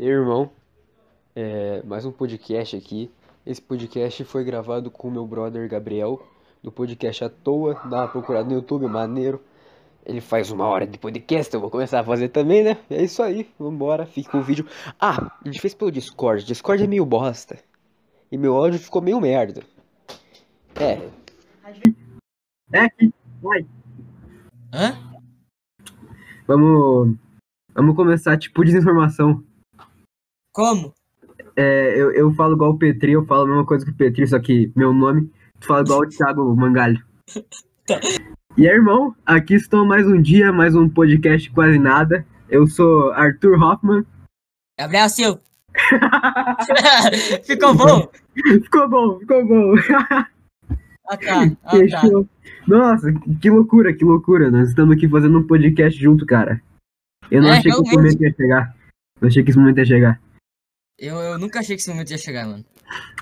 [0.00, 0.48] Irmão,
[1.34, 3.10] é, mais um podcast aqui.
[3.44, 6.22] Esse podcast foi gravado com meu brother Gabriel,
[6.62, 9.42] do podcast à toa, dá uma procurada no YouTube, maneiro.
[10.06, 12.78] Ele faz uma hora de podcast, eu vou começar a fazer também, né?
[12.88, 14.68] É isso aí, vambora, fica com o vídeo.
[15.00, 17.58] Ah, a gente fez pelo Discord, Discord é meio bosta.
[18.30, 19.64] E meu áudio ficou meio merda.
[20.76, 21.10] É,
[22.72, 23.12] É aqui,
[23.42, 23.66] vai.
[24.72, 24.96] Hã?
[26.46, 27.16] Vamos,
[27.74, 29.42] vamos começar, tipo, desinformação.
[30.58, 30.92] Como?
[31.54, 34.26] É, eu, eu falo igual o Petri, eu falo a mesma coisa que o Petri,
[34.26, 37.00] só que meu nome, tu fala igual o Thiago Mangalho.
[37.86, 37.98] Tá.
[38.54, 42.26] E aí, irmão, aqui estou mais um dia, mais um podcast quase nada.
[42.50, 44.04] Eu sou Arthur Hoffman.
[44.78, 45.40] Gabriel Silva.
[47.46, 48.10] Ficou bom?
[48.62, 49.74] ficou bom, ficou bom.
[51.08, 52.10] Ah tá, ah tá.
[52.66, 54.50] Nossa, que loucura, que loucura.
[54.50, 56.60] Nós estamos aqui fazendo um podcast junto, cara.
[57.30, 57.96] Eu não É, achei que esse realmente.
[57.96, 58.76] momento ia chegar.
[59.18, 60.20] Não achei que esse momento ia chegar.
[60.98, 62.64] Eu, eu nunca achei que esse momento ia chegar, mano.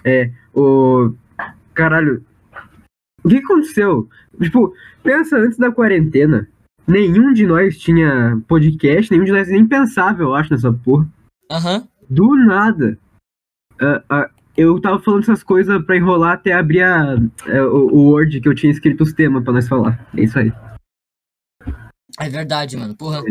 [0.05, 1.13] É, o.
[1.75, 2.25] Caralho.
[3.23, 4.09] O que aconteceu?
[4.41, 6.49] Tipo, pensa antes da quarentena.
[6.87, 11.07] Nenhum de nós tinha podcast, nenhum de nós nem pensava, eu acho, nessa porra.
[11.51, 11.87] Aham.
[12.09, 12.97] Do nada.
[13.81, 18.11] ah, ah, eu tava falando essas coisas pra enrolar até abrir a, é, o, o
[18.11, 20.07] Word que eu tinha escrito os temas pra nós falar.
[20.17, 20.53] É isso aí.
[22.19, 22.97] É verdade, mano.
[22.97, 23.23] Porra.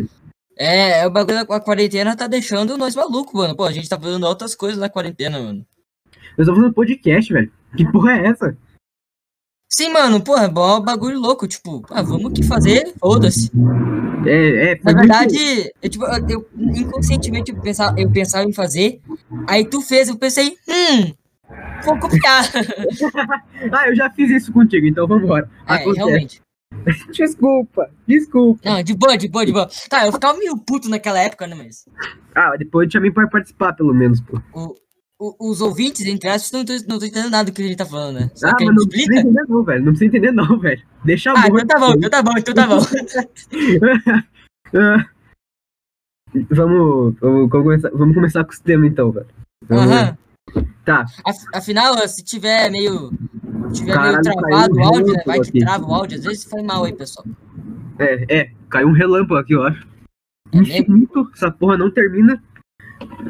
[0.57, 3.55] É, é o bagulho da quarentena tá deixando nós malucos, mano.
[3.55, 5.65] Pô, a gente tá fazendo outras coisas na quarentena, mano.
[6.37, 7.51] Eu tô fazendo podcast, velho.
[7.75, 8.57] Que porra é essa?
[9.69, 11.47] Sim, mano, porra, é bom bagulho louco.
[11.47, 13.51] Tipo, ah, vamos que fazer, foda-se.
[14.25, 14.75] É, é.
[14.75, 19.01] Na muito- verdade, eu, tipo, eu, eu- inconscientemente eu pensava, eu pensava em fazer.
[19.47, 21.13] Aí tu fez, eu pensei, hum,
[21.83, 22.45] vou copiar.
[23.71, 25.49] Ah, eu já fiz isso contigo, então vambora.
[25.67, 25.97] É, Acontece.
[25.97, 26.41] realmente.
[27.11, 28.61] Desculpa, desculpa.
[28.63, 29.69] Não, de boa, de boa, de boa.
[29.89, 31.85] Tá, eu ficava meio puto naquela época, né, mas.
[32.35, 34.39] Ah, depois chamei pra participar, pelo menos, pô.
[34.53, 34.75] o-
[35.19, 38.31] o- os ouvintes, entre aspas, não estão entendendo nada do que gente tá falando, né?
[38.35, 39.19] Só Ah, mas não precisa explica.
[39.21, 39.79] entender não, velho.
[39.85, 40.81] Não precisa entender não, velho.
[41.05, 41.61] Deixa Ah, amor.
[41.61, 42.79] então tá bom, então tá bom, então tá bom.
[44.73, 45.05] Ah.
[46.51, 49.27] vamos, vamos, começar, vamos começar com esse tema então, velho.
[49.67, 50.17] Vamos lá.
[50.85, 53.09] Tá, Af- Afinal, se tiver meio.
[53.69, 55.23] Se tiver Caralho, meio travado caiu o um áudio, né?
[55.25, 55.59] Vai que aqui.
[55.59, 57.25] trava o áudio, às vezes foi mal aí, pessoal.
[57.99, 58.51] é, é.
[58.69, 59.87] Caiu um relâmpago aqui, eu acho.
[60.53, 60.57] É?
[60.57, 62.41] Infinito, essa porra não termina.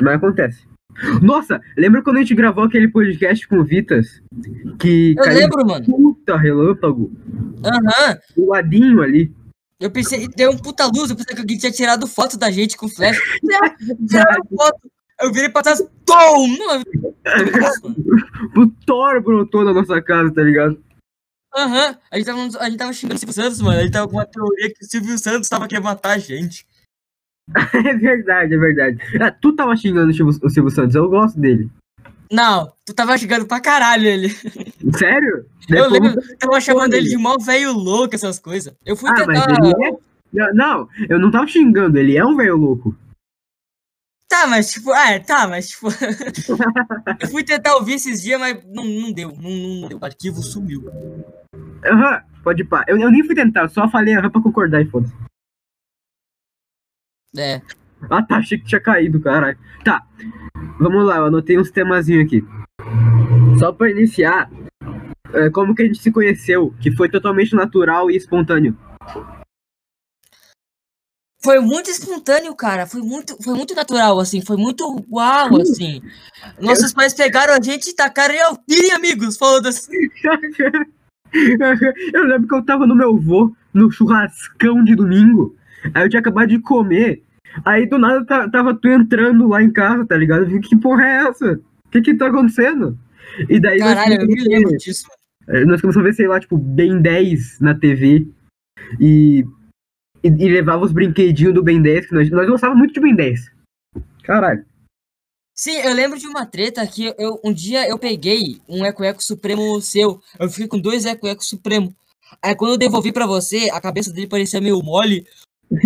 [0.02, 0.66] Mas acontece.
[1.22, 4.22] Nossa, lembra quando a gente gravou aquele podcast com o Vitas?
[4.80, 5.86] Que Eu caiu lembro, mano.
[5.90, 7.12] um puta relâmpago
[7.64, 8.18] Aham.
[8.36, 9.34] do ladinho ali.
[9.80, 12.78] Eu pensei, deu um puta luz, eu pensei que alguém tinha tirado foto da gente
[12.78, 13.18] com flash.
[14.08, 14.90] Tiraram foto.
[15.22, 16.48] Eu virei pra trás, tom!
[18.56, 20.78] O Thor brotou na nossa casa, tá ligado?
[21.56, 21.98] Aham.
[22.12, 23.80] A, gente tava, a gente tava xingando o Silvio Santos, mano.
[23.80, 26.66] A gente tava com uma teoria que o Silvio Santos tava querendo matar a gente.
[27.74, 28.98] É verdade, é verdade.
[29.22, 31.70] Ah, tu tava xingando o Silvio, o Silvio Santos, eu gosto dele.
[32.32, 34.30] Não, tu tava xingando pra caralho ele.
[34.98, 35.46] Sério?
[35.70, 38.74] Eu Depois- lembro, eu tava chamando ele de mó velho louco, essas coisas.
[38.86, 39.64] Eu fui Ah, mas tentar.
[39.64, 40.54] ele é.
[40.54, 42.96] Não, eu não tava xingando, ele é um velho louco.
[44.36, 45.88] Tá, mas tipo, ah, tá, mas tipo.
[47.22, 49.30] eu fui tentar ouvir esses dias, mas não, não deu.
[49.30, 49.98] Não, não deu.
[49.98, 50.84] O arquivo sumiu.
[51.86, 52.84] Aham, pode ir pá.
[52.86, 55.14] Eu, eu nem fui tentar, eu só falei aham pra concordar e foda-se.
[57.38, 57.62] É.
[58.10, 59.58] Ah tá, achei que tinha caído, caralho.
[59.86, 60.06] Tá,
[60.80, 62.44] vamos lá, eu anotei uns temazinhos aqui.
[63.58, 64.52] Só pra iniciar,
[65.34, 68.78] é, como que a gente se conheceu, que foi totalmente natural e espontâneo.
[71.46, 72.86] Foi muito espontâneo, cara.
[72.86, 74.42] Foi muito, foi muito natural, assim.
[74.42, 76.02] Foi muito uau, assim.
[76.60, 79.38] Nossos pais pegaram a gente e tacaram em Alpine, amigos.
[79.38, 79.88] Foda-se.
[82.14, 85.56] eu lembro que eu tava no meu vô, no churrascão de domingo.
[85.94, 87.22] Aí eu tinha acabado de comer.
[87.64, 90.42] Aí do nada ta- tava tu entrando lá em casa, tá ligado?
[90.44, 91.60] Eu fiquei, que porra é essa?
[91.86, 92.98] O que que tá acontecendo?
[93.50, 95.08] E daí nós Caralho, eu me lembro disso.
[95.48, 98.28] eh, nós começamos a ver, sei lá, tipo, Ben 10 na TV.
[99.00, 99.46] E,
[100.26, 103.16] e, e levava os brinquedinhos do Ben 10, que nós, nós gostávamos muito de Ben
[103.16, 103.52] 10.
[104.24, 104.66] Caralho.
[105.54, 109.80] Sim, eu lembro de uma treta que eu, um dia eu peguei um Eco-Eco Supremo
[109.80, 110.20] seu.
[110.38, 111.96] Eu fiquei com dois Eco-Eco Supremo.
[112.42, 115.26] Aí quando eu devolvi pra você, a cabeça dele parecia meio mole.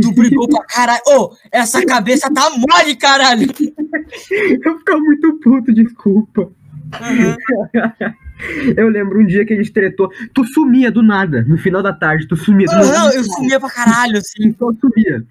[0.02, 1.02] Tu brigou pra caralho.
[1.08, 3.48] Ô, essa cabeça tá mole, caralho!
[4.32, 6.52] Eu ficava muito puto, desculpa.
[6.94, 7.38] Aham.
[8.78, 10.10] Eu lembro um dia que a gente tretou.
[10.34, 12.68] Tu sumia do nada, no final da tarde, tu sumia.
[12.68, 14.56] tu não- Aham, eu sumia pra caralho, assim.
[14.58, 15.26] Só sumia.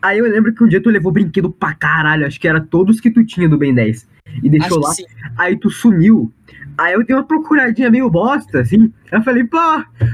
[0.00, 3.00] Aí eu lembro que um dia tu levou brinquedo pra caralho, acho que era todos
[3.00, 4.06] que tu tinha do Ben 10.
[4.42, 6.32] E deixou Acho lá, aí tu sumiu.
[6.78, 8.92] Aí eu dei uma procuradinha meio bosta, assim.
[9.12, 9.58] Aí eu falei, pô,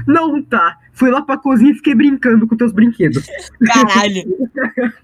[0.05, 0.77] não tá.
[0.93, 3.25] Fui lá pra cozinha e fiquei brincando com teus brinquedos.
[3.65, 4.23] Caralho.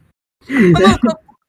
[0.49, 0.97] Mas,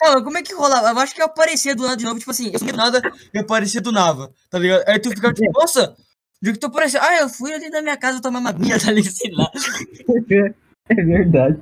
[0.02, 0.88] mano, como é que rolava?
[0.90, 3.00] Eu acho que eu aparecia do nada de novo, tipo assim, eu do nada,
[3.32, 4.82] eu aparecia do nada, tá ligado?
[4.86, 5.94] Aí tu ficava tipo, nossa,
[6.42, 7.00] de que tu apareceu?
[7.02, 9.12] Ah, eu fui ali na minha casa tomar uma aguinha, tá ligado?
[9.12, 9.50] Sei lá.
[10.90, 11.60] É verdade.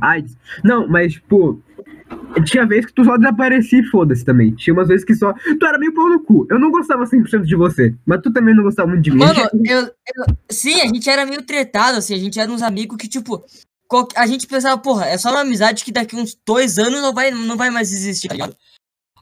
[0.00, 0.24] Ai,
[0.62, 1.60] não, mas, tipo,
[2.44, 4.54] tinha vezes que tu só desaparecia e foda-se também.
[4.54, 5.32] Tinha umas vezes que só.
[5.32, 6.46] Tu era meio pau no cu.
[6.48, 9.18] Eu não gostava 100% de você, mas tu também não gostava muito de mim.
[9.18, 12.96] Mano, eu, eu- sim, a gente era meio tretado, assim, a gente era uns amigos
[12.96, 13.44] que, tipo,
[14.16, 17.30] a gente pensava, porra, é só uma amizade que daqui uns dois anos não vai,
[17.30, 18.56] não vai mais existir, tá ligado?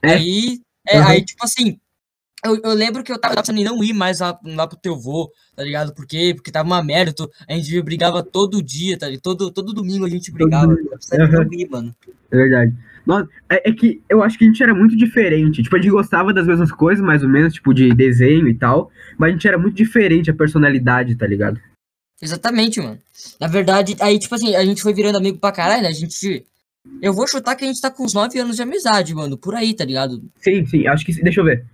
[0.03, 0.13] É.
[0.13, 1.07] Aí, é, Uhum.
[1.07, 1.77] aí, tipo assim,
[2.45, 4.95] eu, eu lembro que eu tava pensando em não ir mais lá, lá pro teu
[4.97, 5.93] vô, tá ligado?
[5.93, 6.33] Por quê?
[6.35, 9.21] Porque tava uma merda, tu- a gente brigava todo dia, tá ligado?
[9.21, 10.67] Todo, todo domingo a gente brigava.
[10.73, 11.53] uhum.
[11.53, 11.95] ir, mano.
[12.31, 12.73] É verdade.
[13.05, 15.63] Nossa, é, é que eu acho que a gente era muito diferente.
[15.63, 18.91] Tipo, a gente gostava das mesmas coisas, mais ou menos, tipo, de desenho e tal.
[19.17, 21.59] Mas a gente era muito diferente a personalidade, tá ligado?
[22.21, 22.99] Exatamente, mano.
[23.39, 25.89] Na verdade, aí, tipo assim, a gente foi virando amigo pra caralho, né?
[25.89, 26.45] A gente.
[27.01, 29.37] Eu vou chutar que a gente tá com uns 9 anos de amizade, mano.
[29.37, 30.21] Por aí, tá ligado?
[30.41, 31.13] Sim, sim, acho que.
[31.21, 31.65] Deixa eu ver.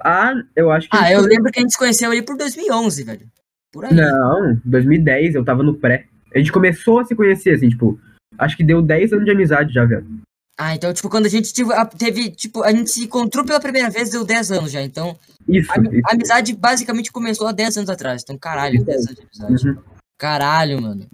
[0.00, 0.96] Ah, eu acho que.
[0.96, 3.26] Ah, eu foi- lembro que a gente se conheceu ali por 2011, velho.
[3.72, 3.94] Por aí.
[3.94, 6.06] Não, 2010, eu tava no pré.
[6.34, 7.98] A gente começou a se conhecer, assim, tipo.
[8.38, 10.06] Acho que deu 10 anos de amizade já, velho.
[10.56, 11.52] Ah, então, tipo, quando a gente
[11.98, 14.82] teve, tipo, a gente se encontrou pela primeira vez, deu 10 anos já.
[14.82, 15.16] Então,
[15.48, 15.70] Isso.
[15.72, 16.02] a, isso.
[16.08, 18.22] amizade basicamente começou há 10 anos atrás.
[18.22, 19.68] Então, caralho, 10 anos de amizade.
[19.68, 19.76] Uhum.
[20.16, 21.06] Caralho, mano.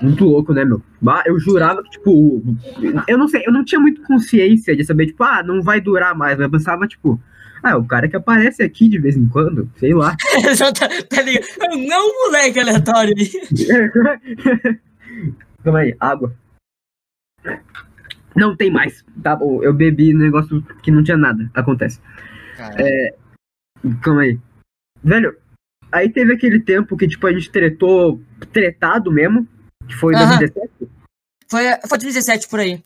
[0.00, 0.82] Muito louco, né, meu?
[1.00, 2.42] Bah, Eu jurava que, tipo.
[3.08, 6.14] Eu não sei, eu não tinha muito consciência de saber, tipo, ah, não vai durar
[6.14, 6.36] mais.
[6.36, 7.18] Mas eu pensava, tipo,
[7.62, 10.16] ah, o cara que aparece aqui de vez em quando, sei lá.
[10.78, 11.22] Tá, tá?
[11.76, 13.14] Não, moleque aleatório.
[15.62, 16.34] Calma aí, água.
[18.34, 19.04] Não tem mais.
[19.22, 21.50] Tá bom, eu bebi negócio que não tinha nada.
[21.54, 22.00] Acontece.
[22.56, 23.14] Caralho.
[24.00, 24.38] Calma aí.
[25.02, 25.36] Velho,
[25.90, 28.20] aí teve aquele tempo que, tipo, a gente tretou,
[28.52, 29.46] tretado mesmo,
[29.86, 30.38] que foi em Aham.
[30.38, 30.92] 2017.
[31.48, 32.82] Foi, foi 2017 por aí.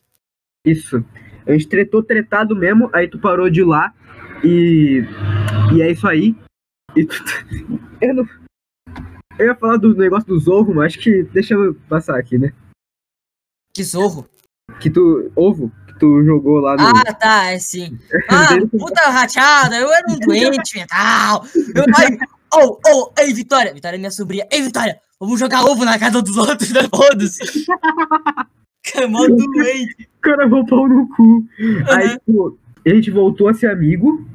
[0.65, 1.05] Isso.
[1.47, 3.95] A gente tretou, tretado mesmo, aí tu parou de ir lá
[4.43, 5.05] e.
[5.73, 6.35] E é isso aí.
[6.97, 7.15] E tu...
[8.01, 8.29] Eu não.
[9.39, 11.23] Eu ia falar do negócio dos ovos, mas acho que.
[11.25, 12.53] Deixa eu passar aqui, né?
[13.73, 14.29] Que zorro.
[14.81, 15.31] Que tu.
[15.35, 16.83] Ovo, que tu jogou lá no.
[16.83, 17.99] Ah, tá, é sim.
[18.29, 21.45] Ah, puta rachada, eu era um doente mental.
[21.75, 22.19] Eu, ai,
[22.55, 23.73] oh, oh, ei, Vitória.
[23.73, 24.47] Vitória é minha sobrinha.
[24.51, 26.83] Ei, Vitória, vamos jogar ovo na casa dos outros, né?
[26.95, 27.67] Foda-se.
[28.83, 30.09] Que mó doente.
[30.19, 31.47] O cara vou pau no cu.
[31.89, 32.19] Aí, Uhum.
[32.19, 34.29] tipo, a gente voltou a ser amigo.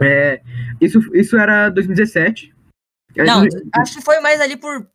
[0.00, 0.40] É,
[0.80, 2.54] isso, isso era 2017.
[3.18, 4.86] Aí, Não, acho que foi mais ali por.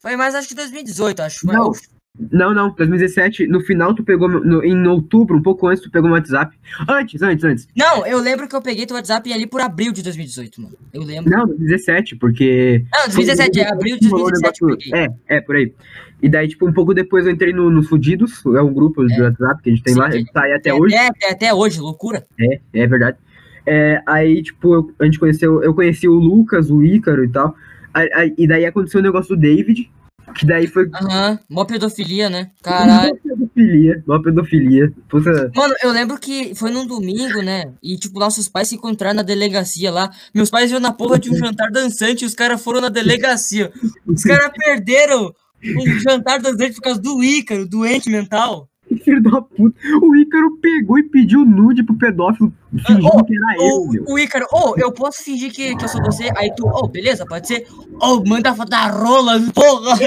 [0.00, 1.46] Foi mais acho que 2018, acho.
[1.46, 1.72] Não.
[2.18, 6.08] Não, não, 2017, no final tu pegou, no, em outubro, um pouco antes, tu pegou
[6.10, 6.56] meu WhatsApp.
[6.88, 7.68] Antes, antes, antes.
[7.76, 10.74] Não, eu lembro que eu peguei teu WhatsApp ali por abril de 2018, mano.
[10.92, 11.30] Eu lembro.
[11.30, 12.84] Não, 2017, porque.
[12.92, 14.92] Não, 2017, é abril de 2017 eu peguei.
[15.28, 15.72] É, é, por aí.
[16.20, 19.14] E daí, tipo, um pouco depois eu entrei no, no Fudidos, é um grupo de
[19.14, 19.22] É.
[19.22, 20.94] WhatsApp que a gente tem Sim, lá, ele tá aí até hoje.
[20.96, 22.26] Até, até hoje, loucura.
[22.38, 23.16] É, é verdade.
[23.64, 27.54] É, aí, tipo, eu- a gente conheceu, eu conheci o Lucas, o Ícaro e tal.
[27.94, 29.90] Aí- aí- e daí aconteceu o negócio do David,
[30.34, 32.50] que daí foi Aham, mó pedofilia, né?
[32.62, 33.12] Caralho.
[33.24, 34.92] uma pedofilia, uma pedofilia.
[35.08, 37.72] Puta, Mano, eu lembro que foi num domingo, né?
[37.82, 40.10] E, tipo, nossos pais se encontraram na delegacia lá.
[40.34, 43.72] Meus pais iam na porra de um jantar dançante e os caras foram na delegacia.
[44.06, 45.34] Os caras perderam
[45.64, 48.69] um jantar dançante por causa do Ícaro, doente mental.
[48.98, 49.76] filho da puta.
[50.02, 52.52] O Ícaro pegou e pediu nude pro pedófilo,
[52.86, 54.04] fingindo Ô, que era eu, meu.
[54.06, 56.30] O, o Ícaro, ô, eu posso fingir que, que eu sou você?
[56.36, 57.66] Aí tu, ô, beleza, pode ser.
[58.00, 59.98] Ô, manda a foto da rola, porra.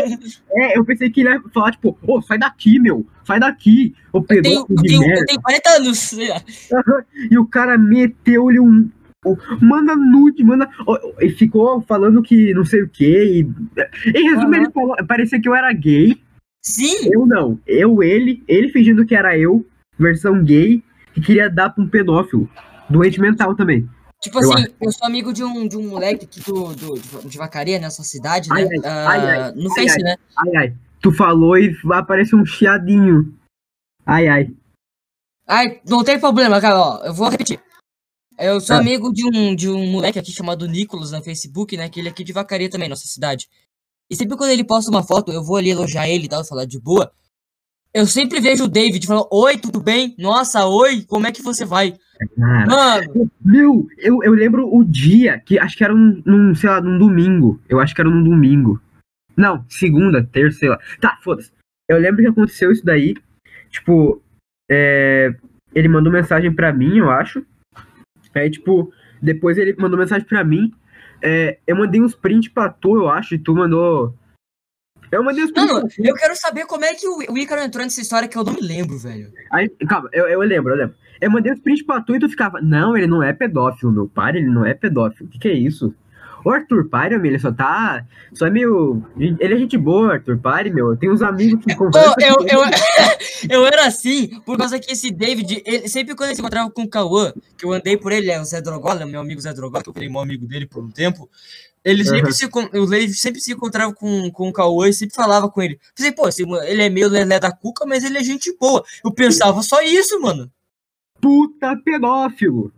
[0.52, 4.20] É, eu pensei que ele ia falar, tipo, ô, sai daqui, meu, sai daqui, ô
[4.20, 6.12] Eu tenho, pedófilo eu tenho, eu tenho 40 anos.
[7.32, 8.90] E o cara meteu-lhe um.
[9.26, 10.70] um- Manda nude, manda.
[11.22, 13.46] E ficou falando que não sei o quê.
[14.06, 14.56] E, em resumo, Aham.
[14.58, 14.96] ele falou.
[15.08, 16.18] Parecia que eu era gay.
[16.66, 17.60] Sim, Eu não.
[17.68, 19.66] Eu, ele, ele fingindo que era eu,
[20.00, 20.82] versão gay,
[21.14, 22.50] que queria dar pra um pedófilo.
[22.90, 23.88] Doente mental também.
[24.22, 27.38] tipo Eu assim, eu sou amigo de um, de um moleque aqui do, do, de-
[27.38, 28.56] Vacaria, nessa cidade, né?
[28.56, 30.16] Ai, ai, Ah, ai, ai, no Face, né?
[30.38, 30.74] Ai, ai.
[31.02, 33.38] Tu falou e vai aparecer um chiadinho.
[34.06, 34.54] Ai, ai.
[35.48, 37.60] Ai, não tem problema, cara, ó, eu vou repetir.
[38.40, 38.80] Eu sou Ah.
[38.80, 41.90] amigo de um, de um moleque aqui chamado Nicolas no Facebook, né?
[41.90, 43.48] Que ele é aqui de Vacaria também, nossa cidade.
[44.14, 46.66] E sempre quando ele posta uma foto, eu vou ali elogiar ele e tal, falar
[46.66, 47.12] de boa.
[47.92, 50.14] Eu sempre vejo o David falando, oi, tudo bem?
[50.20, 51.96] Nossa, oi, como é que você vai?
[52.38, 52.68] Cara.
[52.68, 56.80] Mano, Meu, eu, eu lembro o dia, que acho que era um, num, sei lá,
[56.80, 57.60] num domingo.
[57.68, 58.80] Eu acho que era num domingo.
[59.36, 60.80] Não, segunda, terça, sei lá.
[61.02, 61.52] Tá, foda-se.
[61.90, 63.16] Eu lembro que aconteceu isso daí.
[63.72, 64.22] Tipo,
[64.70, 65.34] é,
[65.74, 67.44] ele mandou mensagem pra mim, eu acho.
[68.36, 70.72] Aí, tipo, depois ele mandou mensagem pra mim.
[71.26, 74.14] É, eu mandei uns prints pra tu, eu acho, e tu mandou.
[75.10, 75.98] Eu mandei os Mano, prints.
[76.00, 78.54] eu quero saber como é que o o Ícaro entrou nessa história que eu não
[78.54, 79.32] me lembro, velho.
[79.52, 80.96] Aí, calma, eu, eu lembro, eu lembro.
[81.22, 84.10] Eu mandei os prints pra tu e tu ficava, não, ele não é pedófilo, meu
[84.10, 85.30] pai, ele não é pedófilo.
[85.30, 85.96] O que, que é isso?
[86.44, 88.06] O Arthur Pare, meu, ele só tá.
[88.34, 89.04] Só é meio.
[89.18, 90.92] Ele é gente boa, Arthur Pare, meu.
[90.92, 92.14] Eu tenho uns amigos que conversam.
[92.20, 92.76] eu, eu, ele.
[93.50, 96.84] eu era assim, por causa que esse David, ele, sempre quando ele se encontrava com
[96.84, 99.84] o Cauã, que eu andei por ele, é o Zé Drogola, meu amigo Zé Drogola,
[99.84, 101.30] que eu virei meu amigo dele por um tempo,
[101.84, 102.32] ele sempre, Uhum.
[102.32, 105.80] se, David sempre se encontrava com, com o Cauã e sempre falava com ele.
[105.96, 108.84] Falei, pô, esse ele é meio lelé da cuca, mas ele é gente boa.
[109.04, 110.50] Eu pensava só isso, mano.
[111.20, 112.72] Puta pedófilo.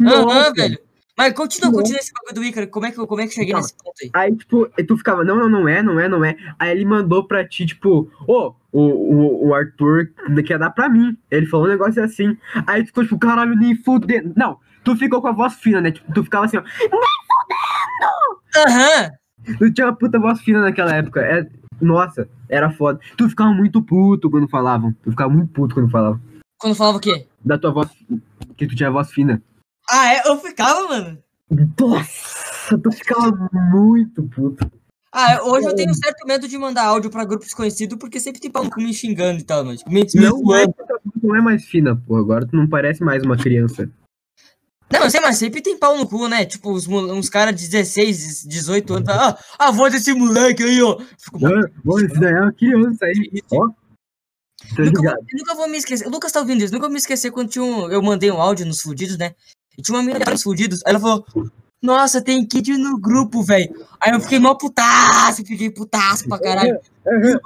[0.00, 0.52] Aham, Nossa.
[0.54, 0.87] velho.
[1.18, 3.34] Mas continua, continua esse bagulho do Ícaro, como é que, eu- como é que eu
[3.34, 3.66] cheguei Calma.
[3.66, 4.10] nesse ponto aí?
[4.14, 6.36] Aí, tipo, tu ficava, não, não, não é, não é, não é.
[6.58, 10.10] Aí ele mandou pra ti, tipo, ô, o, o, o Arthur
[10.46, 11.16] quer dar pra mim.
[11.30, 12.36] Ele falou um negócio assim.
[12.66, 14.32] Aí tu ficou, tipo, caralho, nem fudendo.
[14.36, 15.90] Não, tu ficou com a voz fina, né?
[15.90, 16.62] Tipo, tu ficava assim, ó.
[18.56, 19.10] Aham.
[19.58, 21.20] Tu tinha uma puta voz fina naquela época.
[21.20, 21.46] É,
[21.80, 23.00] nossa, era foda.
[23.16, 24.94] Tu ficava muito puto quando falavam.
[25.02, 26.20] Tu ficava muito puto quando falavam.
[26.58, 27.26] Quando falava o quê?
[27.44, 27.88] Da tua voz,
[28.56, 29.40] que tu tinha voz fina.
[29.88, 30.22] Ah, é?
[30.28, 31.18] Eu ficava, mano.
[31.80, 34.70] Nossa, tu ficava muito puto.
[35.10, 38.40] Ah, é, hoje eu tenho certo medo de mandar áudio pra grupos conhecidos, porque sempre
[38.40, 40.66] tem pau no cu me xingando e tal, mas me, me Não é,
[41.22, 42.16] não é mais fina, pô.
[42.16, 43.90] Agora tu não parece mais uma criança.
[44.90, 46.44] Não, eu sei, mas sempre tem pau no cu, né?
[46.44, 50.98] Tipo, uns, uns caras de 16, 18 anos, ah, a voz desse moleque aí, ó.
[51.18, 53.42] Fico, mano, Pô, esse daí é uma criança aí.
[53.52, 53.70] Ó.
[54.78, 56.06] Nunca, nunca vou me esquecer.
[56.06, 58.40] O Lucas tá ouvindo isso, nunca vou me esquecer quando tinha um, eu mandei um
[58.40, 59.34] áudio nos fudidos, né?
[59.78, 61.24] E tinha uma menina nos fudidos, aí ela falou,
[61.80, 63.72] nossa, tem kid no grupo, velho.
[64.00, 66.80] Aí eu fiquei mó putaço, fiquei putaço pra caralho.
[67.06, 67.38] Aham.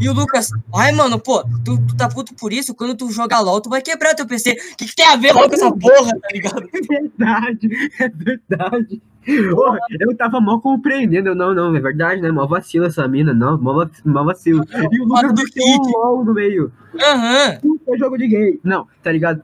[0.00, 2.74] E o Lucas, ai, mano, pô, tu, tu tá puto por isso?
[2.74, 4.52] Quando tu jogar LOL, tu vai quebrar teu PC.
[4.72, 6.66] O que, que tem a ver com essa porra, tá ligado?
[6.72, 7.68] É verdade,
[8.00, 9.02] é verdade.
[9.50, 11.34] Porra, eu tava mal compreendendo.
[11.34, 12.30] Não, não, é verdade, né?
[12.30, 14.64] Mó vacilo essa mina, não, mó, mó vacilo.
[14.90, 16.72] E o Lucas do LOL no meio.
[16.98, 17.58] Aham.
[17.60, 18.60] Puta jogo de gay.
[18.64, 19.42] Não, tá ligado?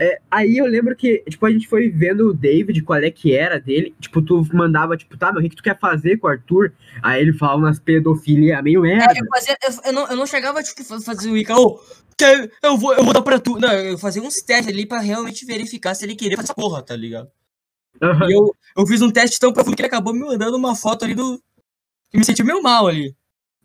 [0.00, 3.34] É, aí eu lembro que, tipo, a gente foi vendo o David, qual é que
[3.34, 3.94] era dele.
[4.00, 6.72] Tipo, tu mandava, tipo, tá, meu, o que, tu quer fazer com o Arthur?
[7.02, 9.12] Aí ele falava umas pedofilia meio merda.
[9.12, 11.80] É, eu, fazia, eu, eu não, eu não chegava, tipo, fa- fazer o Ica, ô,
[12.62, 13.58] eu, vou, eu vou dar pra tu.
[13.58, 16.82] Não, eu fazia uns testes ali pra realmente verificar se ele queria fazer essa porra,
[16.82, 17.28] tá ligado?
[18.02, 18.28] Aham.
[18.28, 21.04] E eu, eu fiz um teste tão profundo que ele acabou me mandando uma foto
[21.04, 21.40] ali do.
[22.10, 23.14] que me sentiu meio mal ali.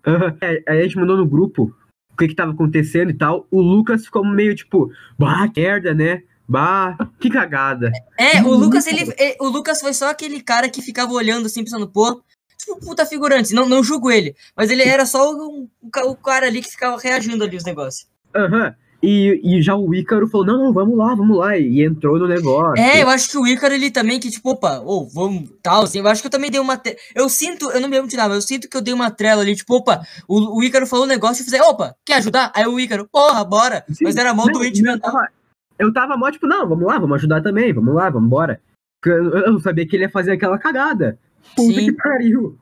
[0.06, 0.38] Aham.
[0.42, 1.74] É, aí a gente mandou no grupo
[2.20, 3.48] que que tava acontecendo e tal.
[3.50, 6.22] O Lucas ficou meio tipo, bah, que merda, né?
[6.48, 7.92] Bah, que cagada.
[8.18, 8.56] É, o Uhum.
[8.58, 12.22] Lucas, ele, ele- o Lucas foi só aquele cara que ficava olhando assim, pensando, pô,
[12.58, 16.48] tipo, puta figurante, não, não julgo ele, mas ele era só o, o, o cara
[16.48, 18.08] ali que ficava reagindo ali os negócios.
[18.36, 18.76] Aham.
[19.02, 21.58] E, e já o Ícaro falou, não, não, vamos lá, vamos lá.
[21.58, 22.82] E entrou no negócio.
[22.84, 26.00] É, eu acho que o Ícaro, ele também, que tipo, opa, ô, vamos, tal, assim,
[26.00, 26.80] eu acho que eu também dei uma,
[27.16, 29.10] eu sinto, eu não me lembro de nada, mas eu sinto que eu dei uma
[29.10, 32.16] trela ali, tipo, opa, o, o Ícaro falou um negócio e eu fiz, opa, quer
[32.16, 32.52] ajudar?
[32.54, 34.04] Aí o Ícaro, porra, bora, Sim.
[34.04, 35.12] mas era mó Não, doente não, eu mental.
[35.14, 35.28] tava,
[35.80, 38.60] eu tava mó, tipo, não, vamos lá, vamos ajudar também, vamos lá, vamos embora.
[39.02, 41.18] Porque Eu, eu sabia que ele ia fazer aquela cagada.
[41.56, 41.86] Puta Sim.
[41.86, 42.58] que pariu.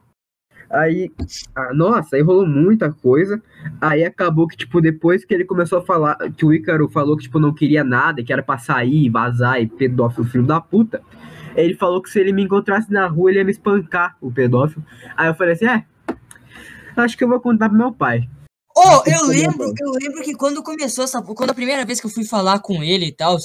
[0.69, 1.11] Aí,
[1.55, 3.41] ah, nossa, aí rolou muita coisa.
[3.79, 7.23] Aí acabou que, tipo, depois que ele começou a falar, que o Ícaro falou que,
[7.23, 11.01] tipo, não queria nada, que era pra sair, vazar e pedófilo, filho da puta.
[11.55, 14.85] Ele falou que se ele me encontrasse na rua, ele ia me espancar, o pedófilo.
[15.15, 15.85] Aí eu falei assim, é,
[16.95, 18.27] acho que eu vou contar pro meu pai.
[18.75, 21.19] Oh, eu lembro, eu lembro que quando começou essa.
[21.19, 23.35] Quando a primeira vez que eu fui falar com ele e tal,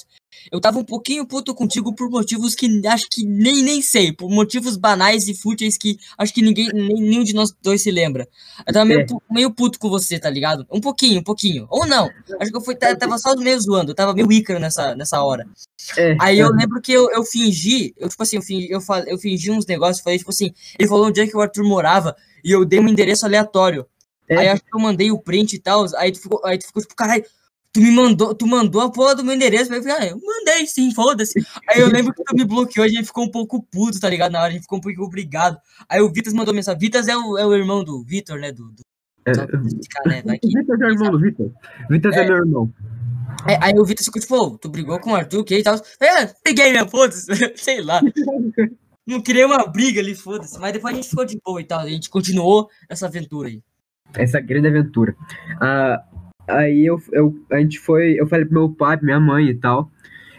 [0.51, 4.13] eu tava um pouquinho puto contigo por motivos que acho que nem, nem sei.
[4.13, 7.91] Por motivos banais e fúteis que acho que ninguém, nem, nenhum de nós dois se
[7.91, 8.29] lembra.
[8.67, 9.07] Eu tava meio, É.
[9.31, 10.67] meio puto com você, tá ligado?
[10.71, 11.67] Um pouquinho, um pouquinho.
[11.71, 12.11] Ou não.
[12.41, 13.91] Acho que eu fui, ta- tava só meio zoando.
[13.93, 15.47] Eu tava meio ícaro nessa, nessa hora.
[15.97, 19.05] É, Aí eu lembro que eu, eu fingi, eu, tipo assim, eu fingi, eu, fa-
[19.07, 22.15] eu fingi uns negócios, falei, tipo assim, ele falou onde é que o Arthur morava
[22.45, 23.87] e eu dei um endereço aleatório.
[24.29, 24.37] É.
[24.37, 26.81] Aí acho que eu mandei o print e tal, aí tu ficou, aí tu ficou
[26.81, 27.25] tipo, caralho,
[27.73, 30.67] tu me mandou, tu mandou a porra do meu endereço, eu falei, ah, eu mandei
[30.67, 31.41] sim, foda-se.
[31.69, 34.33] Aí eu lembro que tu me bloqueou, a gente ficou um pouco puto, tá ligado?
[34.33, 35.59] Na hora, a gente ficou um pouco obrigado.
[35.89, 38.71] Aí o Vitas mandou mensagem, Vitas é o, é o irmão do Vitor, né, do,
[38.71, 38.83] do
[39.25, 41.51] é, esse cara, né, O Vitor é irmão do Vitor.
[41.89, 42.19] Vitor é.
[42.19, 42.27] É.
[42.27, 42.73] meu irmão.
[43.45, 45.63] Aí, aí o Vitor ficou tipo, pô, tu brigou com o Arthur, o que e
[45.63, 45.77] tal.
[46.01, 47.27] É, peguei, né, foda-se,
[47.57, 48.01] sei lá.
[49.07, 50.59] Não criei uma briga ali, foda-se.
[50.59, 51.81] Mas depois a gente ficou de boa e tal.
[51.81, 53.63] A gente continuou essa aventura aí.
[54.15, 55.17] Essa grande aventura.
[55.61, 56.05] Ah,
[56.57, 59.55] aí eu, eu, a gente foi, eu falei pro meu pai, pra minha mãe e
[59.55, 59.91] tal.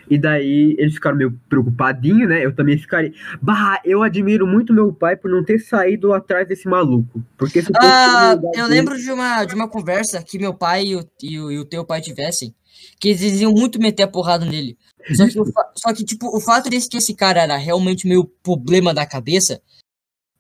[0.10, 2.46] E daí eles ficaram meio preocupadinhos, né?
[2.46, 3.14] Eu também ficaria.
[3.42, 7.24] Bah, eu admiro muito meu pai por não ter saído atrás desse maluco.
[7.38, 10.96] Porque se Ah, eu dele- lembro de uma, de uma conversa que meu pai e
[10.98, 12.54] o, e, o, e o teu pai tivessem.
[13.00, 14.78] Que eles iam muito meter a porrada nele.
[15.16, 18.26] Só que, fa- só que, tipo, o fato desse que esse cara era realmente meio
[18.44, 19.62] problema da cabeça.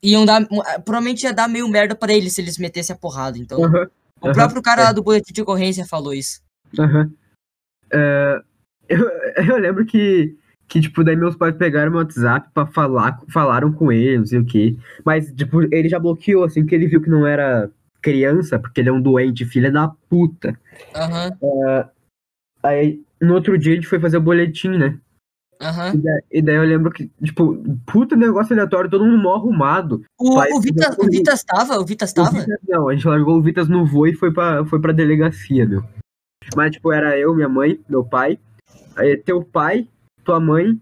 [0.04, 0.46] iam dar.
[0.84, 3.38] Provavelmente ia dar meio merda pra eles se eles metessem a porrada.
[3.38, 3.88] Então, Aham,
[4.24, 6.42] o aham, próprio cara lá do boletim de ocorrência falou isso.
[6.80, 7.12] aham.
[7.92, 8.42] É,
[8.90, 9.10] eu,
[9.48, 10.36] eu lembro que,
[10.68, 14.40] que, tipo, daí meus pais pegaram meu WhatsApp pra falar, falaram com ele, não sei
[14.40, 14.76] o quê.
[15.06, 17.70] Mas, tipo, ele já bloqueou, assim, que ele viu que não era
[18.02, 20.58] criança, porque ele é um doente, filha da puta.
[20.96, 21.38] Aham,
[22.62, 24.98] Aí, no outro dia, a gente foi fazer o boletim, né?
[25.62, 25.94] Aham.
[25.94, 30.04] E daí, e daí eu lembro que, tipo, puta negócio aleatório, todo mundo mó arrumado.
[30.20, 31.80] O, Pai, o, Vitas, o Vitas tava?
[31.80, 32.40] O Vitas O tava?
[32.40, 35.66] Vitas não, a gente largou o Vitas no voo e foi pra, foi pra delegacia,
[35.66, 35.84] meu.
[36.56, 38.38] Mas, tipo, era eu, minha mãe, meu pai,
[39.26, 39.88] teu pai,
[40.24, 40.80] tua mãe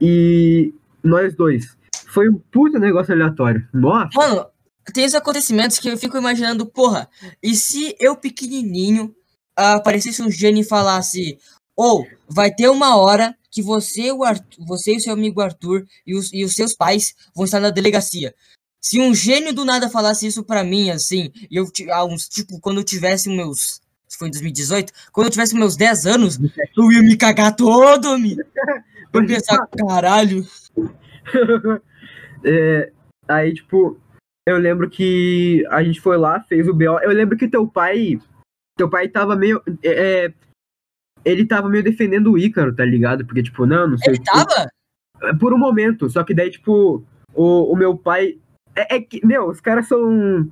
[0.00, 1.76] e nós dois.
[2.06, 3.66] Foi um puta negócio aleatório.
[3.72, 4.46] Nossa, Mano,
[4.92, 7.08] tem os acontecimentos que eu fico imaginando, porra,
[7.42, 9.14] e se eu pequenininho
[9.56, 11.38] aparecesse um gênio e falasse,
[11.76, 15.84] ou vai ter uma hora que você, o Arthur, você e o seu amigo Arthur
[16.06, 18.34] e os, e os seus pais vão estar na delegacia.
[18.80, 21.66] Se um gênio do nada falasse isso pra mim, assim, e eu,
[22.08, 23.80] uns, tipo, quando eu tivesse meus,
[24.18, 26.38] foi em 2018, quando eu tivesse meus 10 anos,
[26.76, 28.36] eu ia me cagar todo, me.
[29.12, 30.46] Eu pensar, caralho.
[32.44, 32.90] É,
[33.28, 33.96] aí, tipo,
[34.44, 36.98] eu lembro que a gente foi lá, fez o BO.
[37.00, 38.18] Eu lembro que teu pai.
[38.76, 39.62] Teu pai tava meio.
[39.84, 40.32] é,
[41.24, 43.24] ele tava meio defendendo o Ícaro, tá ligado?
[43.24, 44.68] Porque, tipo, não, não sei Ele o tava?
[45.38, 46.08] Por um momento.
[46.10, 48.38] Só que daí, tipo, o, o meu pai.
[48.74, 50.50] É, é que, meu, os caras são.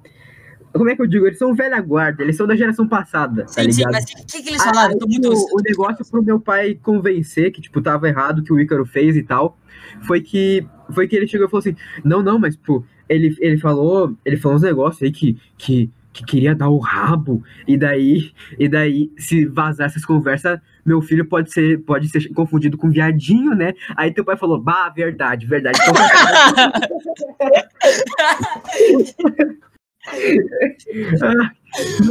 [0.73, 1.27] Como é que eu digo?
[1.27, 3.93] Eles são velha guarda, eles são da geração passada, tá Sim, sim, ligado?
[3.93, 4.93] mas o que, que, eles falaram?
[4.93, 5.29] Aí, tô muito.
[5.29, 8.87] tipo, o negócio pro meu pai convencer que, tipo, tava errado o que o Ícaro
[8.87, 9.59] fez e tal,
[10.03, 13.59] foi que foi que ele chegou e falou assim, não, não, mas, pô, ele, ele
[13.59, 18.33] falou, ele falou uns negócios aí que, que, que queria dar o rabo, e daí,
[18.59, 23.55] e daí, se vazar essas conversas, meu filho pode ser, pode ser confundido com viadinho,
[23.55, 23.75] né?
[23.97, 25.79] Aí teu pai falou, bah, verdade, verdade.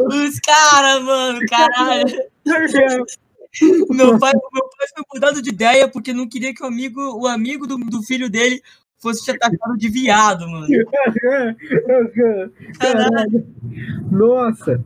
[0.08, 2.15] Os caras, mano, caralho.
[3.89, 7.27] Meu pai, meu pai foi mudado de ideia porque não queria que o amigo, o
[7.27, 8.62] amigo do, do filho dele
[9.01, 10.67] fosse atacado de viado, mano.
[12.79, 13.47] Caralho.
[14.12, 14.83] Nossa,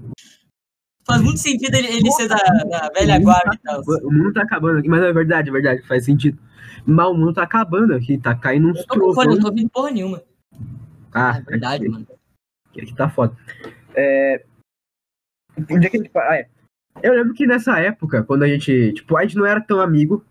[1.06, 3.82] Faz muito sentido ele, ele ser da, da velha guarda e tal.
[3.82, 6.40] o mundo tá acabando aqui, mas é verdade, é verdade, faz sentido.
[6.86, 10.22] Mas o mundo tá acabando aqui, tá caindo uns fone, eu tô ouvindo porra nenhuma.
[11.14, 12.08] Ah, É verdade, aqui, mano.
[12.78, 13.36] aqui tá foda.
[13.96, 14.44] É...
[15.70, 16.12] Onde é que a gente...
[16.16, 16.48] Ah, é.
[17.02, 20.24] Eu lembro que nessa época, quando a gente, tipo, a gente não era tão amigo,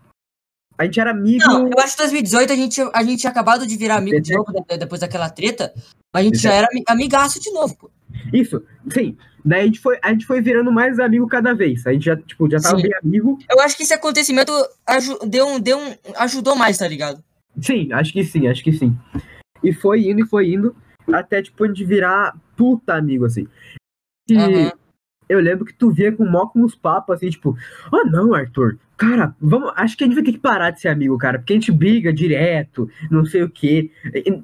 [0.77, 1.43] a gente era amigo...
[1.45, 4.19] Não, eu acho que em 2018 a gente, a gente tinha acabado de virar amigo
[4.19, 5.73] de novo de- depois daquela treta,
[6.13, 7.91] mas a gente já era ami- amigaço de novo, pô.
[8.31, 9.17] Isso, sim.
[9.45, 11.85] Daí a gente, foi, a gente foi virando mais amigo cada vez.
[11.85, 12.83] A gente já, tipo, já tava Sim.
[12.83, 13.37] bem amigo.
[13.49, 14.51] Eu acho que esse acontecimento
[15.27, 17.21] deu um, deu um, ajudou mais, tá ligado?
[17.61, 18.97] Sim, acho que sim, acho que sim.
[19.61, 20.73] E foi indo e foi indo,
[21.11, 23.47] até, tipo, a gente virar puta amigo, assim.
[24.29, 24.71] E Aham.
[25.27, 27.57] eu lembro que tu via com mó com uns papos, assim, tipo,
[27.91, 30.89] ah, não, Arthur, cara, vamos, acho que a gente vai ter que parar de ser
[30.89, 33.91] amigo, cara, porque a gente briga direto, não sei o quê.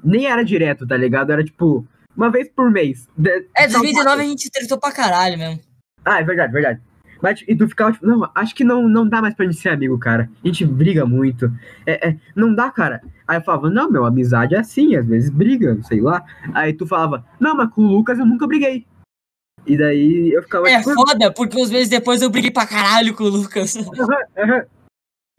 [0.04, 1.32] Nem era direto, tá ligado?
[1.32, 1.86] Era, tipo,
[2.16, 3.08] uma vez por mês.
[3.56, 5.60] É, só 2019 a gente tretou pra caralho mesmo.
[6.04, 6.82] Ah, é verdade, verdade.
[7.22, 9.70] Mas, e tu ficava tipo, não, acho que não, não dá mais pra gente ser
[9.70, 10.30] amigo, cara.
[10.44, 11.52] A gente briga muito.
[11.86, 13.02] É, é, não dá, cara.
[13.28, 16.24] Aí eu falava, não, meu, amizade é assim, às vezes briga, sei lá.
[16.54, 18.86] Aí tu falava, não, mas com o Lucas eu nunca briguei.
[19.65, 23.13] E daí eu ficava É tipo, foda, porque uns meses depois eu briguei pra caralho
[23.13, 23.76] com o Lucas.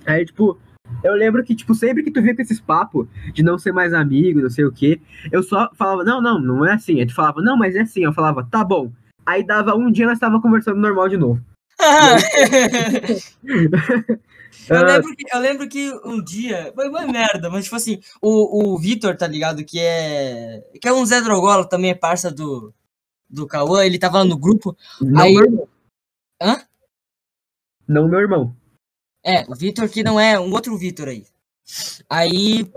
[0.06, 0.58] Aí, tipo,
[1.02, 3.92] eu lembro que, tipo, sempre que tu via com esses papos de não ser mais
[3.92, 7.00] amigo, não sei o quê, eu só falava, não, não, não é assim.
[7.00, 8.04] Aí tu falava, não, mas é assim.
[8.04, 8.92] Eu falava, tá bom.
[9.24, 11.40] Aí dava um dia nós tava conversando normal de novo.
[14.68, 16.72] eu, lembro que, eu lembro que um dia.
[16.74, 19.64] Foi uma merda, mas tipo assim, o, o Vitor, tá ligado?
[19.64, 20.62] Que é.
[20.80, 22.74] Que é um Zé Drogola, também é parça do,
[23.30, 24.76] do Cauã, ele tava lá no grupo.
[25.00, 25.68] não, aí- meu irmão.
[26.42, 26.62] Hã?
[27.86, 28.56] Não, meu irmão.
[29.24, 31.26] É, o Vitor que não é um outro Vitor aí.
[32.08, 32.70] Aí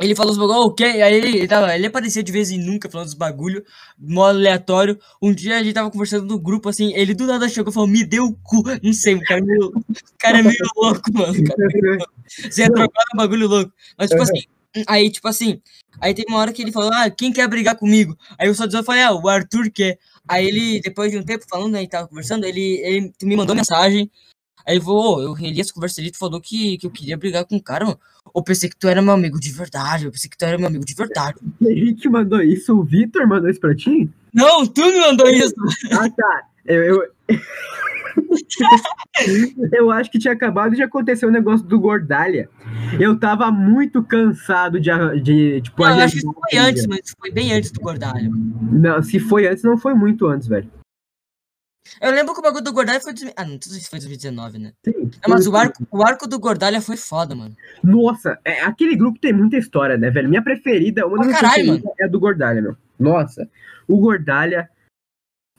[0.00, 3.08] ele falou os bagulho, ok, aí ele, tava, ele aparecia de vez em nunca falando
[3.08, 3.62] dos bagulho,
[3.98, 4.98] modo aleatório.
[5.20, 7.86] Um dia a gente tava conversando no grupo assim, ele do nada chegou e falou,
[7.88, 8.62] me deu o cu.
[8.82, 9.84] Não sei, o cara é meio, o
[10.18, 11.34] cara é meio louco, mano.
[11.44, 12.12] Cara é meio louco.
[12.26, 13.72] Você ia trocar um bagulho louco.
[13.98, 14.42] Mas tipo assim,
[14.86, 15.60] aí tipo assim,
[16.00, 18.16] aí teve uma hora que ele falou, ah, quem quer brigar comigo?
[18.38, 19.98] Aí eu só eu falei, ah, o Arthur quer.
[20.28, 23.54] Aí ele, depois de um tempo falando, né, e tava conversando, ele, ele me mandou
[23.56, 24.10] mensagem.
[24.66, 27.16] Aí ele falou, "Ô, eu reli essa conversa ali, tu falou que, que eu queria
[27.16, 27.98] brigar com o cara, mano.
[28.34, 30.68] Eu pensei que tu era meu amigo de verdade, eu pensei que tu era meu
[30.68, 31.38] amigo de verdade.
[31.58, 32.76] Quem que mandou isso?
[32.78, 34.08] O Vitor mandou isso pra ti?
[34.32, 35.54] Não, tu me mandou isso!
[35.90, 36.42] Ah, tá.
[36.66, 37.12] Eu, eu,
[39.72, 42.48] Eu acho que tinha acabado de acontecer o negócio do Gordalha.
[42.98, 47.00] Eu tava muito cansado de, de tipo, Não, eu acho que isso foi antes, mas
[47.04, 48.30] isso foi bem antes do Gordalho.
[48.72, 50.70] Não, se foi antes, não foi muito antes, velho.
[52.00, 53.12] Eu lembro que o bagulho do Gordalho foi.
[53.12, 54.72] 2000 Ah, não, tudo isso foi 2019, né?
[54.84, 57.56] Sim, Não, mas o arco, o arco do Gordalha foi foda, mano.
[57.82, 60.28] Nossa, é, aquele grupo tem muita história, né, velho?
[60.28, 62.76] Minha preferida, uma das minhas preferidas é a do Gordalha, meu.
[62.98, 63.48] Nossa,
[63.88, 64.68] o Gordalha,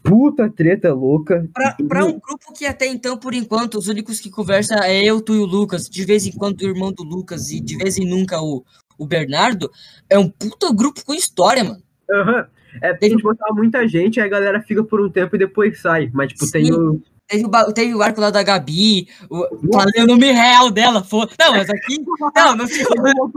[0.03, 1.47] puta treta louca.
[1.53, 5.21] Pra, pra um grupo que até então, por enquanto, os únicos que conversa é eu,
[5.21, 5.89] tu e o Lucas.
[5.89, 8.63] De vez em quando o irmão do Lucas e de vez em nunca o,
[8.97, 9.71] o Bernardo.
[10.09, 11.81] É um puta grupo com história, mano.
[12.09, 12.47] Aham.
[12.81, 15.81] É, tem que botar muita gente, aí a galera fica por um tempo e depois
[15.81, 16.09] sai.
[16.13, 16.73] Mas, tipo, tem Sim.
[16.73, 17.01] o.
[17.31, 19.07] Teve o, teve o arco lá da Gabi.
[19.29, 21.01] O, falei o nome real dela.
[21.01, 21.31] Foda.
[21.39, 22.03] Não, mas aqui.
[22.35, 23.31] Não, não tem problema.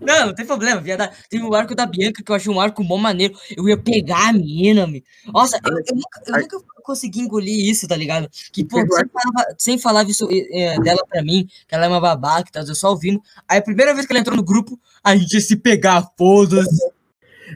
[0.00, 1.12] Não, não tem problema, viada.
[1.30, 3.34] Teve o arco da Bianca, que eu achei um arco mó maneiro.
[3.56, 5.04] Eu ia pegar a menina, me.
[5.32, 8.28] Nossa, eu, eu nunca, eu nunca consegui engolir isso, tá ligado?
[8.52, 12.00] Que, pô, sem falar, sem falar isso é, dela pra mim, que ela é uma
[12.00, 12.60] babaca, tá?
[12.60, 13.22] Eu só ouvindo.
[13.48, 16.90] Aí a primeira vez que ela entrou no grupo, a gente ia se pegar, foda-se.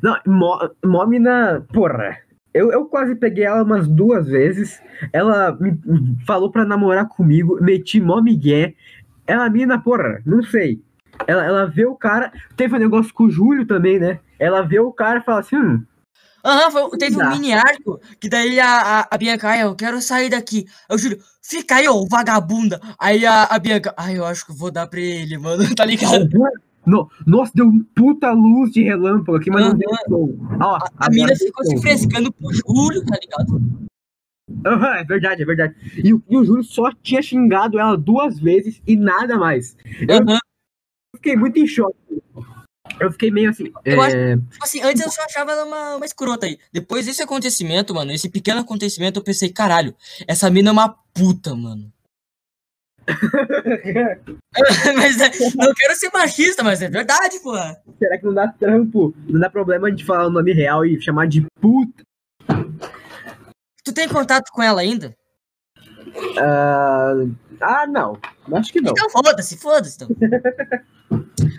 [0.00, 2.18] Não, Mó- Mómina, porra.
[2.58, 4.82] Eu, eu quase peguei ela umas duas vezes.
[5.12, 5.78] Ela me
[6.26, 8.74] falou pra namorar comigo, meti mó migué.
[9.26, 10.82] Ela, mina, porra, não sei.
[11.26, 12.32] Ela, ela vê o cara.
[12.56, 14.18] Teve um negócio com o Júlio também, né?
[14.38, 15.84] Ela vê o cara e fala assim: hum,
[16.44, 20.30] Aham, teve um mini arco, que daí a, a, a Bianca, ai, eu quero sair
[20.30, 20.66] daqui.
[20.88, 22.80] Eu juro, fica aí, ô vagabunda.
[22.98, 26.28] Aí a, a Bianca, ai, eu acho que vou dar pra ele, mano, tá ligado?
[26.88, 29.78] No, nossa, deu um puta luz de relâmpago aqui, mas não Aham.
[29.78, 30.58] deu som.
[30.60, 33.88] Ó, A, a mina ficou se frescando pro Júlio, tá ligado?
[34.66, 35.74] Aham, é verdade, é verdade.
[36.02, 39.76] E, o- e o Júlio só tinha xingado ela duas vezes e nada mais.
[40.08, 40.24] Eu
[41.16, 41.96] fiquei muito em choque.
[42.98, 43.70] Eu fiquei meio assim.
[43.84, 46.58] Eu é, Tipo assim, antes eu só achava ela uma, uma escrota aí.
[46.72, 49.94] Depois desse acontecimento, mano, esse pequeno acontecimento, eu pensei, caralho,
[50.26, 51.92] essa mina é uma puta, mano.
[54.96, 57.80] mas é, não quero ser machista, mas é verdade, porra.
[57.98, 59.14] Será que não dá trampo?
[59.26, 62.02] Não dá problema de falar o nome real e chamar de puta?
[63.84, 65.16] Tu tem contato com ela ainda?
[66.38, 67.14] Ah,
[67.60, 68.18] ah, não.
[68.52, 68.92] Acho que não.
[68.92, 70.04] Então foda-se, foda-se.
[70.04, 70.08] Então.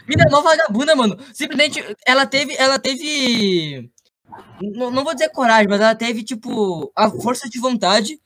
[0.08, 1.18] Mina é mó vagabunda, mano.
[1.34, 2.56] Simplesmente, ela teve.
[2.58, 3.90] Ela teve.
[4.62, 8.20] Não, não vou dizer coragem, mas ela teve, tipo, a força de vontade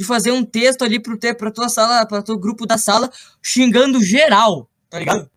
[0.00, 3.10] de fazer um texto ali pro te, pra tua sala, pra teu grupo da sala,
[3.42, 5.30] xingando geral, tá ligado?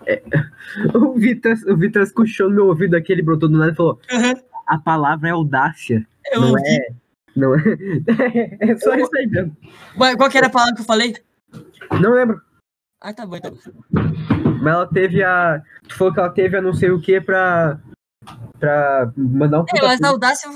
[0.94, 4.00] O Vitas, o Vitas coxou no meu ouvido aqui, ele brotou do nada e falou:
[4.10, 4.40] Uhum.
[4.66, 6.06] a palavra é audácia.
[6.32, 6.62] Eu não ouvi.
[6.66, 6.88] é.
[7.36, 7.58] Não é.
[8.60, 9.54] É só isso aí mesmo.
[9.96, 11.14] Qual qual que era a palavra que eu falei?
[12.00, 12.40] Não lembro.
[13.02, 13.56] Ah, tá bom, então.
[14.62, 15.62] Mas ela teve a.
[15.88, 17.78] Tu falou que ela teve a não sei o que pra.
[18.58, 20.50] Pra mandar um É, mas a audácia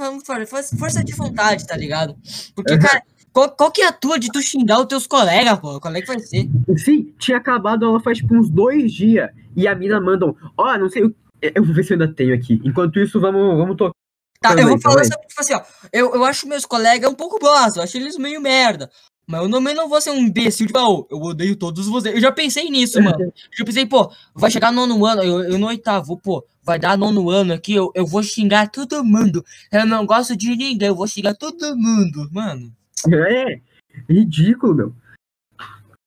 [0.46, 2.16] foi força de vontade, tá ligado?
[2.54, 5.80] Porque, cara, qual, qual que é a tua de tu xingar os teus colegas, pô?
[5.80, 6.48] Qual é que vai ser?
[6.76, 9.30] Sim, tinha acabado ela faz tipo uns dois dias.
[9.56, 11.14] E a mina mandam, ó, não sei o.
[11.40, 12.60] Eu vou ver se eu ainda tenho aqui.
[12.64, 13.94] Enquanto isso, vamos, vamos tocar.
[14.40, 15.62] Tá, eu vou falar sobre, tipo assim, ó.
[15.92, 18.90] Eu, eu acho meus colegas um pouco bosta, eu acho eles meio merda.
[19.26, 22.14] Mas eu também não vou ser um imbecil, tipo, ó, eu odeio todos vocês.
[22.14, 23.22] Eu já pensei nisso, mano.
[23.22, 26.98] Eu já pensei, pô, vai chegar nono ano, eu, eu no oitavo, pô, vai dar
[26.98, 29.44] nono ano aqui, eu, eu vou xingar todo mundo.
[29.70, 32.72] Eu não gosto de ninguém, eu vou xingar todo mundo, mano.
[33.10, 33.60] É,
[34.08, 34.94] ridículo, meu.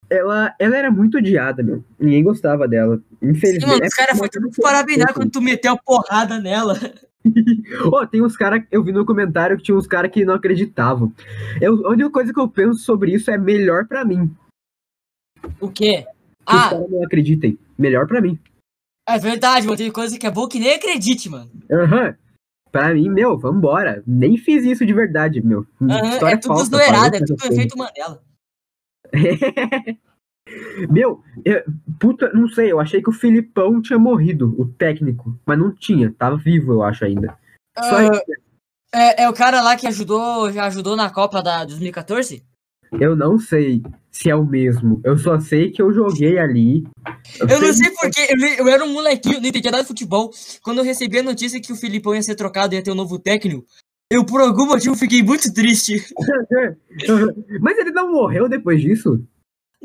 [0.10, 1.84] Ela, ela era muito odiada, meu.
[2.00, 2.98] Ninguém gostava dela.
[2.98, 3.68] Sim, Infelizmente.
[3.68, 6.80] mano, os caras foram tudo parabenar quando tu meteu a porrada nela.
[7.92, 11.12] Ó, tem uns caras, eu vi no comentário que tinha uns caras que não acreditavam.
[11.60, 14.34] Eu, a única coisa que eu penso sobre isso é melhor pra mim.
[15.60, 16.06] O quê?
[16.46, 17.58] Que os Ah, caras não acreditem.
[17.78, 18.40] Melhor pra mim.
[19.08, 19.78] é verdade, mano.
[19.78, 21.52] Tem coisa que é boa que nem acredite, mano.
[21.72, 22.16] Aham.
[22.72, 24.04] Pra mim, meu, vambora.
[24.06, 25.66] Nem fiz isso de verdade, meu.
[26.12, 28.24] História é tudo falsa, zoeirada, falou é tudo efeito Mandela.
[30.90, 31.64] Meu, eu-
[32.00, 36.14] puta, não sei, eu achei que o Filipão tinha morrido, o técnico, mas não tinha,
[36.18, 37.38] tava vivo, eu acho ainda.
[37.78, 38.22] Isso.
[38.94, 42.44] é, é o cara lá que ajudou, já ajudou na Copa da 2014?
[43.00, 43.82] Eu não sei
[44.12, 45.02] se é o mesmo.
[45.04, 46.86] Eu só sei que eu joguei ali.
[47.40, 50.32] Eu não sei porquê, eu, eu era um molequinho, não entendia nada de futebol.
[50.64, 52.96] Quando eu recebi a notícia que o Filipão ia ser trocado e ia ter um
[52.96, 53.66] novo técnico,
[54.10, 56.06] eu por algum motivo fiquei muito triste.
[57.60, 59.22] Mas ele não morreu depois disso?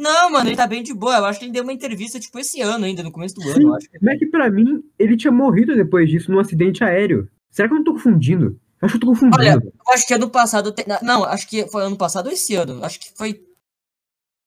[0.01, 1.19] Não, mano, ele tá bem de boa.
[1.19, 3.61] Eu acho que ele deu uma entrevista, tipo, esse ano ainda, no começo do ano,
[3.63, 3.87] eu acho.
[4.01, 7.29] Mas é que pra mim, ele tinha morrido depois disso num acidente aéreo.
[7.51, 8.59] Será que eu não tô confundindo?
[8.81, 9.37] Acho que eu tô confundindo.
[9.39, 10.73] Olha, Eu acho que ano passado.
[10.73, 12.83] te- Não, acho que foi ano passado ou esse ano.
[12.83, 13.45] Acho que foi.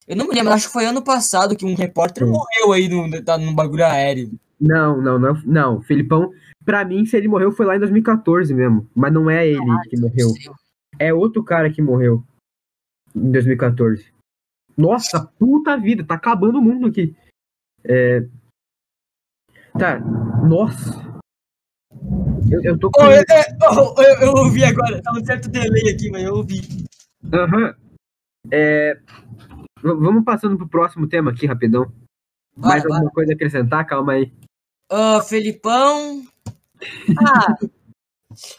[0.07, 2.31] Eu não me lembro, acho que foi ano passado que um repórter Sim.
[2.33, 4.31] morreu aí no, tá, no bagulho aéreo.
[4.59, 5.41] Não, não, não.
[5.45, 6.31] Não, Filipão,
[6.65, 8.89] pra mim, se ele morreu foi lá em 2014 mesmo.
[8.95, 10.29] Mas não é ele que morreu.
[10.97, 12.23] É outro cara que morreu
[13.15, 14.12] em 2014.
[14.77, 17.15] Nossa, puta vida, tá acabando o mundo aqui.
[17.83, 18.27] É...
[19.77, 21.01] Tá, nossa.
[22.51, 23.01] Eu, eu tô com.
[23.03, 23.23] Oh, eu,
[23.97, 26.61] oh, eu, eu ouvi agora, tá um certo delay aqui, mas eu ouvi.
[27.33, 27.75] Aham.
[28.51, 28.95] É,
[29.81, 31.85] v- Vamos passando pro próximo tema aqui, rapidão.
[32.55, 33.85] Bora, Mais alguma coisa a acrescentar?
[33.87, 34.31] Calma aí.
[34.91, 36.23] Ah, Felipão.
[37.19, 37.55] Ah.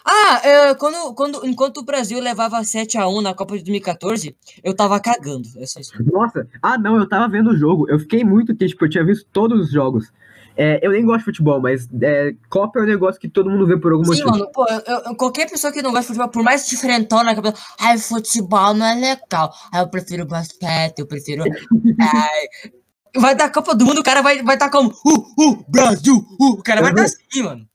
[0.05, 4.99] Ah, é, quando, quando, enquanto o Brasil levava 7x1 na Copa de 2014, eu tava
[5.01, 5.49] cagando.
[5.59, 5.93] É só isso.
[6.13, 7.89] Nossa, ah não, eu tava vendo o jogo.
[7.89, 10.13] Eu fiquei muito triste porque eu tinha visto todos os jogos.
[10.57, 13.67] É, eu nem gosto de futebol, mas é, Copa é um negócio que todo mundo
[13.67, 14.31] vê por algum Sim, motivo.
[14.31, 17.35] mano, pô, eu- eu- qualquer pessoa que não gosta de futebol, por mais diferentona na
[17.35, 19.53] cabeça, ai, futebol não é legal.
[19.73, 21.43] Ai, eu prefiro basquete, eu prefiro.
[22.01, 22.47] ai.
[23.17, 26.51] Vai dar Copa do Mundo, o cara vai vai tá como, uh, uh, Brasil, uh,
[26.53, 26.97] o cara vai Uhum.
[26.97, 27.67] dar assim, mano.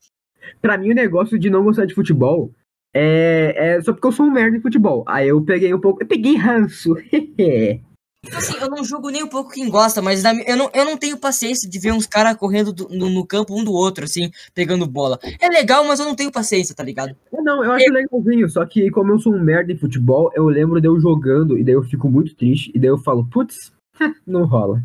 [0.60, 2.52] Pra mim, o negócio de não gostar de futebol
[2.94, 5.04] é, é só porque eu sou um merda em futebol.
[5.06, 6.02] Aí eu peguei um pouco.
[6.02, 6.94] Eu peguei ranço.
[8.22, 10.84] Tipo assim, eu não julgo nem um pouco quem gosta, mas na eu não, eu
[10.84, 14.04] não tenho paciência de ver uns caras correndo do- no, no campo um do outro,
[14.04, 15.18] assim, pegando bola.
[15.40, 17.16] É legal, mas eu não tenho paciência, tá ligado?
[17.32, 20.78] não, eu acho legalzinho, só que como eu sou um merda em futebol, eu lembro
[20.82, 22.70] de eu jogando e daí eu fico muito triste.
[22.74, 23.72] E daí eu falo, putz,
[24.26, 24.82] não rola.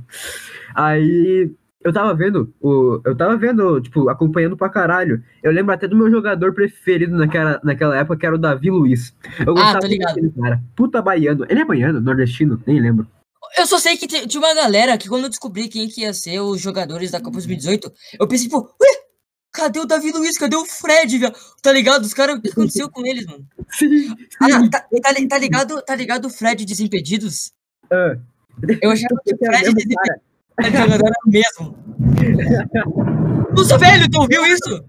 [0.73, 1.51] Aí
[1.85, 5.23] eu tava vendo, o, eu tava vendo, tipo, acompanhando pra caralho.
[5.43, 9.15] Eu lembro até do meu jogador preferido naquela, naquela época, que era o Davi Luiz.
[9.39, 10.15] Eu Ah, gostava tô ligado.
[10.15, 10.63] daquele cara.
[10.75, 11.45] Puta baiano.
[11.47, 13.07] Ele é baiano, nordestino, nem lembro.
[13.57, 16.13] Eu só sei que ti- tinha uma galera que quando eu descobri quem que ia
[16.13, 18.87] ser os jogadores da Copa 2018, eu pensei, pô, ué,
[19.53, 20.37] cadê o Davi Luiz?
[20.39, 21.33] Cadê o Fred, velho?
[21.61, 22.03] Tá ligado?
[22.03, 23.45] Os caras, o que aconteceu com eles, mano?
[23.69, 24.09] Sim,
[24.41, 27.51] Ah, tá, tá tá ligado, tá ligado o Fred Desimpedidos?
[27.91, 28.17] Ah.
[28.81, 30.77] Eu achava que o Era Fred Desimpedidos cara.
[30.77, 31.77] era jogador o mesmo.
[33.55, 34.83] Nossa, velho, tu ouviu isso?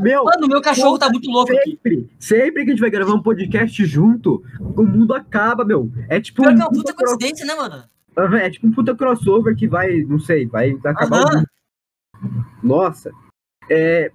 [0.00, 1.70] Meu, Mano, meu cachorro tá muito louco aqui.
[1.70, 5.90] sempre, sempre que a gente vai gravar um podcast junto, o mundo acaba, meu.
[6.08, 7.84] É tipo Pior um que é uma puta coincidência, né, mano?
[8.38, 11.46] É tipo um puta crossover que vai, não sei, vai acabar o mundo.
[12.62, 13.10] Nossa.
[13.70, 14.10] É.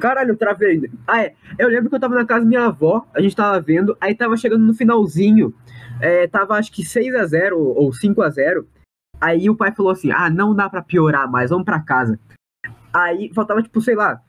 [0.00, 0.88] Caralho, eu travei.
[1.06, 1.34] Ah, é.
[1.58, 4.14] Eu lembro que eu tava na casa da minha avó, a gente tava vendo, aí
[4.14, 5.52] tava chegando no finalzinho.
[6.00, 8.64] É, tava acho que 6x0 ou 5x0.
[9.20, 12.18] Aí o pai falou assim: ah, não dá pra piorar mais, vamos pra casa.
[12.92, 14.22] Aí faltava, tipo, sei lá,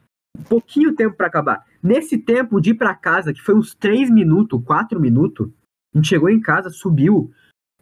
[0.48, 1.66] pouquinho tempo pra acabar.
[1.82, 5.50] Nesse tempo de ir pra casa, que foi uns 3 minutos, 4 minutos,
[5.94, 7.32] a gente chegou em casa, subiu.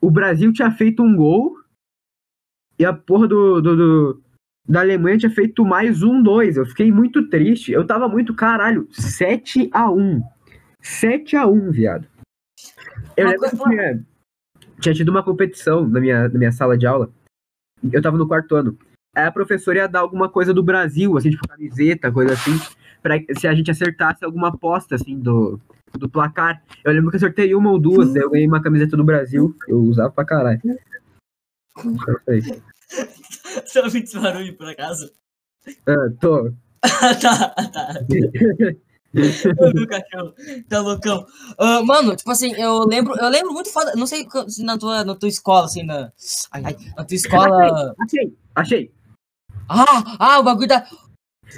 [0.02, 1.58] O Brasil tinha feito um gol
[2.78, 4.22] e a porra do, do- do-
[4.70, 6.58] da Alemanha tinha feito mais um, dois.
[6.58, 7.72] Eu fiquei muito triste.
[7.72, 10.22] Eu tava muito, caralho, 7x1.
[10.84, 12.08] 7x1, viado.
[13.16, 14.06] Eu Uma lembro que coisa- tinha,
[14.80, 17.10] tinha tido uma competição na minha, na minha sala de aula.
[17.92, 18.78] Eu tava no quarto ano.
[19.16, 22.52] Aí a professora ia dar alguma coisa do Brasil, assim, tipo camiseta, coisa assim,
[23.02, 25.60] pra se a gente acertasse alguma aposta, assim, do,
[25.94, 26.62] do placar.
[26.84, 29.56] Eu lembro que eu acertei uma ou duas, daí eu ganhei uma camiseta do Brasil.
[29.68, 30.62] Eu usava pra caralho.
[33.66, 35.12] Você ouviu esse barulho, por acaso?
[35.86, 36.52] Ah, tô.
[36.84, 37.94] Ah, tá, tá.
[39.90, 40.34] Cachorro.
[40.68, 41.26] Tá loucão.
[41.58, 43.94] Ah, mano, tipo assim, eu lembro, eu lembro muito foda.
[43.96, 44.28] Não sei
[44.60, 46.12] na tua, na tua escola, assim, na.
[46.52, 47.96] Ai, ai, na tua escola.
[48.00, 48.92] Achei, achei.
[49.70, 50.86] Ah, ah, o bagulho da.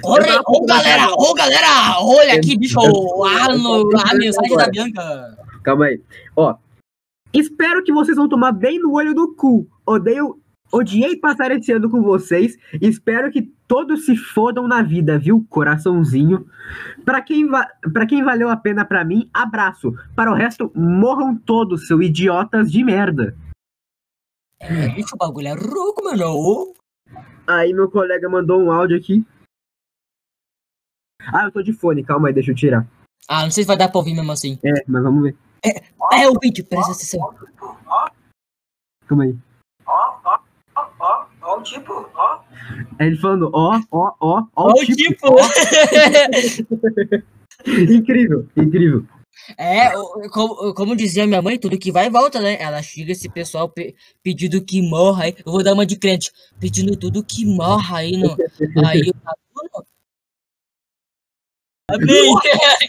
[0.04, 5.38] Olha, ô galera, ô galera, olha aqui, bicho, no, a mensagem da Bianca.
[5.62, 6.00] Calma aí.
[6.36, 6.54] Ó.
[7.32, 9.66] Espero que vocês vão tomar bem no olho do cu.
[9.86, 10.39] Odeio.
[10.72, 12.56] Odiei passar esse ano com vocês.
[12.80, 15.44] Espero que todos se fodam na vida, viu?
[15.48, 16.48] Coraçãozinho.
[17.04, 19.92] Pra quem, va pra quem valeu a pena pra mim, abraço.
[20.14, 23.36] Para o resto, morram todos, seus idiotas de merda.
[24.60, 26.74] É, bicho, o bagulho é rouco, mano.
[27.46, 29.26] Aí meu colega mandou um áudio aqui.
[31.32, 32.86] Ah, eu tô de fone, calma aí, deixa eu tirar.
[33.28, 34.58] Ah, não sei se vai dar pra ouvir mesmo assim.
[34.64, 35.36] É, mas vamos ver.
[36.12, 37.34] É o vídeo, presta atenção.
[39.06, 39.36] Calma aí.
[41.50, 42.38] Ó o tipo, ó.
[42.98, 44.96] Aí ele falando, ó, ó, ó, ó, Olha o o tipo.
[44.96, 45.36] tipo.
[47.92, 49.04] incrível, incrível.
[49.58, 49.90] É,
[50.32, 52.56] como, como dizia minha mãe, tudo que vai e volta, né?
[52.60, 55.34] Ela chega esse pessoal pe- pedindo que morra aí.
[55.44, 58.36] Eu vou dar uma de crente, pedindo tudo que morra aí no.
[58.86, 59.86] Aí o aluno.
[61.94, 62.34] Amém!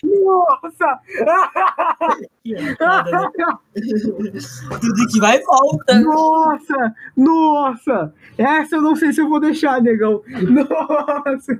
[0.03, 0.99] Nossa!
[4.79, 5.99] tudo que vai e volta.
[5.99, 6.95] Nossa!
[7.15, 8.13] Nossa!
[8.37, 10.21] Essa eu não sei se eu vou deixar, negão.
[10.27, 11.57] Nossa!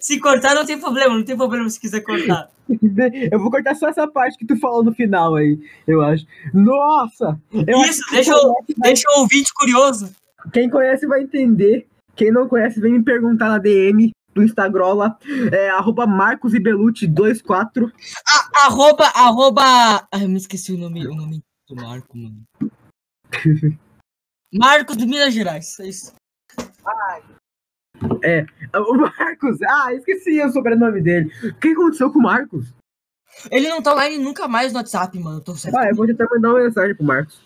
[0.00, 2.48] Se cortar, não tem problema, não tem problema se quiser cortar.
[3.32, 6.24] Eu vou cortar só essa parte que tu falou no final aí, eu acho.
[6.54, 7.40] Nossa!
[7.52, 10.10] Eu acho Isso, que deixa eu, deixa o ouvinte curioso.
[10.52, 11.86] Quem conhece vai entender.
[12.14, 15.18] Quem não conhece, vem me perguntar na DM do Instagram lá,
[15.52, 17.92] é arroba Marcos Ibelucci 24.
[18.62, 19.62] Arroba, arroba.
[20.12, 22.42] Ai, eu me esqueci o nome, o nome do Marco, mano.
[24.52, 26.12] Marcos de Minas Gerais, é isso.
[28.02, 31.30] O Marcos, ah, esqueci o sobrenome dele.
[31.44, 32.72] O que aconteceu com o Marcos?
[33.50, 35.38] Ele não tá online nunca mais no WhatsApp, mano.
[35.38, 35.76] Eu tô, certo.
[35.76, 37.40] Ah, eu vou tentar mandar uma mensagem pro Marcos.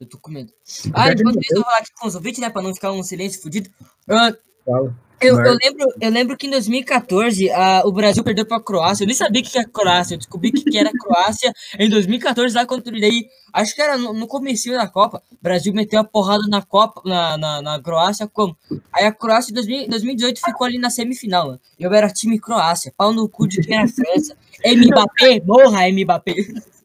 [0.00, 0.52] eu tô com medo.
[0.92, 2.50] Ah, enquanto isso, eu vou falar aqui com os ouvintes, né?
[2.50, 3.70] Pra não ficar um silêncio fudido.
[4.08, 4.32] Ah,
[4.64, 5.05] Fala.
[5.20, 9.04] Eu, eu, lembro, eu lembro que em 2014 ah, o Brasil perdeu pra Croácia.
[9.04, 10.14] Eu nem sabia o que era Croácia.
[10.14, 13.26] Eu descobri que que era Croácia em 2014, lá contra o daí.
[13.52, 15.22] Acho que era no, no comecinho da Copa.
[15.32, 18.56] O Brasil meteu a porrada na Copa, na, na, na Croácia, como?
[18.92, 21.60] Aí a Croácia em 2000 2018 ficou ali na semifinal, mano.
[21.78, 24.36] Eu era time Croácia, pau no cu de quem era França.
[24.64, 26.34] Mbappé, morra Mbappé.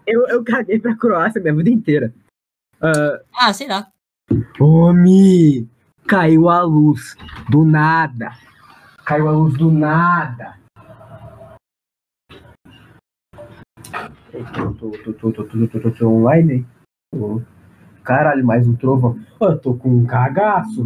[0.07, 2.13] Eu, eu caguei pra Croácia minha vida inteira.
[2.81, 3.87] Ah, Ah, sei lá.
[4.59, 5.69] Homem,
[6.11, 7.15] caiu a luz
[7.49, 8.31] do nada.
[9.05, 10.59] Caiu a luz do nada.
[14.33, 16.67] Eu tô, online, hein?
[18.03, 19.17] Caralho, mais um trovão.
[19.39, 20.83] Eu tô com um cagaço.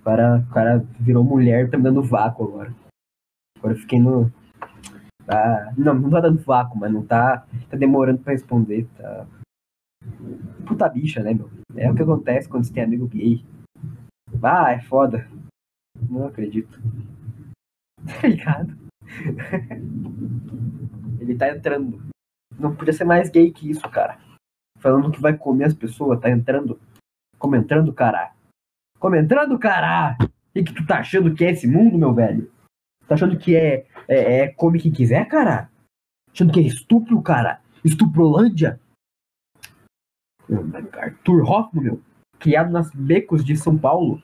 [0.00, 2.74] O cara, o cara virou mulher, tá me dando vácuo agora.
[3.58, 4.32] Agora eu fiquei no.
[5.26, 5.74] Tá...
[5.76, 7.46] Não, não tá dando vácuo, mas não tá.
[7.68, 8.88] Tá demorando pra responder.
[8.96, 9.26] Tá
[10.66, 11.50] puta bicha, né, meu?
[11.76, 13.44] É o que acontece quando você tem amigo gay.
[14.42, 15.28] Ah, é foda.
[16.08, 16.80] Não acredito.
[18.20, 18.76] Tá ligado?
[21.20, 22.02] Ele tá entrando.
[22.58, 24.18] Não podia ser mais gay que isso, cara.
[24.78, 26.80] Falando que vai comer as pessoas, tá entrando.
[27.38, 28.32] Como entrando, cara?
[28.98, 30.18] Como entrando, cara?
[30.52, 32.50] Que, que tu tá achando que é esse mundo, meu velho?
[33.06, 35.70] Tá achando que é, é, é come quem quiser, cara?
[36.32, 37.60] Achando que é estupro, cara?
[37.84, 38.80] Estuprolândia?
[40.94, 42.02] Arthur Hoffman, meu.
[42.38, 44.22] Criado nas becos de São Paulo.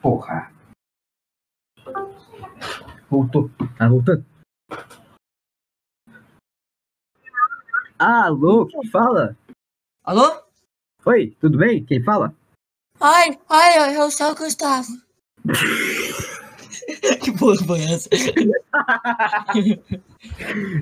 [0.00, 0.52] Porra.
[3.10, 3.50] Voltou.
[3.76, 4.24] Tá voltando.
[7.98, 9.36] Alô, quem fala?
[10.04, 10.42] Alô?
[11.06, 11.84] Oi, tudo bem?
[11.84, 12.34] Quem fala?
[13.00, 14.88] Ai, ai, eu sou o Gustavo.
[17.22, 18.08] que porra foi essa?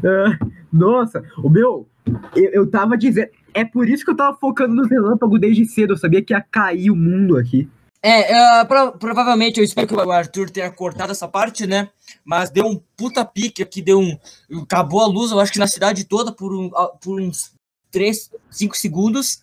[0.05, 0.38] Ah,
[0.73, 1.88] nossa, o meu,
[2.37, 3.29] eu, eu tava dizendo.
[3.55, 5.93] É por isso que eu tava focando no relâmpago desde cedo.
[5.93, 7.69] Eu sabia que ia cair o mundo aqui.
[8.05, 11.88] É, é, pro- provavelmente eu espero que o Arthur tenha cortado essa parte, né?
[12.25, 14.19] Mas deu um puta pique aqui, deu um.
[14.62, 16.69] Acabou a luz, eu acho que na cidade toda por, um,
[17.01, 17.53] por uns
[17.93, 19.43] 3, 5 segundos.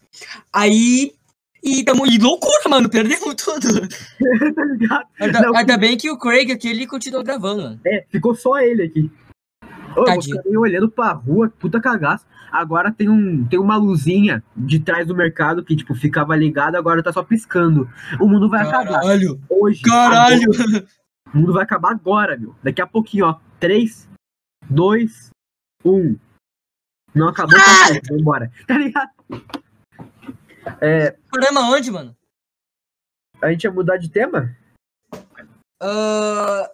[0.52, 1.13] Aí.
[1.62, 3.82] E tamo em loucura, mano, perdemos tudo.
[3.82, 5.06] tá ligado?
[5.19, 7.78] Ainda, Não, ainda bem que o Craig aqui ele continuou gravando.
[7.86, 9.12] É, ficou só ele aqui.
[9.95, 12.26] Ô, eu fiquei olhando pra rua, puta cagaço.
[12.52, 17.04] Agora tem, um, tem uma luzinha de trás do mercado que, tipo, ficava ligada, agora
[17.04, 17.90] tá só piscando.
[18.20, 19.02] O mundo vai acabar.
[19.02, 19.40] Caralho!
[19.50, 19.82] Hoje.
[19.82, 20.54] Caralho!
[20.54, 20.86] agora.
[21.34, 22.56] o mundo vai acabar agora, meu.
[22.64, 23.40] Daqui a pouquinho, ó.
[23.60, 24.10] 3,
[24.70, 25.30] 2,
[25.86, 26.18] 1.
[27.14, 28.52] Não acabou, tá bom, vambora.
[28.68, 29.10] Tá ligado?
[30.82, 32.16] É, Programa onde, mano?
[33.42, 34.56] a gente ia mudar de tema?
[35.82, 36.70] Ah,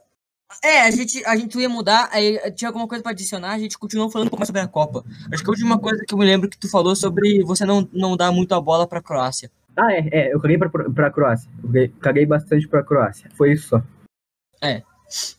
[0.64, 3.78] é, a gente, a gente ia mudar, aí tinha alguma coisa pra adicionar, a gente
[3.78, 5.04] continuou falando um pouco mais sobre a Copa.
[5.32, 7.88] Acho que a última coisa que eu me lembro que tu falou sobre você não,
[7.94, 9.50] não dar muito a bola pra Croácia.
[9.78, 10.34] Ah, é, é.
[10.34, 11.50] Eu caguei pra, pra Croácia.
[11.62, 13.30] Eu caguei, bastante pra Croácia.
[13.36, 13.84] Foi isso só.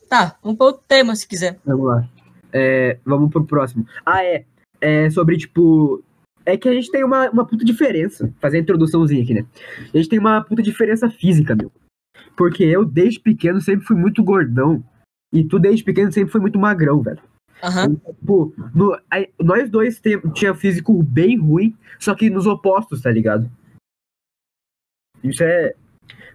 [0.08, 1.58] Tá, vamos para outro tema se quiser.
[1.64, 2.08] Vamos lá.
[2.52, 3.86] É, vamos pro próximo.
[4.04, 4.44] Ah, é.
[4.80, 6.02] É sobre, tipo.
[6.44, 8.32] É que a gente tem uma, uma puta diferença.
[8.40, 9.44] Fazer a introduçãozinha aqui, né?
[9.92, 11.72] A gente tem uma puta diferença física, meu.
[12.36, 14.84] Porque eu, desde pequeno, sempre fui muito gordão.
[15.36, 17.20] E tu, desde pequeno, sempre foi muito magrão, velho.
[17.62, 17.94] Aham.
[17.94, 23.10] Tipo, no- aí, nós dois tem, tinha físico bem ruim, só que nos opostos, tá
[23.10, 23.50] ligado?
[25.22, 25.74] Isso é.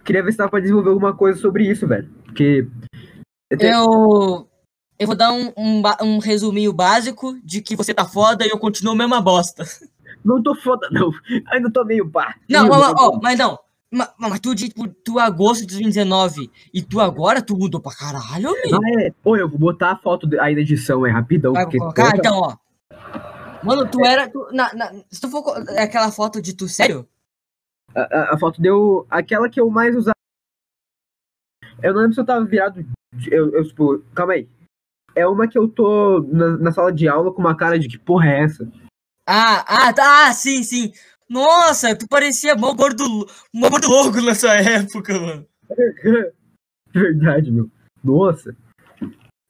[0.04, 2.10] Queria ver se dava pra desenvolver alguma coisa sobre isso, velho.
[2.26, 2.68] Porque.
[3.52, 4.48] Eu.
[5.00, 8.60] Eu vou dar um, um, um resuminho básico de que você tá foda e eu
[8.60, 9.64] continuo a mesma bosta.
[10.24, 11.10] Não tô foda, não.
[11.48, 12.36] Ainda tô meio pá.
[12.48, 13.58] Não, ó, ó, mas não.
[13.94, 17.94] Ma- Mas tu, de, tu, tu agosto de 2019 e tu agora, tu mudou pra
[17.94, 18.80] caralho, meu.
[18.82, 19.14] Ah, é.
[19.24, 21.54] Ô, eu vou botar a foto aí na edição, é rapidão.
[21.54, 22.16] Vai porque colocar?
[22.18, 22.56] Então, ó.
[23.64, 24.30] Mano, tu era.
[24.30, 25.44] tu- na, na- se tu for.
[25.70, 27.06] é Aquela foto de tu, sério?
[27.94, 29.06] a, a- a foto deu.
[29.10, 30.16] Aquela que eu mais usava.
[31.84, 32.86] Eu não lembro se eu tava virado.
[33.30, 34.48] Eu, eu, tipo, calma aí.
[35.14, 37.98] É uma que eu tô na, na sala de aula com uma cara de que
[38.00, 38.72] porra é essa?
[39.28, 40.28] Ah, ah, tá.
[40.28, 40.94] Ah, sim, sim.
[41.32, 43.06] Nossa, tu parecia mó gordo,
[43.54, 45.46] mó gordo louco nessa época, mano.
[46.94, 47.70] Verdade, meu.
[48.04, 48.54] Nossa.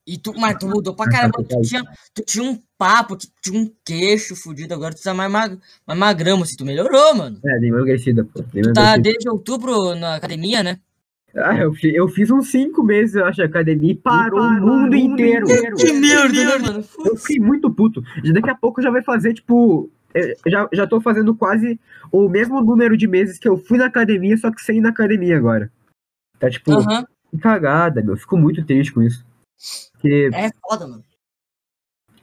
[0.05, 1.43] E tu, mas tu mudou pra caramba.
[1.43, 4.75] Tu tinha, tu tinha um papo, tu tinha um queixo fudido.
[4.75, 5.57] Agora tu tá mais, mag,
[5.87, 6.55] mais magrão, assim.
[6.55, 7.39] Tu melhorou, mano.
[7.43, 8.43] É, dei uma emagrecida, pô.
[8.53, 10.79] Dei Tu tá desde outubro na academia, né?
[11.35, 14.95] Ah, eu, eu fiz uns cinco meses, eu acho, de academia e parou, o mundo
[14.95, 15.47] inteiro.
[15.77, 16.85] Que merda, né, mano?
[17.05, 18.03] Eu fiquei muito puto.
[18.33, 19.89] Daqui a pouco já vai fazer, tipo.
[20.13, 21.79] Eu Já, já tô fazendo quase
[22.11, 24.89] o mesmo número de meses que eu fui na academia, só que sem ir na
[24.89, 25.71] academia agora.
[26.39, 26.71] Tá tipo,
[27.29, 28.17] que cagada, meu.
[28.17, 29.25] Fico muito triste com isso.
[29.93, 31.03] Porque É foda, mano.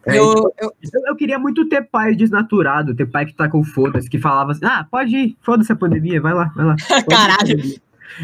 [0.07, 3.62] É, eu, eu, eu, eu queria muito ter pai desnaturado, ter pai que tá com
[3.62, 6.76] foda-se, que falava assim, ah, pode ir, foda-se a pandemia, vai lá, vai lá.
[7.11, 7.59] Caralho.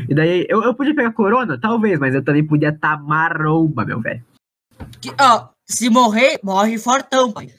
[0.08, 1.58] E daí, eu, eu podia pegar corona?
[1.58, 4.24] Talvez, mas eu também podia estar tá maromba, meu velho.
[5.20, 7.52] ó, se morrer, morre fortão, pai.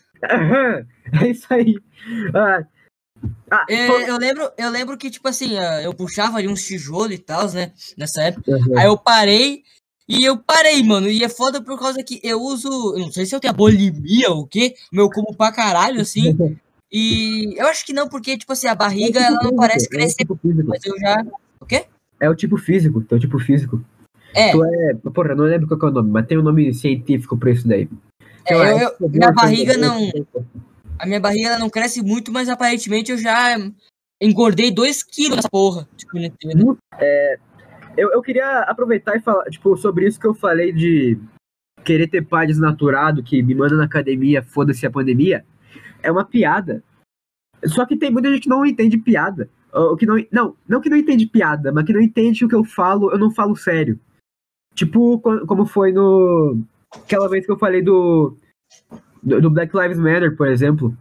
[1.21, 1.75] É isso aí.
[2.33, 2.63] Ah,
[3.51, 7.13] ah, É, eu, lembro, eu lembro que, tipo assim, ah, eu puxava ali uns tijolos
[7.13, 7.71] e tal, né?
[7.97, 8.51] Nessa época.
[8.51, 8.77] aham.
[8.79, 9.63] Aí eu parei
[10.07, 11.07] e eu parei, mano.
[11.07, 12.67] E é foda por causa que eu uso.
[12.95, 14.73] Eu não sei se eu tenho a bulimia ou o quê.
[14.91, 16.35] Meu como pra caralho, assim.
[16.91, 20.17] E eu acho que não, porque, tipo assim, a barriga ela não parece É crescer.
[20.17, 20.67] tipo físico.
[20.67, 21.25] Mas eu já.
[21.59, 21.85] O quê?
[22.19, 23.83] É o tipo físico, teu tipo físico.
[24.33, 24.93] É, Tu é.
[25.13, 27.89] Porra, não lembro qual é o nome, mas tem um nome científico pra isso daí.
[28.47, 29.99] É, eu- é eu- tipo minha barriga não.
[30.99, 33.57] A minha barriga não cresce muito, mas aparentemente eu já
[34.21, 35.87] engordei 2 quilos nessa porra.
[35.97, 36.77] Tipo, não entendo.
[37.97, 41.17] Eu, eu queria aproveitar e falar, tipo, sobre isso que eu falei de
[41.83, 45.45] querer ter pai desnaturado, que me manda na academia, foda-se a pandemia.
[46.03, 46.83] É uma piada.
[47.65, 49.49] Só que tem muita gente que não entende piada.
[49.71, 52.55] Ou que não, não, não que não entende piada, mas que não entende o que
[52.55, 53.99] eu falo, eu não falo sério.
[54.73, 56.61] Tipo, co- como foi no.
[57.03, 58.35] Aquela vez que eu falei do.
[59.21, 60.95] Do, do Black Lives Matter, por exemplo.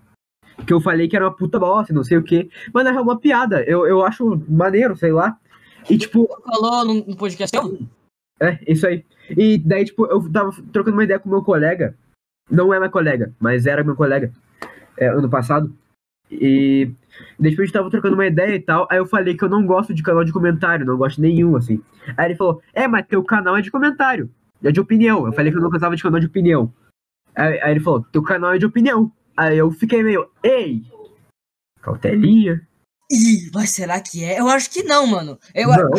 [0.66, 2.48] Que eu falei que era uma puta bosta, não sei o quê.
[2.72, 3.62] Mas é uma piada.
[3.64, 5.36] Eu, eu acho maneiro, sei lá.
[5.90, 7.54] E tipo, Falou no, podcast
[8.40, 9.04] é, isso aí.
[9.30, 11.96] E daí, tipo, eu tava trocando uma ideia com meu colega.
[12.50, 14.32] Não é meu colega, mas era meu colega.
[14.96, 15.72] é, ano passado.
[16.30, 16.90] E
[17.40, 18.86] tipo, a gente tava trocando uma ideia e tal.
[18.90, 21.80] Aí eu falei que eu não gosto de canal de comentário, não gosto nenhum, assim.
[22.16, 24.30] Aí ele falou, é, mas teu canal é de comentário.
[24.64, 25.26] É de opinião.
[25.26, 26.72] Eu falei que eu não gostava de canal de opinião.
[27.34, 29.12] Aí, aí ele falou, teu canal é de opinião.
[29.36, 30.82] Aí eu fiquei meio, ei,
[31.82, 32.66] cautelinha.
[33.10, 34.40] Ih, mas será que é?
[34.40, 35.38] Eu acho que não, mano.
[35.54, 35.90] Eu, Não.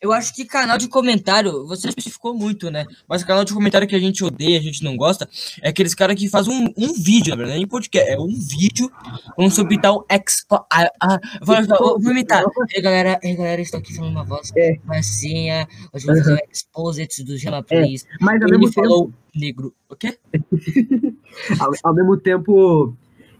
[0.00, 2.86] eu acho que canal de comentário, você especificou muito, né?
[3.06, 5.28] Mas canal de comentário que a gente odeia, a gente não gosta,
[5.60, 8.90] é aqueles caras que fazem um, um vídeo, na verdade, nem podcast, é um vídeo,
[9.36, 10.56] vamos sobre tal expo...
[10.72, 12.42] Ah, ah, vou, eu vou imitar.
[12.74, 14.76] Ei, galera, ei, galera, estou aqui falando uma voz É.
[14.84, 18.06] massinha, hoje vou fazer um exposit do Gela Please.
[18.20, 18.88] Mas ao Ele mesmo tempo.
[18.88, 20.18] falou negro, o quê?
[21.60, 22.94] ao, ao mesmo tempo,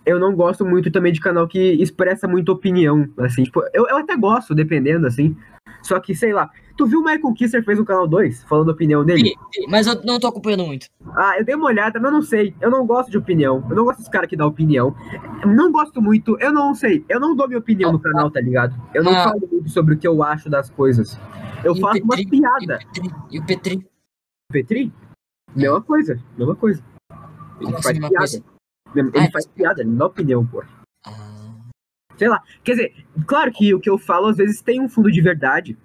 [0.07, 3.97] eu não gosto muito também de canal que expressa muita opinião, assim, tipo, eu, eu
[3.99, 5.37] até gosto, dependendo, assim,
[5.83, 8.73] só que, sei lá, tu viu o Michael Kisser fez um canal 2, falando a
[8.73, 9.35] opinião dele?
[9.69, 10.87] Mas eu não tô acompanhando muito.
[11.15, 13.77] Ah, eu dei uma olhada, mas eu não sei, eu não gosto de opinião, eu
[13.77, 14.95] não gosto dos caras que dão opinião,
[15.43, 18.41] Eu não gosto muito, eu não sei, eu não dou minha opinião no canal, tá
[18.41, 18.75] ligado?
[18.95, 19.25] Eu não Ah.
[19.25, 21.19] falo muito sobre o que eu acho das coisas,
[21.65, 22.79] eu faço uma piada.
[22.91, 23.11] E o Petri?
[23.33, 23.87] E o Petri?
[24.53, 24.93] Petri?
[25.55, 26.83] Mesma coisa, mesma coisa.
[27.11, 28.17] Ele Como assim, faz piada.
[28.17, 28.56] coisa?
[29.01, 30.63] Ele Ah, faz piada, ele não dá opinião, pô.
[31.07, 31.55] Ah.
[32.17, 32.43] sei lá.
[32.65, 32.95] Quer dizer,
[33.27, 35.77] claro que o que eu falo às vezes tem um fundo de verdade,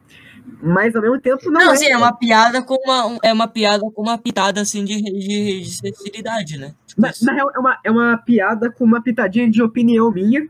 [0.63, 1.75] mas ao mesmo tempo não, Não, é.
[1.75, 3.05] sim, é uma piada com uma.
[3.07, 6.73] um- É uma piada com uma pitada assim de, de, de sinceridade, né?
[6.97, 10.47] Na, na real, é uma, é uma piada com uma pitadinha de opinião minha.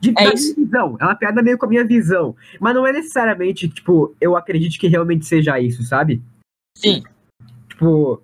[0.00, 0.96] De, É visão.
[1.00, 2.34] É uma piada meio com a minha visão.
[2.60, 6.20] Mas não é necessariamente, tipo, eu acredito que realmente seja isso, sabe?
[6.76, 7.02] Sim.
[7.68, 8.20] Tipo.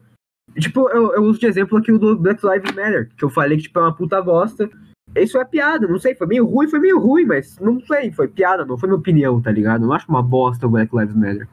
[0.59, 3.57] Tipo, eu, eu uso de exemplo aqui o do Black Lives Matter, que eu falei
[3.57, 4.69] que tipo, é uma puta bosta.
[5.15, 8.29] Isso é piada, não sei, foi meio ruim, foi meio ruim, mas não sei, foi
[8.29, 9.85] piada, não foi minha opinião, tá ligado?
[9.85, 11.49] Não acho uma bosta o Black Lives Matter.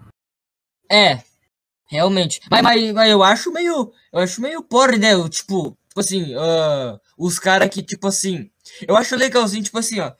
[0.92, 1.22] É.
[1.90, 2.42] Realmente.
[2.52, 3.92] Mas, mas, mas eu acho meio.
[4.12, 5.14] Eu acho meio porre, né?
[5.14, 8.50] Eu, tipo, tipo assim, ah, os caras que, tipo assim.
[8.88, 10.12] Eu acho legalzinho, tipo assim, ó.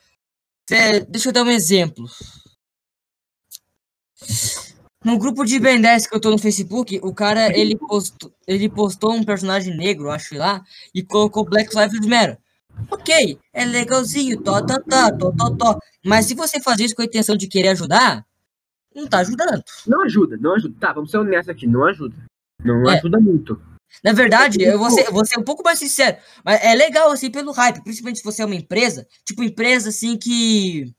[0.68, 2.06] Cê- deixa eu dar um exemplo.
[5.08, 8.68] No grupo de Ben 10 que eu tô no Facebook, o cara, ele postou, ele
[8.68, 10.62] postou um personagem negro, acho lá,
[10.94, 12.36] e colocou Black Lives Matter.
[12.90, 15.78] Ok, é legalzinho, tó, tó, tó, tó, tó, tó.
[16.04, 18.22] Mas se você fazer isso com a intenção de querer ajudar,
[18.94, 19.64] não tá ajudando.
[19.86, 20.74] Não ajuda, não ajuda.
[20.78, 22.14] Tá, vamos ser honestos aqui, não ajuda.
[22.62, 22.98] Não É.
[22.98, 23.58] ajuda muito.
[24.04, 26.74] Na verdade, É, eu vou ser, eu vou ser um pouco mais sincero, mas é
[26.74, 30.92] legal assim pelo hype, principalmente se você é uma empresa, tipo empresa assim que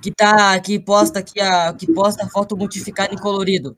[0.00, 3.76] que tá que posta aqui a que posta foto modificada em colorido.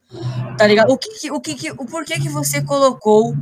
[0.58, 0.90] Tá ligado?
[0.92, 3.34] O que que, o que que o porquê que você colocou?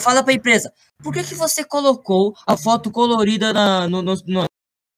[0.00, 0.72] Fala pra empresa.
[1.02, 4.44] Por que que você colocou a foto colorida na no, no- no-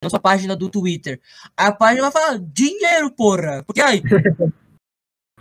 [0.02, 1.20] na sua página do Twitter?
[1.56, 3.62] A página vai falar dinheiro, porra.
[3.64, 4.02] Porque aí,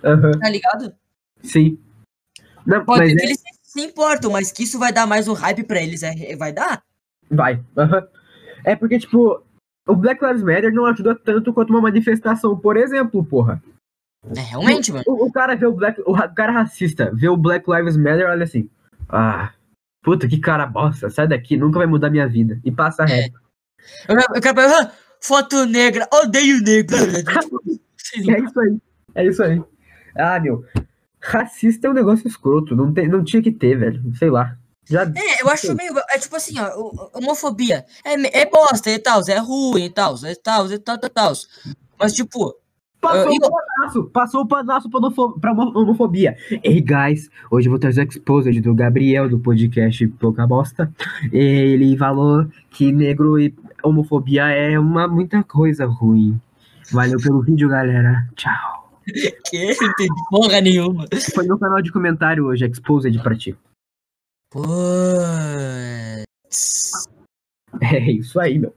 [0.03, 0.93] Aham, tá ligado?
[1.43, 1.77] sim.
[2.65, 5.27] Não, Pode mas ser é, que eles se importam, mas que isso vai dar mais
[5.27, 6.83] um hype pra eles, é, vai dar?
[7.29, 7.63] vai.
[7.77, 8.07] aham.
[8.63, 9.41] É porque, tipo,
[9.87, 13.61] o Black Lives Matter não ajuda tanto quanto uma manifestação, por exemplo, porra.
[14.35, 15.03] É, realmente, mano.
[15.07, 16.01] O, o cara vê o Black.
[16.05, 18.69] O ra- cara racista, vê o Black Lives Matter, olha assim.
[19.09, 19.51] Ah,
[20.03, 22.59] puta, que cara bosta, sai daqui, nunca vai mudar minha vida.
[22.63, 23.39] E passa reto.
[24.07, 26.95] Eu, eu quero ah, foto negra, odeio negro.
[28.13, 28.77] É isso aí.
[29.15, 29.63] É isso aí.
[30.17, 30.65] Ah, meu.
[31.21, 32.75] Racista é um negócio escroto.
[32.75, 34.03] Não, tem, não tinha que ter, velho.
[34.15, 34.57] Sei lá.
[34.91, 35.03] Já.
[35.03, 35.93] É, eu acho meio.
[36.09, 37.85] É tipo assim, ó, homofobia.
[38.05, 41.33] É, é bosta e tal, é ruim e tal, é tal, e tal, tal, tal.
[41.97, 42.53] Mas, tipo,
[42.99, 46.37] Passou Eu- o panaço, passou o panaço pra, homofo- pra homo- homofobia.
[46.63, 50.93] Ei, guys, hoje eu vou trazer o exposed do Gabriel do podcast Pouca Bosta.
[51.33, 56.39] Ele falou que negro e homofobia é uma muita coisa ruim.
[56.91, 58.27] Valeu pelo vídeo, galera.
[58.35, 58.91] Tchau.
[59.49, 61.07] que não entendi porra nenhuma.
[61.33, 63.57] Foi no canal de comentário hoje, exposed pra ti.
[64.51, 64.67] Putz.
[67.81, 68.75] É isso aí, meu.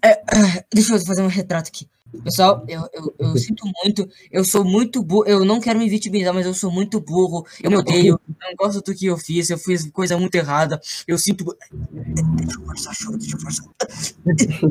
[0.72, 1.88] Deixa eu fazer um retrato aqui.
[2.22, 6.32] Pessoal, eu, eu, eu sinto muito, eu sou muito burro, eu não quero me vitimizar,
[6.32, 9.50] mas eu sou muito burro, eu me odeio, eu não gosto do que eu fiz,
[9.50, 11.44] eu fiz coisa muito errada, eu sinto.
[11.90, 13.66] Deixa eu forçar, deixa eu forçar.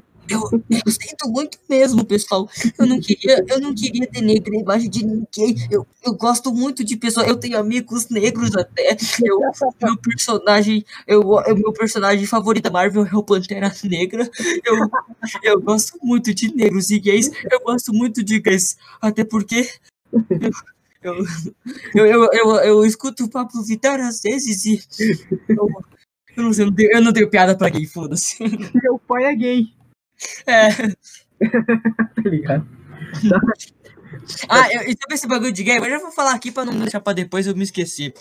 [0.29, 2.49] Eu, eu sinto muito mesmo, pessoal.
[2.77, 5.55] Eu não queria, eu não queria ter negro embaixo de ninguém.
[5.69, 8.95] Eu, eu gosto muito de pessoas, eu tenho amigos negros até.
[9.23, 9.39] Eu,
[9.81, 14.29] meu personagem, eu, o meu personagem favorito da Marvel é o Pantera Negra.
[14.63, 14.89] Eu,
[15.43, 17.29] eu gosto muito de negros e gays.
[17.51, 18.77] Eu gosto muito de gays.
[19.01, 19.69] Até porque.
[21.03, 21.15] Eu,
[21.95, 24.83] eu, eu, eu, eu escuto o Pablo Vittar às vezes e.
[25.49, 25.67] Eu,
[26.37, 28.37] eu não sei, eu não tenho, eu não tenho piada pra gay, foda-se.
[28.81, 29.73] Meu pai é gay,
[30.47, 30.69] É.
[32.21, 32.67] tá ligado?
[34.49, 36.77] Ah, eu, e sobre esse bagulho de gay, eu já vou falar aqui pra não
[36.77, 38.13] deixar pra depois eu me esquecer.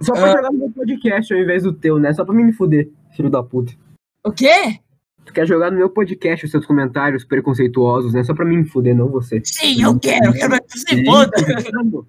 [0.00, 0.36] Só pra Ah.
[0.36, 2.12] jogar no meu podcast ao invés do teu, né?
[2.12, 3.72] Só pra me fuder, filho da puta.
[4.22, 4.78] O quê?
[5.24, 8.22] Tu quer jogar no meu podcast os seus comentários preconceituosos, né?
[8.24, 9.40] Só pra mim me fuder, não você.
[9.44, 11.32] Sim, eu quero, eu quero que você foda.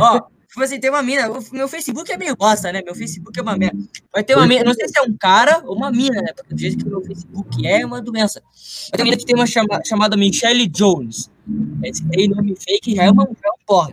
[0.00, 0.22] Ó,
[0.54, 1.28] tipo assim, tem uma mina.
[1.52, 2.80] Meu Facebook é meio bosta, né?
[2.84, 3.76] Meu Facebook é uma merda.
[4.12, 4.62] Vai ter uma mina.
[4.62, 6.32] Não sei se é um cara ou uma mina, né?
[6.32, 8.40] Porque do jeito que meu Facebook é, é uma doença.
[8.40, 11.28] Vai ter uma mina que tem uma chama, chamada Michelle Jones.
[11.82, 13.92] Esse tem nome fake já é, uma, já é um porra.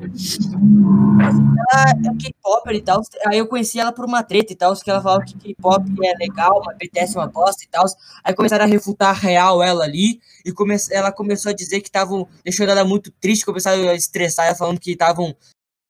[1.74, 3.02] Ela é K-pop e tal.
[3.26, 4.76] Aí eu conheci ela por uma treta e tal.
[4.76, 7.86] Que ela falava que K-pop é legal, mas BTS é uma bosta e tal.
[8.24, 10.22] Aí começaram a refutar real ela ali.
[10.46, 13.46] E come, ela começou a dizer que estavam deixando ela muito triste.
[13.46, 15.36] Começaram a estressar ela falando que estavam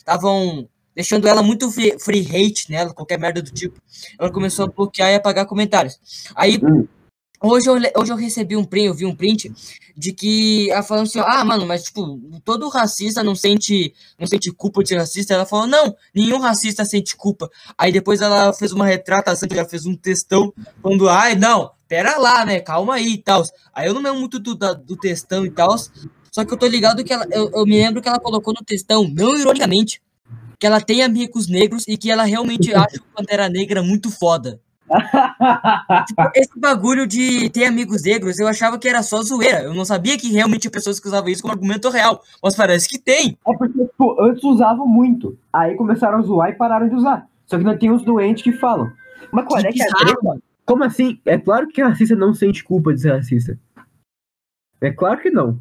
[0.01, 3.79] estavam deixando ela muito free, free hate nela, qualquer merda do tipo.
[4.19, 5.99] Ela começou a bloquear e apagar comentários.
[6.35, 6.85] Aí, Hum.
[7.41, 9.51] hoje, eu, hoje eu recebi um print, eu vi um print
[9.95, 14.51] de que ela falando assim, ah, mano, mas tipo, todo racista não sente, não sente
[14.51, 15.33] culpa de ser racista.
[15.33, 17.49] Ela falou, não, nenhum racista sente culpa.
[17.77, 22.45] Aí depois ela fez uma retratação, ela fez um textão falando, ai, não, pera lá,
[22.45, 23.43] né, calma aí e tal.
[23.73, 25.75] Aí eu não lembro muito do, da- do textão e tal,
[26.31, 28.65] só que eu tô ligado que ela, eu, eu me lembro que ela colocou no
[28.65, 30.01] textão, não ironicamente,
[30.57, 34.59] que ela tem amigos negros e que ela realmente acha o Pantera Negra muito foda.
[36.07, 39.63] Tipo, esse bagulho de ter amigos negros, eu achava que era só zoeira.
[39.63, 42.21] Eu não sabia que realmente tinha pessoas que usavam isso como argumento real.
[42.43, 43.37] Mas parece que tem.
[43.47, 45.37] É porque, tipo, antes usavam muito.
[45.51, 47.25] Aí começaram a zoar e pararam de usar.
[47.45, 48.91] Só que não tem os doentes que falam.
[49.31, 50.19] Mas qual é que é bizarro, treta?
[50.23, 50.41] mano.
[50.65, 51.19] Como assim?
[51.25, 53.57] É claro que racista não sente culpa de ser racista.
[54.81, 55.59] É claro que não.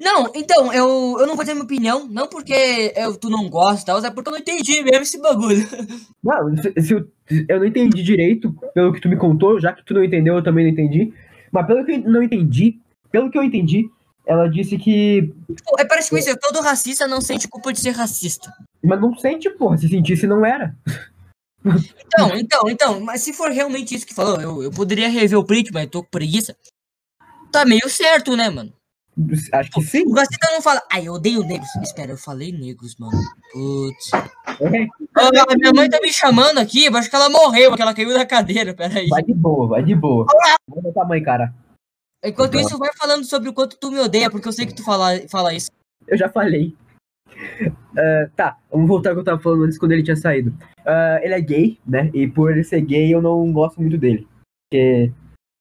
[0.00, 3.86] Não, então, eu, eu não vou ter minha opinião, não porque eu, tu não gosta
[3.86, 5.64] tal, é porque eu não entendi mesmo esse bagulho.
[6.22, 7.08] Não, se, se eu,
[7.48, 10.42] eu não entendi direito, pelo que tu me contou, já que tu não entendeu, eu
[10.42, 11.12] também não entendi.
[11.52, 12.80] Mas pelo que eu não entendi,
[13.12, 13.88] pelo que eu entendi,
[14.26, 15.32] ela disse que.
[15.64, 18.50] Pô, É parece que isso, todo racista não sente culpa de ser racista.
[18.82, 19.76] Mas não sente, porra.
[19.76, 20.74] Se sentisse, não era.
[21.64, 25.44] Então, então, então, mas se for realmente isso que falou, eu, eu poderia rever o
[25.44, 26.56] print, mas tô com preguiça.
[27.52, 28.72] Tá meio certo, né, mano?
[29.52, 30.04] Acho que sim.
[30.06, 31.68] O racista não fala, ai, eu odeio negros.
[31.82, 33.16] Espera, eu falei negros, mano.
[33.52, 34.10] Putz.
[34.12, 34.86] É,
[35.16, 38.12] Ah, minha mãe tá me chamando aqui, eu acho que ela morreu, porque ela caiu
[38.12, 39.06] da cadeira, peraí.
[39.08, 40.26] vai de boa, vai de boa.
[40.68, 41.54] Vou botar mãe, cara.
[42.24, 44.82] Enquanto isso, vai falando sobre o quanto tu me odeia, porque eu sei que tu
[44.82, 45.70] fala, fala isso.
[46.08, 46.74] Eu já falei.
[47.96, 50.52] Ah, tá, vamos voltar ao que eu tava falando antes quando ele tinha saído.
[50.84, 52.10] Ah, ele é gay, né?
[52.12, 54.26] E por ele ser gay, eu não gosto muito dele.
[54.70, 55.12] Porque.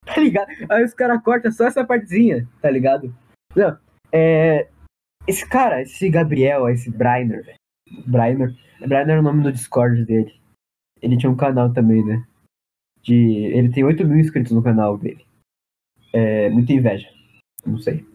[0.05, 0.49] Tá ligado?
[0.69, 3.13] Aí os caras cortam só essa partezinha, tá ligado?
[3.55, 3.77] Não,
[4.11, 4.69] é.
[5.27, 7.57] Esse cara, esse Gabriel, esse Brainer, velho.
[8.07, 8.55] Brainer.
[8.79, 10.39] Brainer é o nome do Discord dele.
[11.01, 12.25] Ele tinha um canal também, né?
[13.01, 13.15] De.
[13.15, 15.25] Ele tem 8 mil inscritos no canal dele.
[16.11, 16.49] É.
[16.49, 17.09] Muita inveja.
[17.65, 18.05] Não sei.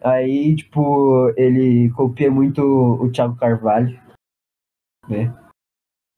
[0.00, 3.98] Aí, tipo, ele copia muito o Thiago Carvalho,
[5.08, 5.34] né?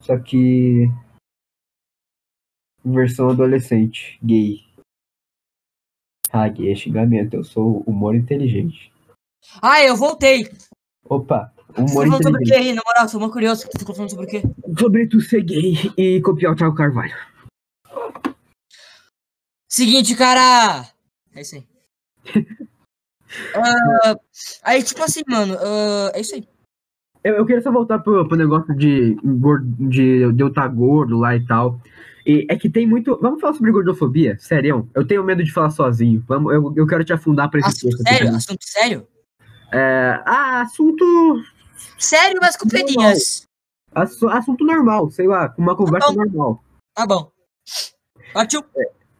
[0.01, 0.87] Só que.
[2.83, 4.66] Versão adolescente, gay.
[6.49, 8.91] Gay é xingamento, eu sou humor inteligente.
[9.61, 10.49] Ah, eu voltei.
[11.05, 12.69] Opa, Você humor tá falando sobre o que inteligente.
[12.69, 12.73] aí?
[12.73, 13.61] Na moral, sou muito curioso.
[13.65, 14.41] Você tá falando sobre o quê?
[14.77, 17.15] Sobre tu ser gay e copiar o Thiago Carvalho.
[19.69, 20.87] Seguinte, cara.
[21.33, 21.67] É isso aí.
[23.53, 24.15] Ah,
[24.63, 25.53] aí, tipo assim, mano.
[25.59, 26.47] ah, é isso aí.
[27.21, 31.35] Eu, eu queria só voltar pro, pro negócio de, de, de eu estar gordo lá
[31.35, 31.77] e tal.
[32.27, 33.17] E é que tem muito.
[33.21, 34.37] Vamos falar sobre gordofobia?
[34.37, 34.89] Sério?
[34.93, 36.21] Eu tenho medo de falar sozinho.
[36.27, 38.35] Vamos, eu, eu quero te afundar pra esse Assunto texto sério?
[38.35, 39.07] Assunto sério?
[39.71, 41.05] É, ah, assunto.
[41.97, 43.47] Sério, mas com pedinhas.
[43.95, 46.15] assu- Assunto normal, sei lá, uma conversa bom.
[46.15, 46.63] normal.
[46.93, 47.31] Tá bom.
[48.33, 48.61] Partiu.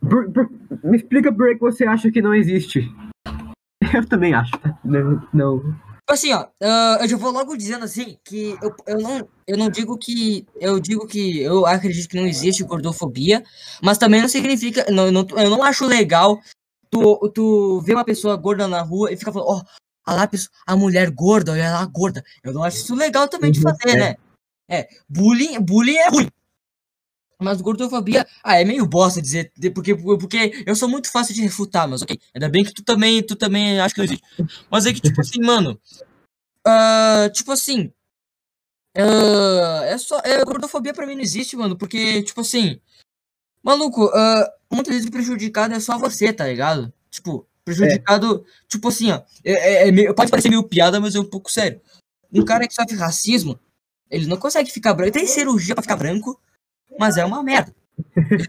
[0.01, 0.49] Por- por-
[0.83, 2.93] me explica por que você acha que não existe.
[3.95, 4.77] Eu também acho, tá?
[4.83, 5.25] Não.
[5.33, 5.75] não.
[6.07, 9.57] Tipo assim, ó, ah, eu já vou logo dizendo assim que eu, eu, não, eu
[9.57, 10.47] não digo que.
[10.55, 13.43] Eu digo que eu acredito que não existe gordofobia,
[13.83, 14.85] mas também não significa.
[14.89, 16.39] Não, não, eu não acho legal
[16.89, 19.63] tu, tu ver uma pessoa gorda na rua e ficar falando, ó,
[20.07, 22.23] lá a, pessoa, a mulher gorda, olha lá gorda.
[22.41, 23.99] Eu não acho isso legal também de Uhum, fazer, é.
[23.99, 24.15] né?
[24.69, 26.27] É, bullying, bullying é ruim.
[27.39, 31.87] Mas gordofobia, ah, é meio bosta dizer, porque, porque eu sou muito fácil de refutar,
[31.87, 32.19] mas ok.
[32.33, 34.23] Ainda bem que tu também, tu também acha que não existe.
[34.71, 35.79] Mas é que, tipo assim, mano.
[36.65, 37.91] ah, tipo assim.
[38.97, 40.19] ah, é só.
[40.23, 41.77] É, gordofobia pra mim não existe, mano.
[41.77, 42.79] Porque, tipo assim.
[43.63, 46.91] Maluco, ah, muitas vezes prejudicado é só você, tá ligado?
[47.11, 48.45] Tipo, prejudicado.
[48.67, 49.21] Tipo assim, ó.
[49.43, 49.51] É,
[49.85, 51.81] é- é meio- pode parecer meio piada, mas é um pouco sério.
[52.33, 53.59] Um cara que sofre racismo,
[54.09, 55.13] ele não consegue ficar branco.
[55.13, 56.39] Tem cirurgia pra ficar branco,
[56.99, 57.73] mas é uma merda.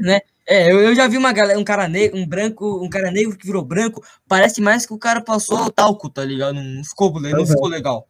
[0.01, 0.21] né?
[0.47, 3.37] É, eu, eu já vi uma galera, um cara negro, um branco, um cara negro
[3.37, 6.55] que virou branco, parece mais que o cara passou talco, tá ligado?
[6.55, 7.47] Não, ficou, não Uhum.
[7.47, 8.09] ficou legal.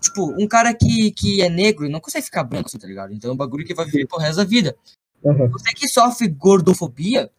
[0.00, 3.12] Tipo, um cara que, que é negro não consegue ficar branco, assim, tá ligado?
[3.14, 4.76] Então é um bagulho que vai viver pro resto da vida.
[5.22, 5.48] Uhum.
[5.50, 7.30] Você que sofre gordofobia,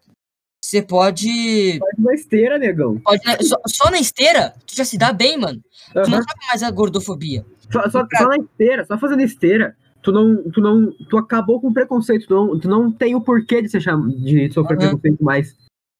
[0.64, 1.78] você pode.
[1.80, 3.00] Faz uma esteira, negão.
[3.00, 5.62] pode né, só, só na esteira, tu já se dá bem, mano.
[5.94, 6.24] Tu não Uhum.
[6.24, 7.46] sabe mais a gordofobia.
[7.72, 9.76] Só, só, só na esteira, só fazendo esteira.
[10.02, 12.28] Tu não, tu não, tu acabou com o preconceito.
[12.28, 14.08] Tu não, tu não tem o porquê de, ser cham...
[14.10, 14.80] de sofrer Uhum.
[14.80, 15.56] preconceito mais.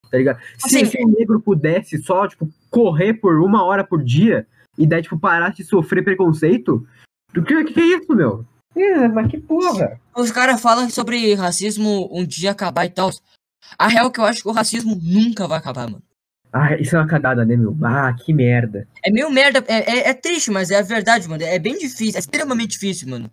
[0.10, 0.40] Tá ligado?
[0.58, 4.46] Se, Assim, se o negro pudesse só, tipo, correr por uma hora por dia
[4.78, 6.86] e daí, tipo, parar de sofrer preconceito,
[7.36, 8.46] o que, que é isso, meu?
[8.76, 10.00] É, mas que porra.
[10.16, 13.10] Os caras falam sobre racismo um dia acabar e tal.
[13.78, 16.04] A real é que eu acho que o racismo nunca vai acabar, mano.
[16.54, 17.78] Ah, isso é uma cagada, né, meu?
[17.82, 18.86] Ah, que merda.
[19.04, 21.42] É meio merda, é, é, é triste, mas é a verdade, mano.
[21.44, 23.32] É bem difícil, é extremamente difícil, mano.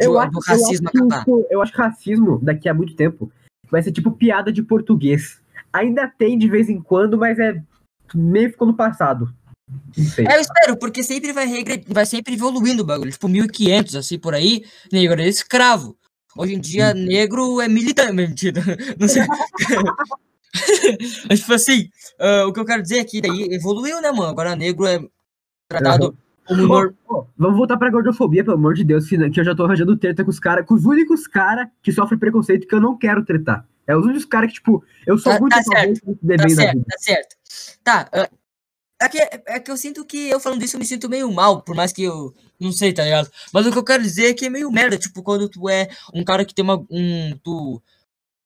[0.00, 1.24] Eu do acho, racismo eu, acho acabar.
[1.24, 3.32] que, eu acho que racismo, daqui a muito tempo,
[3.70, 5.40] vai ser tipo piada de português.
[5.72, 7.62] Ainda tem de vez em quando, mas é
[8.14, 9.32] meio ficou no passado.
[10.18, 11.84] É, eu espero, porque sempre vai, regre...
[11.86, 13.10] vai sempre evoluindo o bagulho.
[13.10, 15.96] Tipo, 1500, assim, por aí, negro era escravo.
[16.36, 18.10] Hoje em dia, negro é militante.
[18.14, 18.62] Mentira,
[18.98, 19.22] não sei.
[21.28, 21.88] Mas, tipo assim,
[22.18, 24.30] ah, o que eu quero dizer é que daí evoluiu, né, mano?
[24.30, 25.00] Agora negro é
[25.68, 26.16] tratado
[26.50, 26.94] como nor...
[27.36, 30.24] vamos voltar pra gordofobia, pelo amor de Deus, que que eu já tô arranjando treta
[30.24, 33.66] com os caras, com os únicos caras que sofrem preconceito que eu não quero tretar.
[33.86, 37.36] É os únicos caras que, tipo, eu sou Tá- muito tá Tá certo, tá certo.
[37.82, 38.28] Tá, ah,
[39.02, 41.62] é que, é que eu sinto que eu falando isso eu me sinto meio mal,
[41.62, 43.30] por mais que eu não sei, tá ligado?
[43.52, 45.88] Mas o que eu quero dizer é que é meio merda, tipo, quando tu é
[46.14, 46.84] um cara que tem uma.
[46.90, 47.82] Um, tu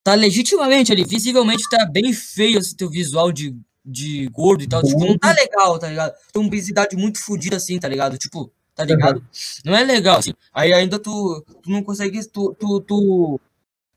[0.05, 4.82] tá legitimamente ali, visivelmente tá bem feio esse teu visual de, de gordo e tal.
[4.82, 6.14] Tipo, não tá legal, tá ligado?
[6.32, 8.16] Tem uma obesidade muito fodida assim, tá ligado?
[8.16, 9.22] Tipo, tá ligado?
[9.64, 10.32] Não é legal, assim.
[10.53, 12.24] Aí ainda tu, tu não consegue.
[12.26, 13.41] Tu, tu, tu,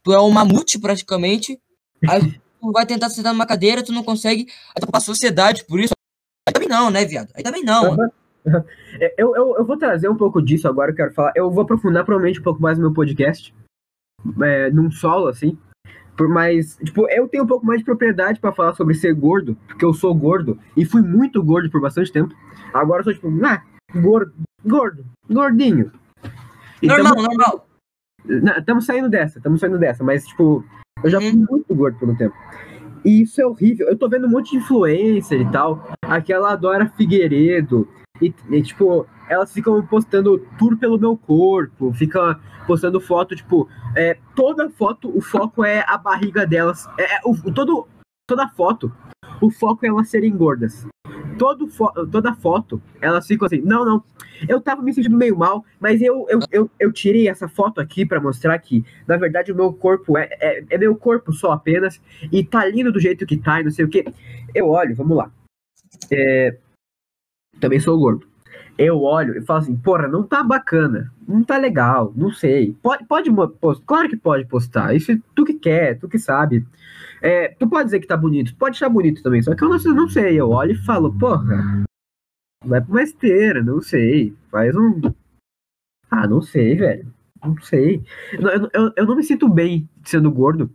[0.04, 1.60] tu é um mamute praticamente.
[2.08, 2.22] Aí
[2.60, 4.48] tu vai tentar sentar numa cadeira, tu não consegue.
[4.76, 5.94] Aí tu pra sociedade por isso.
[6.48, 7.32] Aí também não, né, viado?
[7.36, 7.96] Aí também não.
[9.02, 11.34] É, Eu, eu, eu vou trazer um pouco disso agora, eu quero falar.
[11.36, 13.54] Eu vou aprofundar provavelmente um pouco mais no meu podcast,
[14.42, 15.58] é, num solo, assim.
[16.18, 19.56] Por mais, tipo, eu tenho um pouco mais de propriedade pra falar sobre ser gordo,
[19.68, 22.34] porque eu sou gordo e fui muito gordo por bastante tempo.
[22.74, 23.62] Agora eu sou tipo, ah,
[24.02, 24.34] gordo,
[24.66, 25.92] gordo, gordinho.
[26.82, 27.68] E Normal, tamo- normal.
[28.58, 30.66] Estamos saindo dessa, estamos saindo dessa, mas, tipo,
[31.04, 31.46] eu já fui Hum.
[31.50, 32.36] muito gordo por um tempo.
[33.06, 33.88] E isso é horrível.
[33.88, 35.88] Eu tô vendo um monte de influencer e tal.
[36.02, 37.88] Aquela Dora Figueiredo.
[38.22, 41.94] E, e, tipo, elas ficam postando tour pelo meu corpo.
[41.94, 46.88] Ficam postando foto, tipo, é, toda foto, o foco é a barriga delas.
[46.98, 47.88] É, é, o, todo,
[48.28, 48.92] toda foto,
[49.42, 50.86] o foco é elas serem gordas.
[51.40, 54.04] Todo fo toda foto, elas ficam assim, não, não,
[54.48, 58.06] eu tava me sentindo meio mal, mas eu, eu, eu, eu tirei essa foto aqui
[58.06, 62.02] pra mostrar que, na verdade, o meu corpo é, é, é meu corpo só apenas,
[62.32, 64.04] e tá lindo do jeito que tá, e não sei o que.
[64.54, 65.32] Eu olho, vamos lá.
[66.12, 66.58] É,
[67.60, 68.26] também sou gordo.
[68.78, 72.76] Eu olho e falo assim, porra, não tá bacana, não tá legal, não sei.
[72.82, 76.66] Pode, pode postar, claro que pode postar, isso é tu que quer, tu que sabe.
[77.20, 79.80] É, tu pode dizer que tá bonito, pode achar bonito também, só que eu não,
[79.80, 81.84] sei- não sei, eu olho e falo, porra,
[82.66, 84.36] Vai pra uma esteira, não sei.
[84.52, 85.00] Faz um.
[86.10, 87.14] Ah, não sei, velho.
[87.44, 88.04] Não sei.
[88.34, 90.70] Eu, eu, eu não me sinto bem sendo gordo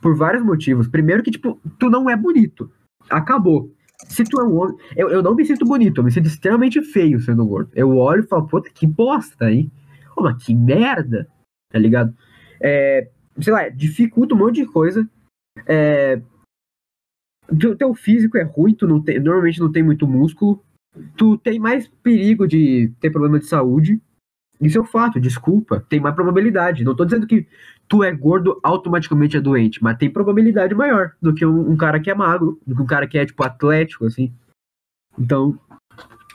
[0.00, 0.86] por vários motivos.
[0.86, 2.70] Primeiro que, tipo, tu não é bonito.
[3.08, 3.72] Acabou.
[4.08, 4.76] Se tu é um homem.
[4.96, 7.70] Eu, eu não me sinto bonito, eu me sinto extremamente feio sendo gordo.
[7.74, 9.70] Eu olho e falo, puta, que bosta, hein?
[10.16, 11.28] Ô, mas que merda,
[11.70, 12.14] tá ligado?
[12.60, 13.08] É,
[13.40, 15.08] sei lá, dificulta um monte de coisa.
[15.66, 16.20] É,
[17.58, 20.62] teu, teu físico é ruim, tu não tem, normalmente não tem muito músculo.
[21.16, 24.00] Tu tem mais perigo de ter problema de saúde.
[24.62, 25.84] Isso é um fato, desculpa.
[25.88, 26.84] Tem mais probabilidade.
[26.84, 27.46] Não tô dizendo que
[27.88, 31.98] tu é gordo, automaticamente é doente, mas tem probabilidade maior do que um, um cara
[32.00, 34.32] que é magro, do que um cara que é, tipo, atlético, assim.
[35.18, 35.58] Então,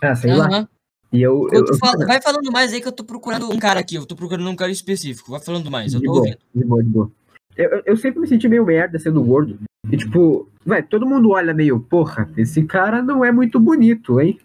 [0.04, 0.48] ah, sei lá.
[0.48, 0.68] Aham.
[1.12, 1.48] E eu.
[1.54, 3.96] eu, eu- fala- vai falando mais aí que eu tô procurando um cara aqui.
[3.96, 5.32] Eu tô procurando um cara específico.
[5.32, 6.38] Vai falando mais, eu de tô boa, ouvindo.
[6.54, 7.12] de boa, de boa.
[7.56, 9.58] Eu, eu- eu sempre me senti meio merda sendo gordo.
[9.90, 14.38] E, tipo, vai, todo mundo olha meio, porra, esse cara não é muito bonito, hein?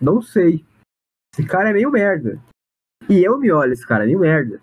[0.00, 0.64] Não sei.
[1.32, 2.40] Esse cara é meio merda.
[3.08, 4.60] E eu me olho, esse cara meio merda.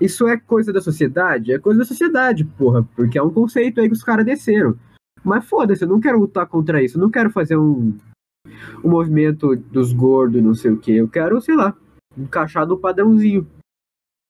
[0.00, 1.52] Isso é coisa da sociedade?
[1.52, 2.82] É coisa da sociedade, porra.
[2.94, 4.78] Porque é um conceito aí que os caras desceram.
[5.24, 6.96] Mas foda-se, eu não quero lutar contra isso.
[6.96, 7.96] Eu não quero fazer um,
[8.84, 10.96] um movimento dos gordos, não sei o que.
[10.96, 11.76] Eu quero, sei lá,
[12.16, 13.46] encaixar no padrãozinho.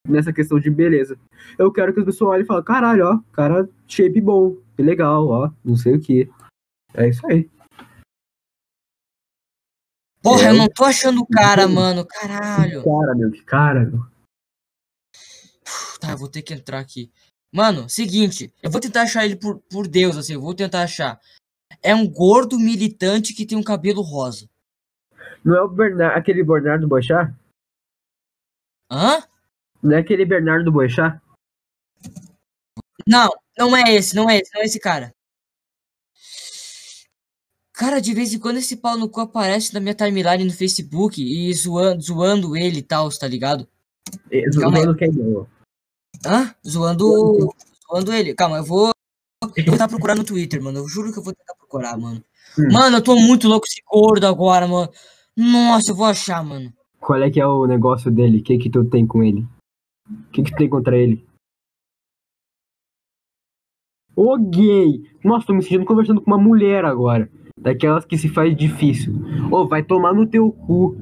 [0.09, 1.19] Nessa questão de beleza.
[1.59, 5.51] Eu quero que as pessoas olhem e falem, caralho, ó, cara, shape bom, legal, ó,
[5.63, 6.31] não sei o que.
[6.95, 7.49] É isso aí.
[10.23, 12.07] Porra, É, eu não tô achando o cara, mano.
[12.07, 12.83] Caralho.
[12.85, 14.01] Cara, meu, que cara, meu.
[16.01, 17.11] Tá, eu vou ter que entrar aqui.
[17.53, 21.19] Mano, seguinte, eu vou tentar achar ele por, por Deus, assim, eu vou tentar achar.
[21.83, 24.49] É um gordo militante que tem um cabelo rosa.
[25.45, 27.33] Não é o Bernard, aquele Bernardo Boechat?
[28.91, 29.23] Hã?
[29.83, 31.21] Não é aquele Bernardo Boechat?
[33.07, 35.15] Não, não é esse, não é esse, não é esse cara.
[37.79, 41.23] Cara, de vez em quando esse pau no cu aparece na minha timeline no Facebook
[41.23, 43.69] e zoando, zoando ele e tal, tá ligado?
[44.33, 44.83] É, Calma aí.
[44.83, 45.47] Zoando quem não.
[46.27, 46.53] Hã?
[46.69, 47.55] Zoando.
[47.87, 48.35] Zoando ele.
[48.35, 48.91] Calma, eu vou.
[49.45, 50.81] Eu vou tentar procurar no Twitter, mano.
[50.81, 52.21] Eu juro que eu vou tentar procurar, mano.
[52.59, 52.73] Hum.
[52.73, 54.91] Mano, eu tô muito louco esse gordo agora, mano.
[55.37, 56.73] Nossa, eu vou achar, mano.
[56.99, 58.41] Qual é que é o negócio dele?
[58.41, 59.47] O que que tu tem com ele?
[60.11, 61.25] O que que tu tem contra ele?
[64.17, 65.09] Ô gay!
[65.23, 67.31] Nossa, tô me sentindo conversando com uma mulher agora.
[67.63, 69.13] Daquelas que se faz difícil.
[69.53, 70.97] Ô, vai tomar no teu cu.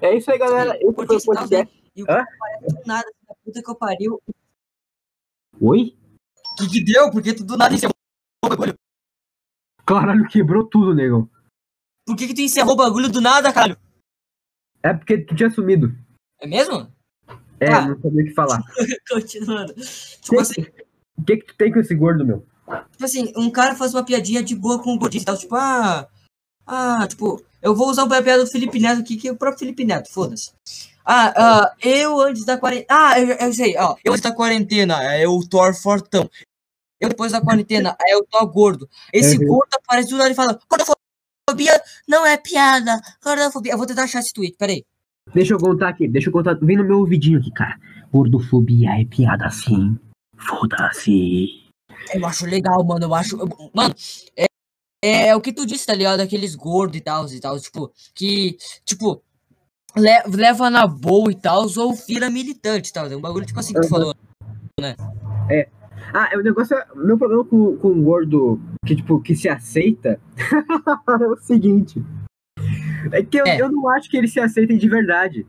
[0.00, 0.76] É isso aí, galera.
[0.76, 1.80] Esse foi o podcast.
[1.96, 2.24] E o Hã?
[2.62, 4.22] do nada, da puta que eu pariu.
[5.60, 5.96] Oi?
[6.52, 7.10] O que, que deu?
[7.10, 7.94] Porque tu do nada encerrou
[8.44, 8.74] o bagulho.
[9.86, 11.28] Caralho, quebrou tudo, negão.
[12.06, 13.76] Por que, que tu encerrou o bagulho do nada, caralho?
[14.82, 15.88] É porque tu tinha sumido.
[16.40, 16.90] É mesmo?
[17.58, 17.88] É, Ah.
[17.88, 18.62] não sabia o que falar.
[19.10, 19.74] Continuando.
[19.74, 20.62] Tipo assim,
[21.20, 22.44] O que que tu tem com esse gordo, meu?
[22.92, 25.54] tipo assim, um cara faz uma piadinha de boa com o gordinho e tal, tipo,
[25.56, 26.06] ah.
[26.66, 29.58] Ah, tipo, eu vou usar a piada do Felipe Neto aqui, que é o próprio
[29.58, 30.52] Felipe Neto, foda-se.
[31.04, 32.86] Ah, ah, eu antes da quarentena.
[32.88, 33.96] Ah, eu, eu sei, ó.
[34.04, 36.30] Eu antes da quarentena é o Thor Fortão.
[37.00, 38.88] Eu depois da quarentena é o Thor Gordo.
[39.12, 39.46] Esse Uhum.
[39.48, 43.00] gordo aparece do lado e fala: Gordofobia não é piada.
[43.24, 43.72] Gordofobia.
[43.72, 44.84] Eu vou tentar achar esse tweet, peraí.
[45.34, 46.54] Deixa eu contar aqui, deixa eu contar.
[46.54, 47.76] Vem no meu ouvidinho aqui, cara.
[48.12, 49.98] Gordofobia é piada assim.
[50.48, 51.66] Foda-se.
[52.14, 53.04] Eu acho legal, mano.
[53.06, 53.36] Eu acho.
[53.36, 53.94] eu- Mano,
[54.36, 56.20] é, é o que tu disse, tá ligado?
[56.20, 57.58] Aqueles gordos e tal, e tal.
[57.60, 58.56] Tipo, que.
[58.84, 59.22] Tipo.
[59.96, 63.06] le- leva na boa e tal, ou vira militante e tal.
[63.06, 64.14] É um bagulho tipo assim que tu falou.
[66.12, 66.76] Ah, é o negócio.
[66.76, 70.20] é- Meu problema com, com o gordo que, tipo, que se aceita
[71.20, 72.02] é o seguinte.
[73.12, 73.60] É que eu, É.
[73.60, 75.46] eu não acho que eles se aceitem de verdade.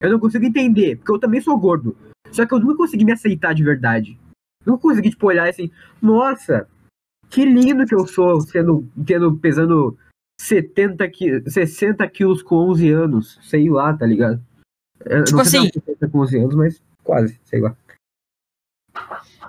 [0.00, 1.96] Eu não consigo entender, porque eu também sou gordo.
[2.34, 4.18] Só que eu nunca consegui me aceitar de verdade.
[4.66, 5.70] Nunca consegui, tipo, olhar assim,
[6.02, 6.68] nossa,
[7.30, 9.96] que lindo que eu sou, sendo, tendo, pesando
[10.40, 13.38] 70 qui 60 quilos com 11 anos.
[13.42, 14.42] Sei lá, tá ligado?
[15.04, 17.76] Eu Tipo não sei assim- se 60 com 11 anos, mas quase, sei lá.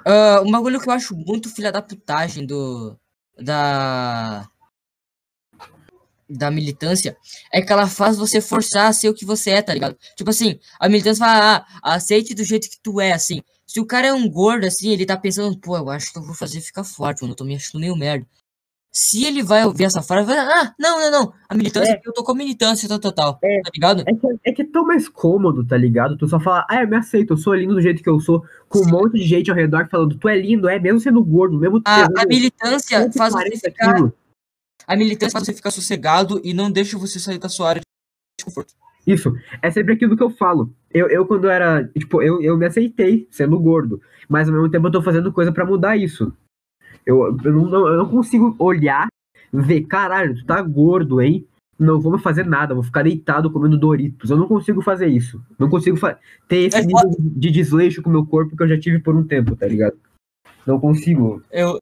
[0.06, 2.96] Ah, um bagulho que eu acho muito filha da putagem do.
[3.38, 4.48] Da.
[6.28, 7.16] Da militância
[7.54, 9.96] é que ela faz você forçar a ser o que você é, tá ligado?
[10.16, 13.42] Tipo assim, a militância fala, ah, aceite do jeito que tu é, assim.
[13.68, 16.24] Se o cara é um gordo, assim, ele tá pensando, pô, eu acho que eu
[16.24, 18.26] vou fazer ficar forte, mano, eu tô me achando meio merda.
[18.98, 22.24] Se ele vai ouvir essa frase, vai, ah, não, não, não, a militância, eu tô
[22.24, 23.62] com a militância, tal, tal, tal, É.
[23.62, 24.04] tá ligado?
[24.08, 26.18] É que, é que é tão mais cômodo, tá ligado?
[26.18, 28.42] Tu só fala, ah, eu me aceito, eu sou lindo do jeito que eu sou,
[28.70, 31.60] com um monte de gente ao redor falando, tu é lindo, é, mesmo sendo gordo,
[31.60, 34.12] mesmo A, a militância faz você 140 ficar quilos.
[34.88, 38.46] A militância faz você ficar sossegado e não deixa você sair da sua área de
[38.46, 38.74] conforto.
[39.06, 40.74] Isso, é sempre aquilo que eu falo.
[40.92, 44.88] Eu, eu quando era, tipo, eu, eu me aceitei sendo gordo, mas ao mesmo tempo
[44.88, 46.34] eu tô fazendo coisa pra mudar isso.
[47.06, 49.08] Eu, eu, não, eu não consigo olhar,
[49.54, 51.48] ver, caralho, tu tá gordo, hein?
[51.78, 54.32] Não vou fazer nada, vou ficar deitado comendo Doritos.
[54.32, 55.44] Eu não consigo fazer isso.
[55.60, 55.98] Não consigo
[56.48, 59.14] ter esse É nível de desleixo com o meu corpo que eu já tive por
[59.14, 59.98] um tempo, tá ligado?
[60.66, 61.44] Não consigo.
[61.52, 61.78] Eu.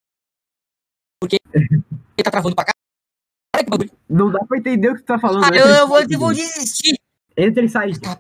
[1.22, 1.68] Porque ele
[2.24, 2.74] tá travando pra cá.
[3.56, 3.92] Olha que bagulho.
[4.10, 5.44] Não dá pra entender o que tu tá falando.
[5.44, 6.98] Ah, Entra eu, eu vou, eu vou desistir.
[7.38, 7.92] Entra e sai.
[8.00, 8.20] Tá,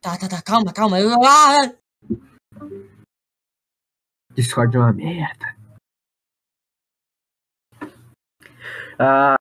[0.00, 1.00] tá, tá, calma, calma.
[1.00, 1.72] Eu, ah,
[4.34, 5.56] Discord é uma merda.
[8.98, 9.36] Ah,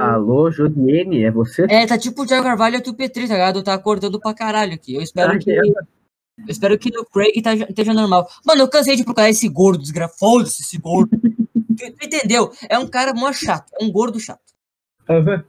[0.00, 1.66] alô, Josiane, é você?
[1.70, 3.62] é, tá tipo o Thiago Carvalho e o Petri, tá ligado?
[3.62, 4.94] Tá acordando pra caralho aqui.
[4.94, 5.50] Eu espero Ah, que.
[5.50, 5.74] Eu
[6.46, 8.28] espero que no Craig tá- esteja normal.
[8.46, 11.10] Mano, eu cansei de procurar esse gordo desgrafado, esse gordo.
[12.02, 12.52] entendeu?
[12.68, 13.72] É um cara mó chato.
[13.80, 14.40] É um gordo chato.
[15.08, 15.44] Aham.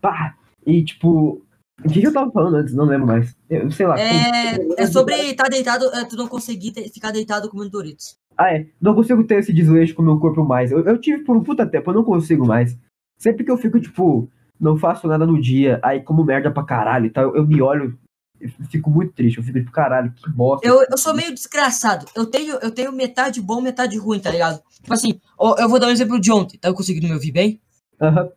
[0.00, 0.34] Pá.
[0.66, 1.42] E tipo,
[1.84, 2.74] o que, que eu tava falando antes?
[2.74, 3.34] Não lembro mais.
[3.48, 3.98] Eu sei lá.
[3.98, 8.16] É, é sobre tá deitado, é, tu não conseguir te- ficar deitado comendo Doritos.
[8.36, 8.66] Ah, é.
[8.80, 10.70] Não consigo ter esse desleixo com o meu corpo mais.
[10.72, 12.76] Eu, eu tive por um puta tempo, eu não consigo mais.
[13.18, 17.06] Sempre que eu fico, tipo, não faço nada no dia, aí como merda pra caralho
[17.06, 17.98] e tal, eu, eu me olho
[18.40, 19.36] e fico muito triste.
[19.38, 20.66] Eu fico tipo, caralho, que bosta.
[20.66, 22.06] Eu, eu sou meio desgraçado.
[22.14, 24.62] Eu tenho, eu tenho metade bom, metade ruim, tá ligado?
[24.82, 25.20] Tipo assim,
[25.58, 26.58] eu vou dar um exemplo de ontem.
[26.58, 27.60] Tá conseguindo me ouvir bem?
[28.00, 28.30] Aham.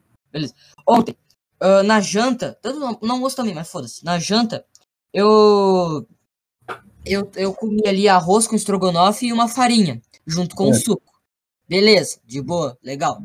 [0.87, 1.15] Ontem,
[1.63, 4.03] ah, na janta, tanto no, no almoço também, mas foda-se.
[4.03, 4.65] Na janta,
[5.13, 6.05] eu,
[7.05, 7.31] eu.
[7.35, 10.73] Eu comi ali arroz com estrogonofe e uma farinha, junto com o É.
[10.73, 11.13] suco.
[11.67, 13.21] Beleza, de boa, legal.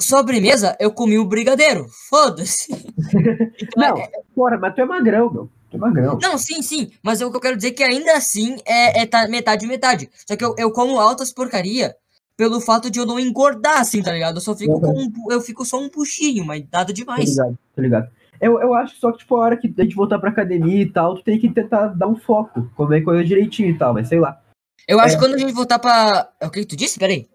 [0.00, 1.86] Sobremesa, eu comi o brigadeiro.
[2.10, 2.72] Foda-se.
[3.76, 3.94] Não,
[4.34, 5.48] fora, mas tu é magrão, meu.
[5.70, 6.18] Tu é magrão.
[6.20, 6.90] Não, sim, sim.
[7.00, 10.10] Mas o que eu quero dizer é que ainda assim é, é tá metade metade.
[10.26, 11.94] Só que eu, eu como altas porcaria
[12.36, 14.36] pelo fato de eu não engordar, assim, tá ligado?
[14.36, 14.80] Eu só fico Uhum.
[15.12, 17.30] com um, eu fico só um puxinho, mas nada demais.
[17.30, 18.10] ligado, tô ligado.
[18.40, 20.90] Eu, eu acho só que, tipo, a hora que a gente voltar pra academia e
[20.90, 24.18] tal, tu tem que tentar dar um foco, comer coisa direitinho e tal, mas sei
[24.18, 24.40] lá.
[24.88, 25.18] Eu acho É.
[25.18, 26.28] que quando a gente voltar pra.
[26.40, 26.98] É O que tu disse?
[26.98, 27.28] Peraí.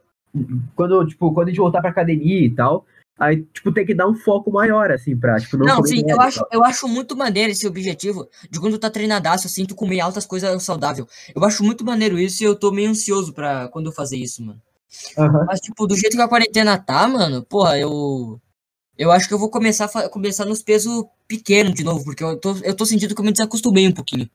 [0.76, 2.86] Quando, tipo, quando a gente voltar pra academia e tal,
[3.18, 6.20] aí, tipo, tem que dar um foco maior, assim, pra, tipo, não Não, sim, eu
[6.20, 10.02] acho, eu acho muito maneiro esse objetivo de quando tu tá treinadaço, assim, tu comer
[10.02, 11.08] altas coisas saudáveis.
[11.34, 14.44] Eu acho muito maneiro isso e eu tô meio ansioso pra quando eu fazer isso,
[14.44, 14.60] mano.
[15.18, 15.46] Aham.
[15.48, 18.40] Mas, tipo, do jeito que a quarentena tá, mano, porra, eu.
[18.98, 22.56] Eu acho que eu vou começar começar nos pesos pequenos de novo, porque eu tô,
[22.64, 24.28] eu tô sentindo que eu me desacostumei um pouquinho.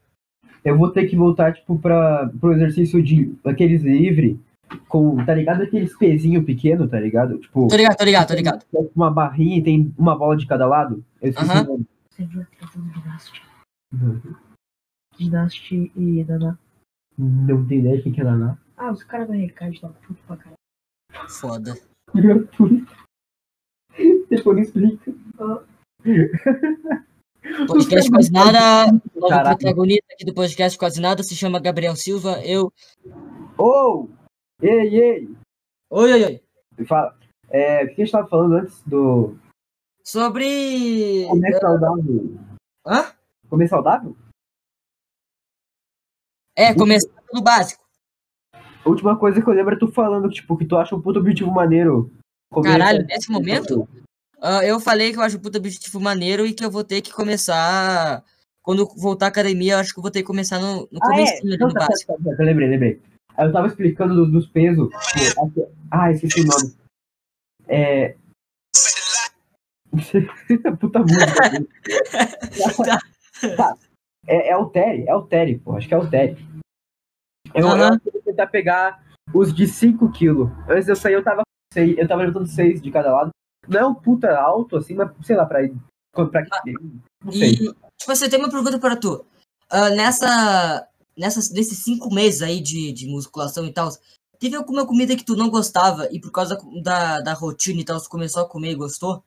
[0.64, 4.38] Eu vou ter que voltar, tipo, pra, pro exercício de aqueles livre,
[4.88, 5.62] com, tá ligado?
[5.62, 7.38] Aqueles pezinho pequeno, tá ligado?
[7.38, 8.64] Tipo, Tô ligado, tô ligado, tô ligado.
[8.94, 11.04] uma barrinha e tem uma bola de cada lado.
[11.20, 13.42] Eu ginástica?
[13.92, 14.20] Uhum.
[15.18, 16.56] Ginástica e danar.
[17.18, 18.56] Não tenho ideia de quem que é Naná.
[18.82, 20.56] Ah, os caras da Recade lá, puto pra caralho.
[21.28, 21.74] Foda.
[24.28, 25.14] Depois me explica.
[27.68, 28.90] Podcast quase nada.
[29.14, 29.56] Novo Caralho.
[29.56, 32.44] protagonista aqui do podcast quase nada se chama Gabriel Silva.
[32.44, 32.72] Eu.
[33.56, 34.08] Ô!
[34.60, 35.36] Ei, ei!
[35.88, 36.84] Oi, oi, oi.
[36.84, 37.16] Fala.
[37.50, 39.36] É, o que a gente tava falando antes do
[40.02, 41.24] Sobre.
[41.28, 42.36] comer saudável?
[42.84, 43.14] Hã?
[43.48, 44.16] Comer saudável?
[46.56, 47.81] É, começar pelo básico.
[48.84, 51.20] A última coisa que eu lembro é tu falando, tipo, que tu acha um puto
[51.20, 52.10] objetivo maneiro.
[52.62, 53.88] Caralho, nesse momento?
[54.40, 57.00] Ah, eu falei que eu acho o puta objetivo maneiro e que eu vou ter
[57.00, 58.24] que começar.
[58.62, 61.06] Quando voltar à academia, eu acho que eu vou ter que começar no, no Ah,
[61.06, 61.08] é?
[61.10, 62.12] comecinho ali Não, tá, tá, básico.
[62.12, 63.00] tá, tá, eu lembrei, lembrei.
[63.36, 64.88] Aí eu tava explicando do- dos pesos.
[65.90, 66.74] ah, esqueci o nome.
[67.68, 68.16] É.
[70.80, 71.66] Puta música.
[73.56, 73.76] tá.
[74.26, 75.76] É, é Altere, é Altere, pô.
[75.76, 76.36] Acho que é Altere.
[77.54, 80.50] Eu, que eu vou tentar pegar os de 5 kg.
[80.68, 81.42] Antes de eu sair, eu tava,
[81.72, 83.30] sei, eu tava levantando 6 de cada lado.
[83.68, 85.74] Não é um puta alto, assim, mas sei lá, pra ir.
[86.12, 86.44] Pra,
[87.24, 87.52] não sei.
[87.52, 89.24] E, tipo assim, eu tenho uma pergunta para tu.
[89.70, 90.86] Ah, nessa,
[91.16, 93.90] nessas, nesses cinco meses aí de, de musculação e tal,
[94.38, 98.00] teve alguma comida que tu não gostava e por causa da, da rotina e tal,
[98.00, 99.24] tu começou a comer e gostou?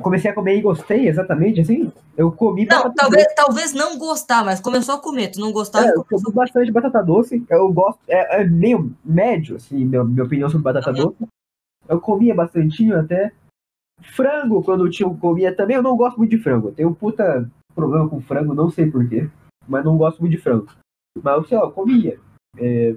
[0.00, 1.92] Comecei a comer e gostei, exatamente, assim.
[2.16, 5.28] Eu comi Não, talvez, talvez não gostar, mas começou a comer.
[5.30, 7.44] Tu não gostava É, eu como bastante batata doce.
[7.48, 7.98] Eu gosto.
[8.08, 10.98] É, é meio médio, assim, minha, minha opinião sobre batata Aham.
[11.06, 11.26] doce.
[11.88, 13.32] Eu comia bastantinho até.
[14.00, 15.76] Frango, quando eu tinha, eu comia também.
[15.76, 16.68] Eu não gosto muito de frango.
[16.68, 19.28] Eu tenho um puta problema com frango, não sei porquê.
[19.66, 20.68] Mas não gosto muito de frango.
[21.20, 22.20] Mas, sei lá, eu comia.
[22.56, 22.94] É,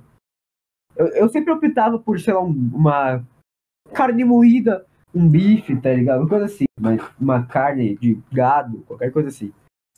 [0.95, 3.23] eu, eu sempre optava por, sei lá, um- uma
[3.93, 6.21] carne moída, um bife, tá ligado?
[6.21, 6.65] Uma coisa assim.
[6.79, 9.51] Mas uma carne de gado, qualquer coisa assim.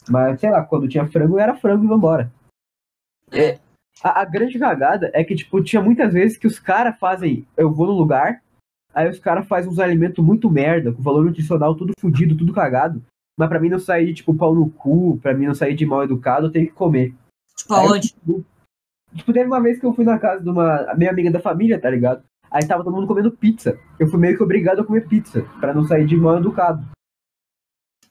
[0.09, 2.31] Mas, sei lá, quando tinha frango, era frango e vambora.
[3.31, 3.59] É.
[4.03, 7.47] A, a grande cagada é que, tipo, tinha muitas vezes que os caras fazem.
[7.55, 8.41] Eu vou no lugar,
[8.93, 13.01] aí os caras fazem uns alimentos muito merda, com valor nutricional tudo fudido, tudo cagado.
[13.37, 16.03] Mas pra mim não sair, tipo, pau no cu, pra mim não sair de mal
[16.03, 17.15] educado, eu tenho que comer.
[17.57, 18.09] Tipo, aonde?
[18.09, 18.45] tipo,
[19.15, 21.79] tipo, teve uma vez que eu fui na casa de uma minha amiga da família,
[21.79, 22.23] tá ligado?
[22.53, 23.79] Aí tava todo mundo comendo pizza.
[23.99, 26.87] Eu fui meio que obrigado a comer pizza, pra não sair de mal educado.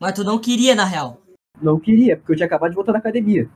[0.01, 1.23] Mas tu não queria, na real.
[1.61, 3.49] Não queria, porque eu tinha acabado de voltar da academia.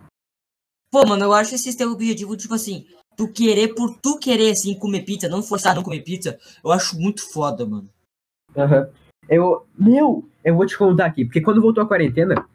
[0.92, 4.78] Pô, mano, eu acho esse teu objetivo, tipo assim, tu querer por tu querer, assim,
[4.78, 7.88] comer pizza, não forçar a não comer pizza, eu acho muito foda, mano.
[8.56, 8.88] Aham.
[9.28, 9.66] Eu.
[9.76, 12.46] Meu, eu vou te contar aqui, porque quando voltou a quarentena,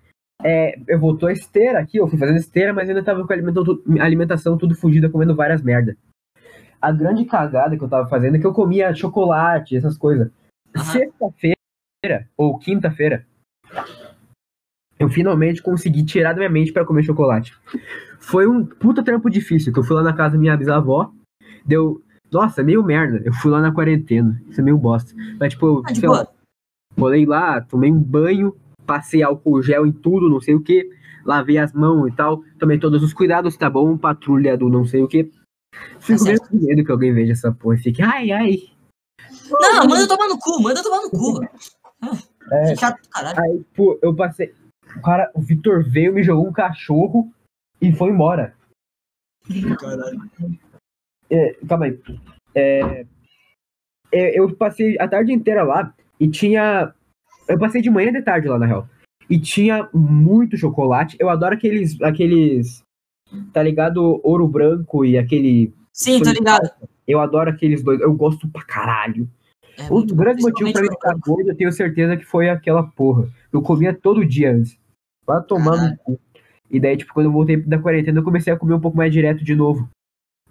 [0.42, 3.36] é, eu voltou a esteira aqui, eu fui fazendo esteira, mas ainda tava com a
[3.36, 5.98] alimentação, alimentação tudo fugida, comendo várias merda.
[6.82, 10.32] A grande cagada que eu tava fazendo é que eu comia chocolate, essas coisas.
[10.76, 10.84] Aham.
[10.86, 13.26] Sexta-feira, ou quinta-feira,
[14.98, 17.54] eu finalmente consegui tirar da minha mente pra comer chocolate.
[18.20, 21.12] Foi um puta trampo difícil, que eu fui lá na casa da minha bisavó,
[21.66, 22.02] deu.
[22.32, 23.22] Nossa, meio merda.
[23.26, 24.42] Eu fui lá na quarentena.
[24.48, 25.14] Isso é meio bosta.
[25.38, 26.26] Mas, tipo, eu, Ah, sei lá.
[26.98, 28.56] Rolei lá, tomei um banho,
[28.86, 30.90] passei álcool gel em tudo, não sei o que,
[31.26, 33.98] lavei as mãos e tal, tomei todos os cuidados, tá bom?
[33.98, 35.32] Patrulha do não sei o que.
[35.99, 36.49] Fico Tá meio certo.
[36.49, 38.57] com medo que alguém veja essa porra e fique, ai, ai.
[39.49, 41.39] Não, manda tomar no cu, manda tomar no cu.
[42.51, 42.74] É.
[42.74, 43.39] Que chato do caralho.
[43.39, 44.53] Aí, pô, eu passei.
[44.97, 47.32] O cara, o Vitor veio, me jogou um cachorro
[47.80, 48.53] e foi embora.
[49.80, 50.19] Caralho.
[51.30, 51.99] É, calma aí.
[52.53, 53.05] É,
[54.11, 56.93] é, eu passei a tarde inteira lá e tinha.
[57.47, 58.88] Eu passei de manhã e de tarde lá, na real.
[59.30, 61.15] E tinha muito chocolate.
[61.19, 62.01] Eu adoro aqueles.
[62.01, 62.84] aqueles.
[63.54, 64.20] Tá ligado?
[64.24, 65.74] Ouro branco e aquele.
[65.94, 66.70] Sim, tô ligado.
[67.08, 68.00] Eu adoro aqueles dois.
[68.00, 69.30] Eu gosto pra caralho.
[69.78, 73.28] É Um grandes motivos pra mim ficar gordo, eu tenho certeza que foi aquela porra.
[73.52, 74.78] Eu comia todo dia antes.
[75.26, 76.20] Vai tomar no cu.
[76.70, 79.12] E daí, tipo, quando eu voltei da quarentena, eu comecei a comer um pouco mais
[79.12, 79.90] direto de novo.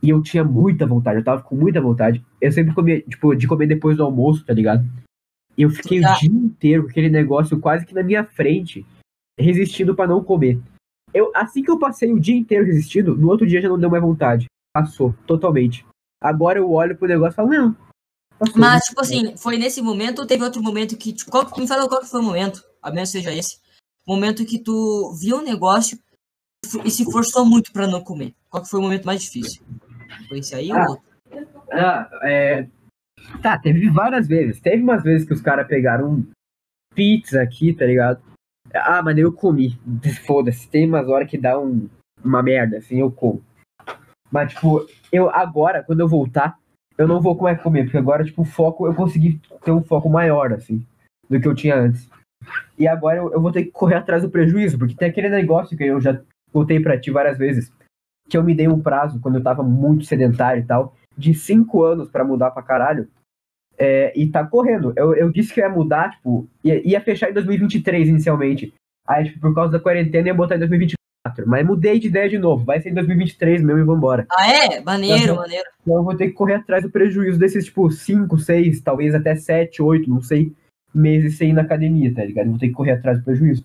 [0.02, 2.24] E eu tinha muita vontade, eu tava com muita vontade.
[2.40, 4.84] Eu sempre comia, tipo, de comer depois do almoço, tá ligado?
[5.56, 6.14] E eu fiquei Já.
[6.14, 8.84] o dia inteiro com aquele negócio quase que na minha frente,
[9.38, 10.58] resistindo pra não comer.
[11.12, 13.90] Eu, assim que eu passei o dia inteiro resistindo, no outro dia já não deu
[13.90, 14.46] mais vontade.
[14.72, 15.84] Passou, totalmente.
[16.22, 17.76] Agora eu olho pro negócio e falo, não.
[18.38, 18.58] passou.
[18.58, 21.12] Mas, tipo assim, foi nesse momento ou teve outro momento que.
[21.12, 23.58] Tipo, qual, me fala qual que foi o momento, a menos seja esse.
[24.06, 25.98] Momento que tu viu um negócio
[26.84, 28.34] e se forçou muito pra não comer.
[28.48, 29.62] Qual que foi o momento mais difícil?
[30.28, 30.84] Foi esse aí Ah.
[30.84, 31.04] ou outro?
[31.72, 32.68] Ah, é.
[33.42, 34.60] Tá, teve várias vezes.
[34.60, 36.26] Teve umas vezes que os caras pegaram
[36.94, 38.22] pizza aqui, tá ligado?
[38.74, 39.78] Ah, daí eu comi.
[40.26, 41.88] Foda-se, tem umas horas que dá um,
[42.24, 43.42] uma merda, assim, eu como.
[44.30, 46.56] Mas, tipo, eu agora, quando eu voltar,
[46.96, 50.08] eu não vou mais comer, porque agora, tipo, o foco, eu consegui ter um foco
[50.08, 50.84] maior, assim,
[51.28, 52.08] do que eu tinha antes.
[52.78, 55.76] E agora eu, eu vou ter que correr atrás do prejuízo, porque tem aquele negócio
[55.76, 56.20] que eu já
[56.52, 57.72] contei pra ti várias vezes,
[58.28, 61.82] que eu me dei um prazo, quando eu tava muito sedentário e tal, de cinco
[61.82, 63.08] anos pra mudar pra caralho.
[63.80, 64.92] É, e tá correndo.
[64.94, 68.74] Eu, eu disse que ia mudar, tipo, ia, ia fechar em 2023 inicialmente.
[69.08, 70.98] Aí, tipo, por causa da quarentena, ia botar em 2024.
[71.46, 72.64] Mas mudei de ideia de novo.
[72.64, 74.26] Vai ser em 2023 mesmo e vambora.
[74.30, 74.80] Ah, é?
[74.82, 75.38] Maneiro, Uhum.
[75.38, 75.64] maneiro.
[75.80, 79.34] Então eu vou ter que correr atrás do prejuízo desses, tipo, 5, 6, talvez até
[79.34, 80.52] 7, 8, não sei,
[80.94, 82.50] meses sem ir na academia, tá ligado?
[82.50, 83.64] Vou ter que correr atrás do prejuízo.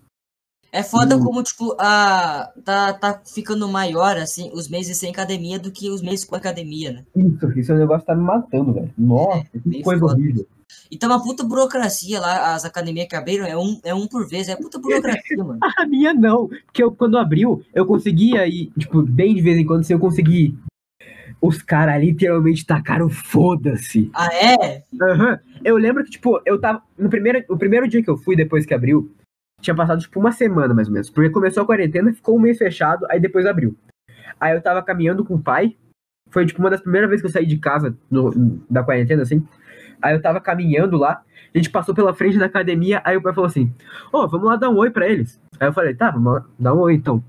[0.76, 1.24] É foda Hum.
[1.24, 6.02] como, tipo, a, tá, tá ficando maior, assim, os meses sem academia do que os
[6.02, 7.04] meses com academia, né?
[7.16, 8.94] Isso, isso é um negócio que tá me matando, velho.
[8.98, 10.14] Nossa, que bem coisa foda.
[10.14, 10.46] horrível.
[10.92, 14.28] E tá uma puta burocracia lá, as academias que abriram, é um, é um por
[14.28, 15.60] vez, é puta burocracia, mano.
[15.80, 16.50] A minha não.
[16.66, 20.00] Porque eu, quando abriu, eu conseguia ir, tipo, bem de vez em quando, se eu
[20.00, 20.58] conseguir.
[21.42, 24.10] Os caras literalmente tacaram foda-se.
[24.14, 24.84] Ah, é?
[25.02, 25.40] Aham.
[25.64, 26.82] Eu lembro que, tipo, eu tava.
[26.98, 29.12] No primeiro, o primeiro dia que eu fui, depois que abriu,
[29.66, 31.10] tinha passado, tipo, uma semana mais ou menos.
[31.10, 33.76] Porque começou a quarentena, ficou um mês fechado, aí depois abriu.
[34.40, 35.76] Aí eu tava caminhando com o pai.
[36.30, 39.46] Foi, tipo, uma das primeiras vezes que eu saí de casa no- da quarentena, assim.
[40.02, 41.22] Aí eu tava caminhando lá,
[41.54, 43.74] a gente passou pela frente da academia, aí o pai falou assim:
[44.12, 45.40] Ô, vamos lá dar um oi pra eles.
[45.60, 47.24] Aí eu falei: tá, vamos lá dar um oi então.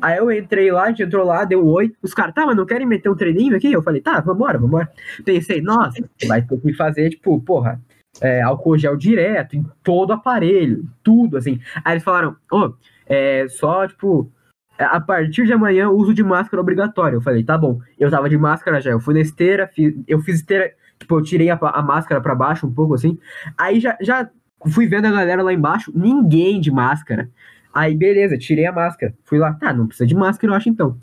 [0.00, 1.92] Aí eu entrei lá, a gente entrou lá, deu um oi.
[2.02, 3.72] Os caras, tá, mas não querem meter um treininho aqui?
[3.72, 4.90] Eu falei, tá, vambora, vambora.
[5.24, 7.80] Pensei, nossa, vai ter que fazer, tipo, porra,
[8.22, 11.60] é, álcool gel direto, em todo o aparelho, tudo, assim.
[11.84, 12.72] Aí eles falaram, ô,
[13.06, 14.30] é só, tipo,
[14.78, 17.16] a partir de amanhã, uso de máscara obrigatório.
[17.16, 17.80] Eu falei, tá bom.
[17.98, 21.22] Eu tava de máscara já, eu fui na esteira, fiz- eu fiz esteira, tipo, eu
[21.22, 23.18] tirei a, a máscara pra baixo um pouco, assim.
[23.58, 24.30] Aí já, já
[24.68, 27.28] fui vendo a galera lá embaixo, ninguém de máscara.
[27.74, 29.14] Aí, beleza, tirei a máscara.
[29.24, 30.96] Fui lá, tá, não precisa de máscara, eu acho então.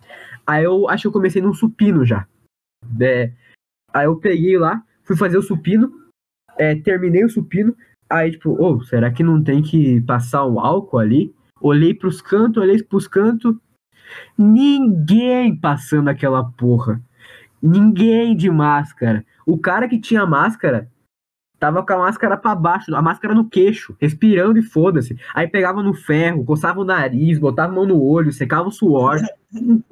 [0.47, 2.26] Aí eu acho que eu comecei num supino já.
[3.01, 3.32] É,
[3.93, 5.91] aí eu peguei lá, fui fazer o supino,
[6.60, 7.76] é, terminei o supino.
[8.10, 11.34] Aí, tipo, ô, será que não tem que passar um álcool ali?
[11.62, 13.55] Olhei pros cantos, olhei pros cantos.
[14.38, 17.01] Ninguém passando aquela porra.
[17.62, 19.26] Ninguém de máscara.
[19.45, 20.89] O cara que tinha máscara
[21.60, 25.18] tava com a máscara pra baixo, a máscara no queixo, respirando e foda-se.
[25.36, 29.20] Aí pegava no ferro, coçava o nariz, botava a mão no olho, secava o suor.
[29.51, 29.84] Não-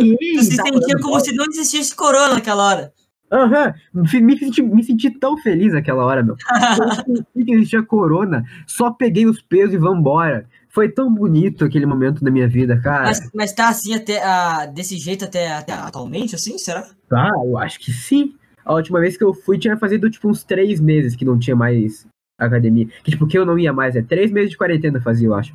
[0.00, 0.16] Ninguém.
[0.38, 2.92] Tu se sentia como se não existisse corona naquela hora.
[3.32, 6.36] Aham, me, me senti, me senti tão feliz naquela hora, meu.
[7.34, 10.48] Eu que existia corona, só peguei os pesos e vambora.
[10.68, 13.04] Foi tão bonito aquele momento da minha vida, cara.
[13.04, 16.88] Mas, mas tá assim até ah, desse jeito até, até atualmente, assim, será?
[17.08, 18.34] Tá, eu acho que sim.
[18.64, 21.54] A última vez que eu fui tinha fazido tipo uns três meses que não tinha
[21.54, 22.06] mais
[22.38, 22.88] academia.
[23.04, 25.54] Que tipo, que eu não ia mais, é três meses de quarentena fazia, eu acho.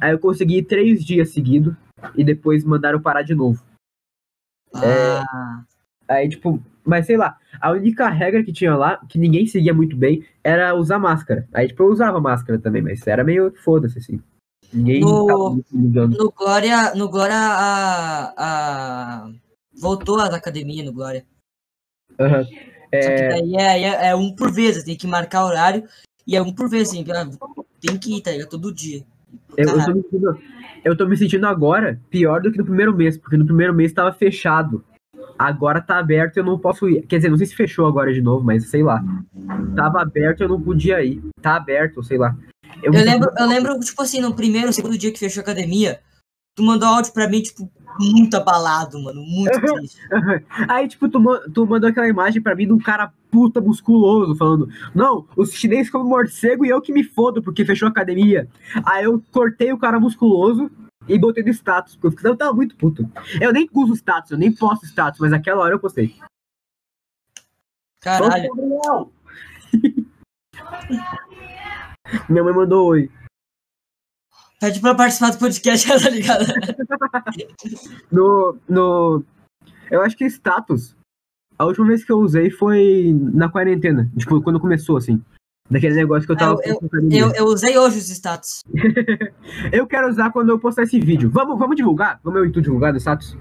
[0.00, 1.74] Aí eu consegui três dias seguidos
[2.14, 3.62] e depois mandaram parar de novo.
[4.82, 5.22] É.
[5.30, 5.64] Ah,
[6.08, 9.96] Aí, tipo, mas sei lá, a única regra que tinha lá, que ninguém seguia muito
[9.96, 11.46] bem, era usar máscara.
[11.52, 14.20] Aí, tipo, eu usava máscara também, mas era meio foda-se, assim.
[14.72, 15.62] Ninguém No-
[16.08, 19.30] no Glória, no Glória a, a...
[19.78, 21.24] voltou às academias no Glória.
[22.18, 22.44] Aham.
[22.44, 25.84] Só que É, daí é, é, é um por vez, tem que marcar horário
[26.26, 27.28] e é um por vez, assim, ah,
[27.80, 28.48] tem que ir, tá ligado?
[28.48, 29.04] Todo dia.
[29.56, 30.42] eu, eu, tô sentindo,
[30.84, 33.92] eu tô me sentindo agora pior do que no primeiro mês, porque no primeiro mês
[33.92, 34.84] tava fechado.
[35.38, 37.06] Agora tá aberto eu não posso ir.
[37.06, 39.02] Quer dizer, não sei se fechou agora de novo, mas sei lá.
[39.76, 41.22] Tava aberto eu não podia ir.
[41.40, 42.36] Tá aberto, sei lá.
[42.82, 46.00] Eu me lembro, eu lembro, tipo assim, no primeiro, segundo dia que fechou a academia,
[46.54, 49.98] tu mandou áudio pra mim, tipo, muito abalado, mano, muito triste.
[50.68, 51.20] Aí, tipo, tu,
[51.52, 55.90] tu mandou aquela imagem pra mim de um cara puta musculoso, falando: Não, os chineses
[55.90, 58.48] comem morcego e eu que me fodo porque fechou a academia.
[58.84, 60.70] Aí eu cortei o cara musculoso
[61.08, 63.10] e botei no status, porque eu tava muito puto.
[63.40, 66.14] Eu nem uso status, eu nem posto status, mas naquela hora eu postei.
[68.00, 68.50] Caralho.
[68.56, 69.10] Ô!
[72.28, 73.10] Minha mãe mandou oi.
[74.60, 76.44] Pede pra participar do podcast, tá ligado?
[78.10, 79.24] No, no.
[79.90, 80.96] Eu acho que status.
[81.58, 84.10] A última vez que eu usei foi na quarentena.
[84.16, 85.22] Tipo, quando começou, assim.
[85.70, 86.58] Daquele negócio que eu tava.
[86.64, 87.20] Eu- com academia.
[87.20, 88.62] Eu, eu usei hoje os status.
[89.72, 91.30] Eu quero usar quando eu postar esse vídeo.
[91.30, 92.20] Vamos, vamos divulgar?
[92.22, 93.36] Vamos eu e tu divulgar no status?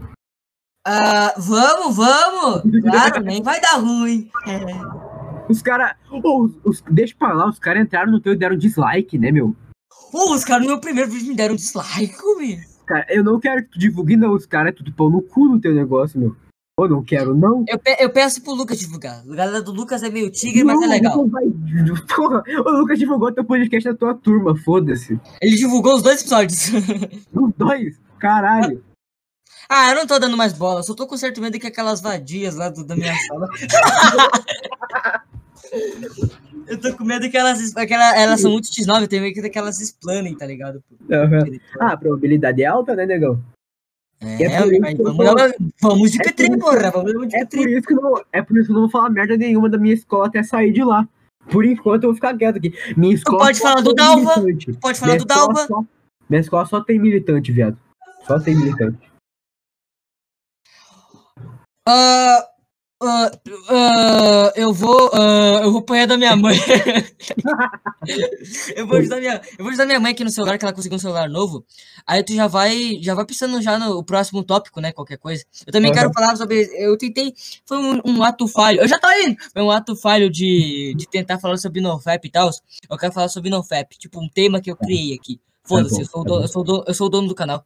[0.85, 2.81] Ah, vamos, vamos!
[2.81, 4.29] Claro, nem vai dar ruim.
[4.47, 4.65] É.
[5.49, 5.95] Os caras.
[6.89, 9.55] deixa pra lá, os caras entraram no teu e deram dislike, né, meu?
[10.11, 12.57] Pô, os caras no meu primeiro vídeo me deram dislike, meu.
[12.85, 14.33] Cara, eu não quero que tu divulgue, não.
[14.33, 16.35] Os caras é tudo pão no cu no teu negócio, meu.
[16.79, 17.65] Eu não quero, não.
[17.67, 19.23] Eu, pe- eu peço pro Lucas divulgar.
[19.27, 21.17] A galera do Lucas é meio tigre, mas é legal.
[21.17, 25.19] o Lucas vai- Porra, o Lucas divulgou teu podcast da tua turma, foda-se.
[25.41, 26.67] Ele divulgou os dois episódios.
[27.33, 28.83] Os dois, caralho.
[29.67, 30.83] ah, eu não tô dando mais bola.
[30.83, 33.47] Só tô com certo medo que aquelas vadias lá do- da minha sala.
[36.67, 39.57] eu tô com medo que elas, aquela, elas são muito X9, eu tenho medo que
[39.57, 40.83] elas explanem, tá ligado?
[41.11, 41.39] Aham.
[41.79, 43.41] Ah, a probabilidade é alta, né, negão?
[44.19, 44.61] É, é
[44.95, 46.91] por eu vamos, dar- vamos de é P3, por porra.
[46.91, 47.69] Vamos de É por P3.
[47.77, 49.77] isso que eu não, é por isso que eu não vou falar merda nenhuma da
[49.77, 51.07] minha escola até sair de lá.
[51.51, 52.73] Por enquanto eu vou ficar quieto aqui.
[52.97, 54.73] Minha escola pode só falar do tem Dalva, militante.
[54.79, 55.67] Pode falar Minha do Dalva.
[55.67, 55.83] só-
[56.29, 57.77] minha escola só tem militante, viado.
[58.25, 59.07] Só tem militante.
[61.87, 62.45] Ah,
[63.01, 63.31] ah,
[63.69, 65.09] ah, eu vou.
[65.13, 66.57] ah, eu vou apanhar da minha mãe.
[68.75, 70.95] eu, vou ajudar minha, eu vou ajudar minha mãe aqui no celular, que ela conseguiu
[70.95, 71.65] um celular novo.
[72.05, 72.97] Aí tu já vai.
[73.01, 74.91] Já vai pensando já no próximo tópico, né?
[74.91, 75.43] Qualquer coisa.
[75.65, 75.99] Eu também Aham.
[75.99, 76.69] quero falar sobre.
[76.75, 77.33] Eu tentei.
[77.65, 78.81] Foi um, um ato falho.
[78.81, 79.37] Eu já tô indo!
[79.53, 82.49] Foi um ato falho de, de tentar falar sobre NoFap e tal.
[82.89, 83.97] Eu quero falar sobre NoFap.
[83.97, 85.39] Tipo, um tema que eu criei aqui.
[85.63, 86.43] Foda-se, bom, eu, sou o tá dono- bom.
[86.43, 87.65] eu, sou o dono- eu sou o dono do canal.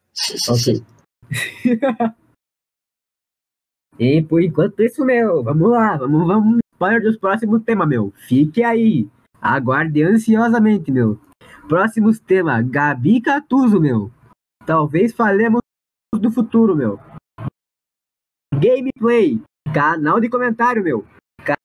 [0.50, 0.84] Ok.
[4.00, 5.44] e por enquanto isso, meu.
[5.44, 8.12] Vamos lá, vamos, vamos para os próximos temas, meu.
[8.28, 9.08] Fique aí.
[9.42, 11.20] Aguarde ansiosamente, meu.
[11.68, 14.12] Próximos temas, Gabi Catuso, meu.
[14.66, 15.62] Talvez falemos
[16.16, 17.00] do futuro, meu.
[18.54, 19.42] Gameplay.
[19.74, 21.06] Canal de comentário, meu.
[21.44, 21.58] Ca-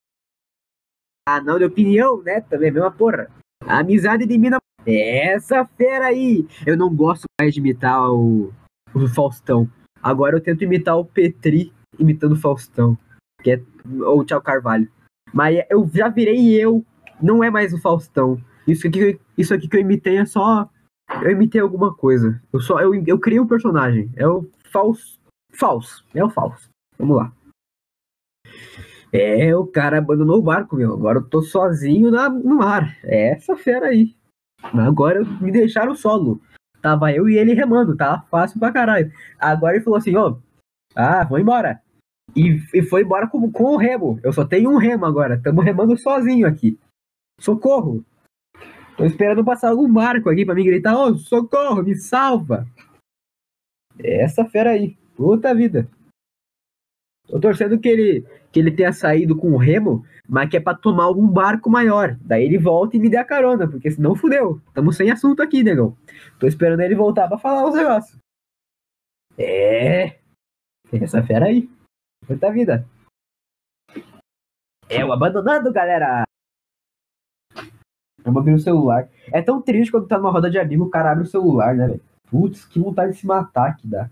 [1.29, 2.41] Canal de opinião, né?
[2.41, 3.29] Também, mesma porra.
[3.67, 4.59] Amizade de mina.
[4.87, 6.47] Essa fera aí.
[6.65, 8.53] Eu não gosto mais de imitar o,
[8.95, 9.69] o Faustão.
[10.01, 12.97] Agora eu tento imitar o Petri imitando Faustão.
[13.43, 13.63] Que é,
[14.05, 14.91] ou Tchau Carvalho.
[15.33, 16.85] Mas eu já virei eu.
[17.21, 18.41] Não é mais o Faustão.
[18.67, 20.69] Isso aqui, isso aqui que eu imitei é só.
[21.23, 22.41] Eu imitei alguma coisa.
[22.53, 24.11] Eu só eu, eu criei um personagem.
[24.17, 25.19] É o falso.
[25.53, 26.05] Falso.
[26.15, 26.69] É o falso.
[26.99, 27.33] Vamos lá.
[29.13, 30.93] É, o cara abandonou o barco, meu.
[30.93, 32.97] Agora eu tô sozinho na, no mar.
[33.05, 34.15] É essa fera aí.
[34.63, 36.41] Agora me deixaram solo.
[36.83, 39.13] Tava eu e ele remando, tá fácil pra caralho.
[39.39, 40.37] Agora ele falou assim, ó.
[40.97, 41.83] Ah, vou embora.
[42.35, 44.19] E, e foi embora com, com o remo.
[44.23, 45.41] Eu só tenho um remo agora.
[45.43, 46.79] Tamo remando sozinho aqui.
[47.39, 48.03] Socorro.
[48.97, 52.67] Tô esperando passar algum barco aqui pra me gritar, ô, socorro, me salva.
[53.99, 54.97] É Essa fera aí.
[55.15, 55.87] Puta vida.
[57.29, 60.75] Tô torcendo que ele, que ele tenha saído com o remo, mas que é pra
[60.75, 62.17] tomar algum barco maior.
[62.23, 64.61] Daí ele volta e me dê a carona, porque senão fudeu.
[64.73, 65.97] Tamo sem assunto aqui, negão.
[66.39, 68.17] Tô esperando ele voltar pra falar os negócios.
[69.37, 70.19] É.
[70.93, 71.69] Essa fera aí.
[72.27, 72.87] Puta vida.
[74.89, 76.25] É o abandonado, galera!
[78.25, 79.09] Eu vou abrir o celular.
[79.33, 81.87] É tão triste quando tá numa roda de amigo, o cara abre o celular, né,
[81.87, 82.03] velho?
[82.29, 84.11] Putz, que vontade de se matar que dá.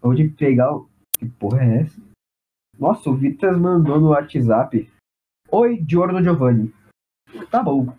[0.00, 0.88] Ou de pegar o.
[1.18, 2.00] Que porra é essa?
[2.78, 4.90] Nossa, o Vitas mandou no WhatsApp.
[5.50, 6.72] Oi, Giorno Giovanni.
[7.50, 7.94] Tá bom.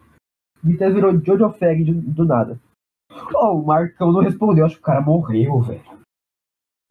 [0.64, 2.60] Vitas virou Jojo do, do nada.
[3.36, 5.91] Oh, o Marcão não respondeu, acho que o cara morreu, velho.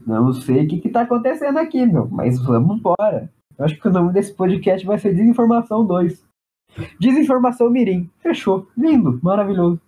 [0.06, 3.32] Não sei o que, que tá acontecendo aqui, meu, mas vamos embora.
[3.58, 6.26] Eu acho que o nome desse podcast vai ser Desinformação 2.
[6.98, 8.10] Desinformação Mirim.
[8.18, 8.68] Fechou.
[8.76, 9.80] Lindo, maravilhoso.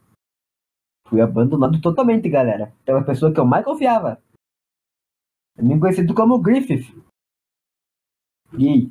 [1.08, 2.74] Fui abandonado totalmente, galera.
[2.84, 4.20] Pela pessoa que eu mais confiava.
[5.56, 6.94] Também conhecido como Griffith.
[8.54, 8.90] Gay.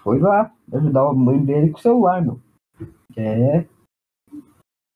[0.00, 2.40] Foi lá ajudar a mãe dele com o celular, meu.
[3.16, 3.66] É.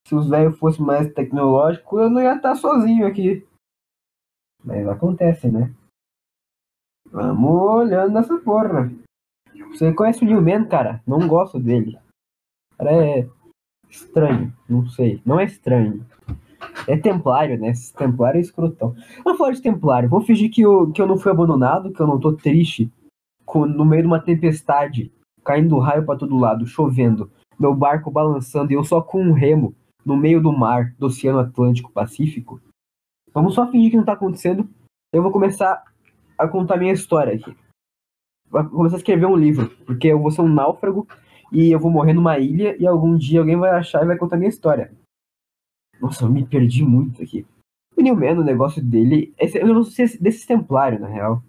[0.06, 3.47] Se os velhos fossem mais tecnológicos, eu não ia estar sozinho aqui.
[4.64, 5.72] Mas acontece, né?
[7.10, 8.90] Vamos olhando nessa porra.
[9.70, 11.02] Você conhece o Newman, cara?
[11.06, 11.98] Não gosto dele.
[12.72, 13.28] O cara é
[13.89, 15.20] estranho, não sei.
[15.24, 16.06] Não é estranho.
[16.86, 17.70] É templário, né?
[17.70, 18.94] Esse templário é escrotão.
[19.24, 20.09] Vamos falar de templário.
[20.09, 22.90] Vou fingir que eu, que eu não fui abandonado, que eu não tô triste.
[23.44, 25.12] Com, no meio de uma tempestade,
[25.44, 27.30] caindo raio pra todo lado, chovendo.
[27.59, 29.74] Meu barco balançando e eu só com um remo
[30.05, 32.60] no meio do mar, do Oceano Atlântico Pacífico.
[33.32, 34.68] Vamos só fingir que não tá acontecendo.
[35.12, 35.82] Eu vou começar
[36.36, 37.56] a contar minha história aqui.
[38.50, 41.06] Vou começar a escrever um livro, porque eu vou ser um náufrago
[41.50, 44.36] e eu vou morrer numa ilha e algum dia alguém vai achar e vai contar
[44.36, 44.92] minha história.
[46.00, 47.46] Nossa, eu me perdi muito aqui.
[47.96, 49.32] O Newman, o negócio dele.
[49.38, 51.42] Esse, eu não sei se desses templários, na real.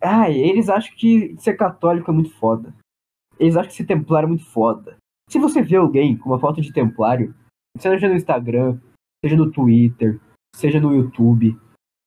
[0.00, 2.74] Ah, eles acham que ser católico é muito foda.
[3.38, 4.96] Eles acham que ser templário é muito foda.
[5.28, 7.34] Se você vê alguém com uma foto de templário,
[7.78, 8.78] seja no Instagram,
[9.24, 10.18] seja no Twitter,
[10.54, 11.58] seja no YouTube,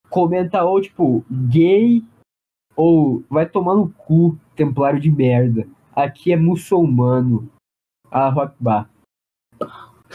[0.10, 2.04] comenta ou tipo, gay
[2.76, 5.68] ou vai tomar no cu, templário de merda.
[5.96, 7.50] Aqui é muçulmano.
[8.10, 8.90] Ah, Rockbar.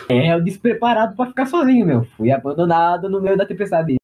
[0.08, 2.04] É o despreparado pra ficar sozinho, meu.
[2.04, 3.96] Fui abandonado no meio da tempestade.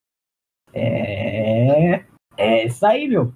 [0.72, 2.04] É.
[2.36, 3.32] É isso aí, meu.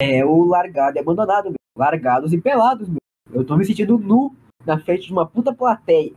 [0.00, 1.54] É o largado e abandonado, meu.
[1.76, 2.98] Largados e pelados, meu.
[3.32, 4.34] Eu tô me sentindo nu
[4.66, 6.14] na frente de uma puta plateia.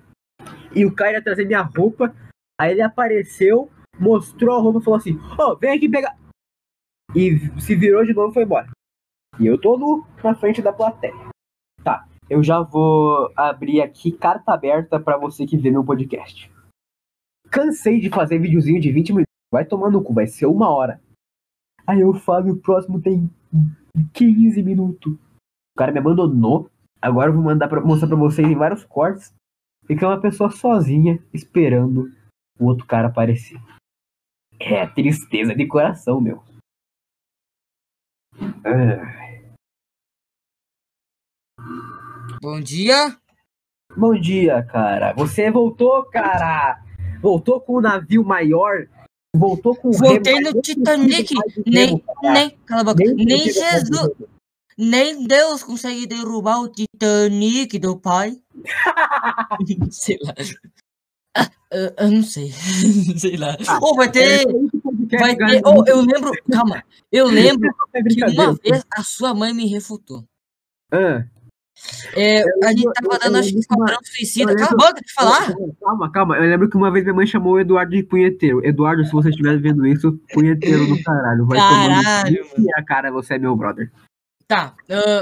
[0.75, 2.13] E o cara ia trazer minha roupa.
[2.59, 3.69] Aí ele apareceu,
[3.99, 6.17] mostrou a roupa e falou assim: Ô, oh, vem aqui pegar.
[7.15, 8.69] E se virou de novo e foi embora.
[9.39, 11.13] E eu tô nu na frente da plateia.
[11.83, 16.51] Tá, eu já vou abrir aqui carta aberta para você que vê meu podcast.
[17.49, 19.33] Cansei de fazer videozinho de 20 minutos.
[19.51, 20.99] Vai tomar no cu, vai ser uma hora.
[21.85, 23.29] Aí eu falo, o próximo tem
[24.13, 25.13] 15 minutos.
[25.13, 26.69] O cara me abandonou.
[27.01, 29.33] Agora eu vou mandar pra, mostrar pra vocês em vários cortes.
[29.85, 32.11] Fica uma pessoa sozinha esperando
[32.60, 33.60] o outro cara aparecer.
[34.60, 36.43] É tristeza de coração, meu.
[42.41, 43.18] Bom dia.
[43.95, 45.14] Bom dia, cara.
[45.14, 46.81] Você voltou, cara.
[47.22, 48.88] Voltou com o navio maior.
[49.35, 51.34] Voltou com o Voltei remo, no Titanic.
[51.65, 52.34] Nem, cara.
[52.34, 53.03] nem, cala a boca.
[53.03, 54.32] Nem Nem consigo Jesus.
[54.77, 58.37] Nem Deus consegue derrubar o Titanic do pai.
[59.91, 60.33] sei lá.
[61.35, 62.51] Ah, eu, eu não sei.
[63.17, 63.57] sei lá.
[63.67, 64.45] Ah, Ou vai ter.
[65.19, 65.61] Vai ter.
[65.65, 66.31] Ou eu lembro.
[66.51, 66.83] Calma.
[67.11, 67.69] Eu lembro
[68.09, 70.23] que uma vez a sua mãe me refutou.
[70.91, 71.25] Ah,
[72.15, 74.55] É, a gente tava dando, acho que Esquadrão Suicida.
[74.55, 75.53] Cala a boca de falar.
[75.81, 76.37] Calma, calma.
[76.37, 78.63] Eu lembro que uma vez minha mãe chamou o Eduardo de punheteiro.
[78.65, 81.45] Eduardo, se você estiver vendo isso, punheteiro do caralho.
[81.47, 83.91] Vai Caralho, tomando minha cara, você é meu brother.
[84.48, 84.76] Tá.
[84.90, 85.22] ah,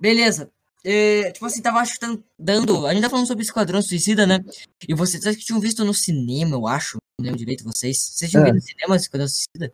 [0.00, 0.50] beleza.
[0.84, 2.86] É, tipo assim, tava tão dando.
[2.86, 4.40] A gente tá falando sobre Esquadrão Suicida, né?
[4.88, 6.98] E vocês acho que tinham visto no cinema, eu acho.
[7.18, 7.98] Não lembro direito vocês.
[7.98, 8.52] Vocês tinham É.
[8.52, 9.72] visto no cinema Esquadrão Suicida?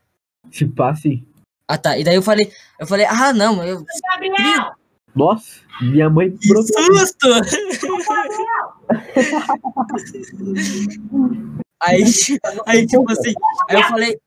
[0.52, 1.26] Se passe.
[1.66, 1.96] Ah, tá.
[1.98, 3.84] E daí eu falei, eu falei, ah, não, eu.
[5.14, 7.26] Nossa, minha mãe Que susto!
[11.82, 12.04] aí,
[12.66, 13.32] aí, tipo assim,
[13.68, 14.20] aí eu falei,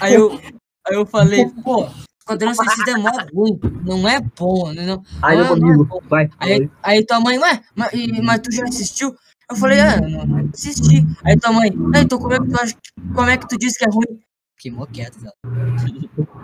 [0.00, 0.38] aí eu,
[0.86, 1.88] aí eu falei, pô,
[2.28, 6.28] Esquadrão Suicida é mó ruim, não é bom, não, Ai, meu Ah, não, amigo, vai.
[6.38, 7.90] Aí, aí tua mãe, ué, mas,
[8.22, 9.16] mas tu já assistiu?
[9.50, 11.06] Eu falei, ah, não, não assisti.
[11.24, 12.76] Aí tua mãe, ah, então como é que tu acha,
[13.14, 14.20] como é que tu disse que é ruim?
[14.56, 15.32] Fiquei mó quieto, velho.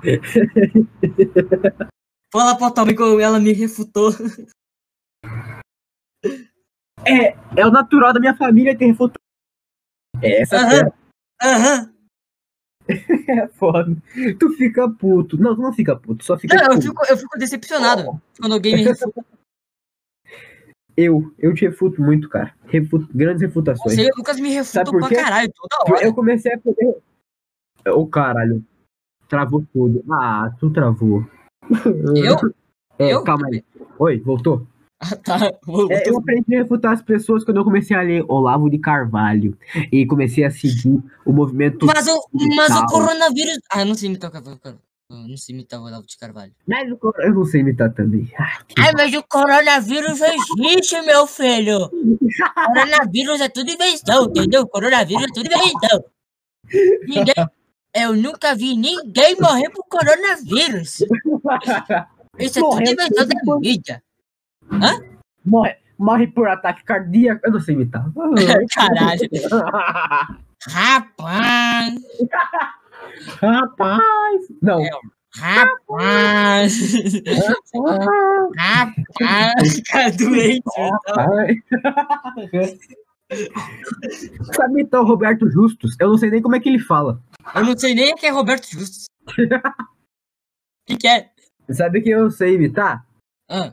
[2.33, 4.11] Fala pra tua mãe eu- ela me refutou.
[7.07, 9.21] É o natural da minha família ter refutado.
[10.23, 10.91] Essa Aham.
[11.43, 11.94] Aham.
[13.29, 13.97] é foda.
[14.39, 15.37] Tu fica puto.
[15.39, 16.83] Não, tu não fica puto, só fica Não, eu puto.
[16.83, 19.25] fico, eu fico decepcionado quando alguém me refuta.
[20.97, 22.55] Eu, eu te refuto muito, cara.
[22.67, 23.97] Refuto, grandes refutações.
[23.97, 26.07] Você, Lucas me refuta pra caralho, toda hora.
[26.07, 26.99] Eu comecei a poder.
[27.89, 28.65] Ô, caralho.
[29.29, 30.05] Travou tudo.
[30.09, 31.27] Ah, tu travou.
[32.15, 32.37] Eu?
[32.97, 33.25] É, Eu?
[33.25, 33.65] calma aí.
[33.99, 34.69] Oi, voltou?
[35.05, 35.47] Ah, tá.
[35.91, 39.57] É, eu aprendi a refutar as pessoas quando eu comecei a ler Olavo de Carvalho.
[39.93, 41.85] E comecei a seguir o movimento.
[41.85, 43.59] Mas o, mas o coronavírus.
[43.71, 44.79] Ah, eu não sei imitar o Carvalho.
[45.11, 46.53] Não sei imitar o Olavo de Carvalho.
[46.67, 48.25] Mas o eu não sei imitar também.
[48.69, 51.91] Que Ai, mas o coronavírus existe, meu filho.
[52.55, 54.67] Coronavírus é tudo invenção, entendeu?
[54.67, 56.05] Coronavírus é tudo invenção.
[57.07, 57.35] Ninguém.
[57.95, 61.05] Eu nunca vi ninguém morrer por coronavírus.
[62.39, 63.61] Isso é tudo invenção da tudo.
[64.71, 65.19] Mídia.
[65.45, 67.41] morre, morre por ataque cardíaco.
[67.45, 68.05] Eu não sei imitar.
[68.75, 69.21] Caralho.
[70.67, 71.95] Rapaz.
[73.41, 74.41] Rapaz!
[74.63, 74.81] Não.
[74.81, 74.91] É.
[75.37, 76.93] Rapaz.
[78.57, 79.83] Rapaz.
[79.91, 80.63] Cara doente.
[81.07, 81.59] Rapaz.
[84.53, 85.97] Sabe imitar o Roberto Justus?
[85.99, 87.21] Eu não sei nem como é que ele fala.
[87.55, 89.07] Eu não sei nem quem é Roberto Justus.
[90.85, 91.31] O que, que é?
[91.71, 93.07] Sabe quem eu sei imitar?
[93.49, 93.73] Ah,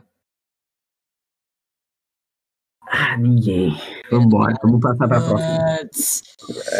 [2.94, 3.74] Ah, ninguém.
[4.10, 5.58] Vambora, vamos passar pra próxima.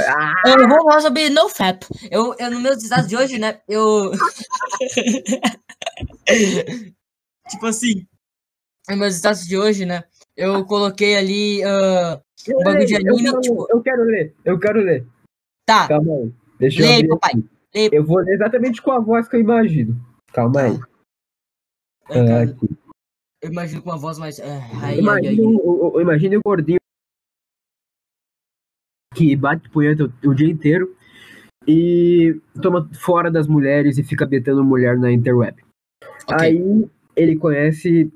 [0.08, 0.34] ah.
[0.46, 1.86] Eu vou falar sobre NoFap.
[2.10, 3.60] Eu, eu, no meu estado de hoje, né?
[3.66, 4.10] Eu.
[7.48, 8.06] tipo assim.
[8.88, 10.04] No meu status de hoje, né?
[10.36, 11.62] Eu coloquei ali.
[11.64, 14.80] ah, Eu, um bagulho de leio, eu, anime, quero, tipo- eu quero ler, eu quero
[14.80, 15.06] ler.
[15.66, 16.32] tá, Calma aí.
[16.58, 17.32] Deixa eu Lê aí, abrir papai.
[17.74, 17.88] Lê.
[17.92, 19.98] Eu vou ler exatamente com a voz que eu imagino.
[20.32, 20.78] Calma aí.
[22.10, 22.68] É, Ah, aqui.
[23.42, 24.38] Eu imagino com uma voz mais.
[24.40, 26.78] ai, ai, ai, Imagina o, gordinho
[29.14, 30.96] que bate punheta o, o dia inteiro
[31.66, 35.62] e toma fora das mulheres e fica betando mulher na interweb.
[36.28, 36.36] Ok.
[36.38, 38.12] Aí ele conhece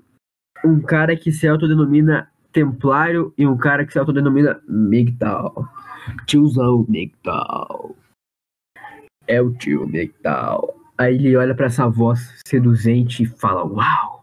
[0.65, 5.69] um cara que se autodenomina Templário e um cara que se autodenomina Migtal.
[6.25, 7.95] Tiozão Migtal.
[9.27, 10.75] É o tio Migtal.
[10.97, 14.16] Aí ele olha pra essa voz seduzente e fala: Uau,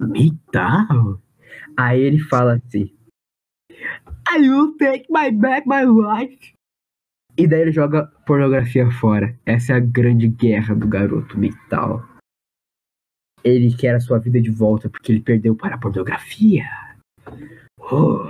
[0.00, 1.20] Migtal?
[1.76, 2.92] Aí ele fala assim:
[4.30, 6.52] I will take my back my life.
[7.36, 9.38] E daí ele joga pornografia fora.
[9.46, 12.04] Essa é a grande guerra do garoto Migtal.
[13.44, 16.64] Ele quer a sua vida de volta porque ele perdeu para a pornografia.
[17.78, 18.26] Oh,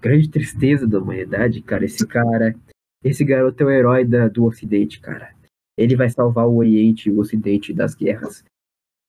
[0.00, 1.84] grande tristeza da humanidade, cara.
[1.84, 2.54] Esse cara,
[3.02, 5.34] esse garoto é o herói da- do Ocidente, cara.
[5.76, 8.44] Ele vai salvar o Oriente e o Ocidente das guerras.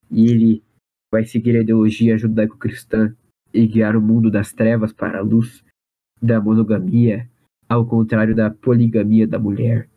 [0.10, 0.64] E ele
[1.12, 3.16] vai seguir a ideologia judaico-cristã
[3.54, 5.64] e guiar o mundo das trevas para a luz
[6.22, 7.30] da monogamia,
[7.70, 9.88] ao contrário da poligamia da mulher.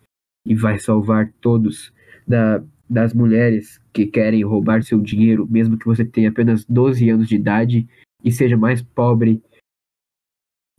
[0.47, 1.93] E vai salvar todos
[2.27, 7.29] da, das mulheres que querem roubar seu dinheiro, mesmo que você tenha apenas 12 anos
[7.29, 7.89] de idade
[8.25, 9.43] e seja mais pobre.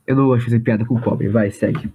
[0.06, 1.92] Eu não de fazer piada com pobre, vai, segue.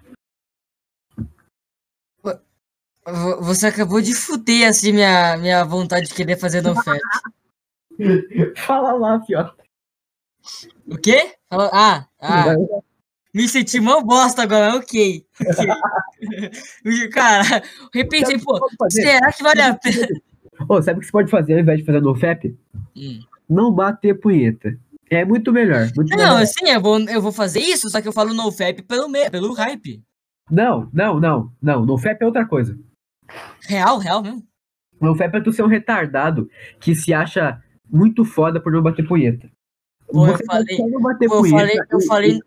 [3.05, 6.99] Vo- Você acabou de fuder assim minha, minha vontade de querer fazer NoFap.
[8.57, 9.39] Fala lá, fio.
[10.89, 11.33] O quê?
[11.49, 12.55] Fala- Ah, ah.
[13.33, 15.25] Me senti mó bosta agora, ok.
[17.13, 17.61] Cara,
[17.93, 19.01] repensei, pô, fazer?
[19.03, 20.07] será que vale a pena?
[20.67, 22.57] Ô, sabe o que você pode fazer ao invés de fazer no FEP?
[22.95, 23.19] Hum.
[23.47, 24.77] Não bater punheta.
[25.09, 25.89] É muito melhor.
[25.95, 26.41] Muito Não, melhor.
[26.41, 29.53] assim, eu vou, eu vou fazer isso, só que eu falo NoFap pelo, me- pelo
[29.53, 30.01] hype.
[30.49, 31.85] Não, não, não, não.
[31.85, 32.77] No FEP é outra coisa.
[33.67, 34.43] Real, real mesmo.
[34.99, 36.49] No FEP é tu ser um retardado
[36.79, 39.49] que se acha muito foda por não bater punheta.
[40.07, 41.57] Pô, eu falei- bater Pô, eu punheta.
[41.59, 42.39] falei, eu falei,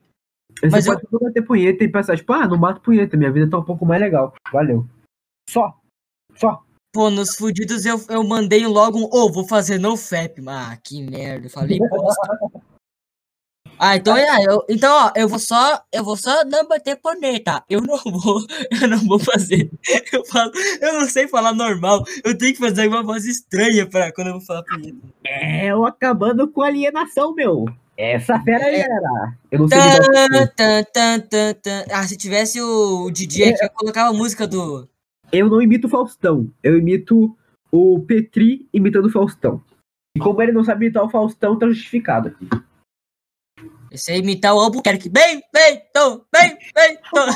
[0.61, 3.31] Você mas eu- pode não bater punheta e pensar, tipo, ah, não bato punheta, minha
[3.33, 4.35] vida tá um pouco mais legal.
[4.53, 4.87] Valeu.
[5.49, 5.77] Só.
[6.37, 6.63] Só.
[6.93, 10.41] pô, nos fudidos eu, eu mandei logo um, ô, vou fazer NoFap.
[10.49, 12.21] Ah, que merda, eu falei bosta.
[13.83, 17.65] Ah, então, é, eu, então, ó, eu vou só, eu vou só não bater punheta.
[17.67, 18.45] Eu não vou,
[18.79, 19.71] eu não vou fazer.
[20.13, 20.51] Eu falo,
[20.83, 22.05] eu não sei falar normal.
[22.23, 24.99] Eu tenho que fazer uma voz estranha para quando eu vou falar punheta.
[25.25, 27.65] É, eu acabando com alienação, meu.
[27.97, 28.81] Essa fera aí É.
[28.81, 29.35] era.
[29.51, 29.79] Eu não sei
[30.57, 31.85] Tan, tan, tan.
[31.91, 34.87] Ah, se tivesse o, o DJ aqui, eu colocava a música do.
[35.33, 36.51] Eu não imito o Faustão.
[36.63, 37.35] Eu imito
[37.71, 39.63] o Petri imitando o Faustão.
[40.17, 42.49] E como ele não sabe imitar o Faustão, tá justificado aqui.
[43.91, 45.09] Esse aí imitar o Albuquerque.
[45.09, 47.27] Bem, bem, tô, bem, bem, tô.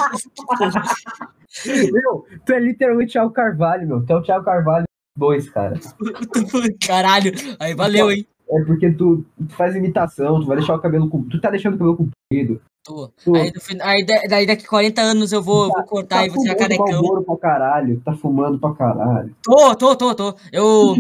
[1.93, 4.05] Meu, tu é literalmente Thiago Carvalho, meu.
[4.05, 4.85] Tu é o Thiago Carvalho
[5.17, 5.79] 2, cara.
[6.87, 8.27] Caralho, aí valeu, hein?
[8.51, 11.09] É porque tu, tu faz imitação, tu vai deixar o cabelo.
[11.31, 12.61] Tu tá deixando o cabelo comprido.
[12.85, 13.09] Tô.
[13.25, 16.31] Tu Aí, no fin- aí da- daí daqui 40 anos eu vou, vou cortar e
[16.31, 16.85] você é carecão.
[16.87, 18.01] Marlboro pra caralho.
[18.05, 19.35] Tá fumando pra caralho.
[19.43, 20.37] Tô, tô, tô, tô.
[20.53, 20.95] Eu.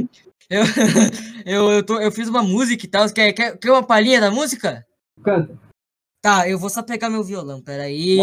[0.48, 0.62] Eu,
[1.44, 3.06] eu, eu, tô, eu fiz uma música e tal.
[3.12, 4.84] Quer, quer, quer uma palhinha da música?
[5.24, 5.58] Canta.
[6.22, 8.18] Tá, eu vou só pegar meu violão, peraí.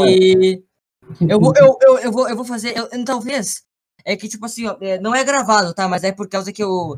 [1.19, 2.75] Eu vou, eu, eu, eu vou, eu vou fazer.
[2.77, 3.63] Eu, talvez
[4.05, 5.87] é que, tipo assim, ó, é, não é gravado, tá?
[5.87, 6.97] Mas é por causa que o,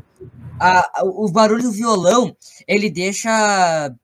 [0.58, 2.34] a, a- o barulho do violão,
[2.66, 3.94] ele deixa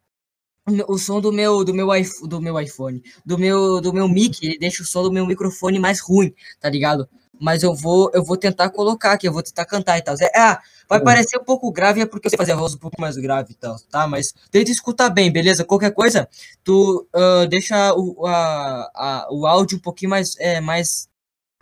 [0.88, 4.38] o som do meu, do meu, iPhone, do meu iPhone, do meu, do meu mic,
[4.44, 7.08] ele deixa o som do meu microfone mais ruim, tá ligado?
[7.40, 10.14] Mas eu vou, eu vou tentar colocar aqui, eu vou tentar cantar e tal.
[10.20, 11.04] É, ah, vai Hum.
[11.04, 13.52] parecer um pouco grave, é porque eu sei fazer a voz um pouco mais grave
[13.52, 14.06] e tal, tá?
[14.06, 15.64] Mas tenta escutar bem, beleza?
[15.64, 16.28] Qualquer coisa,
[16.62, 21.08] tu ah, deixa o, a, a- o áudio um pouquinho mais, é, mais...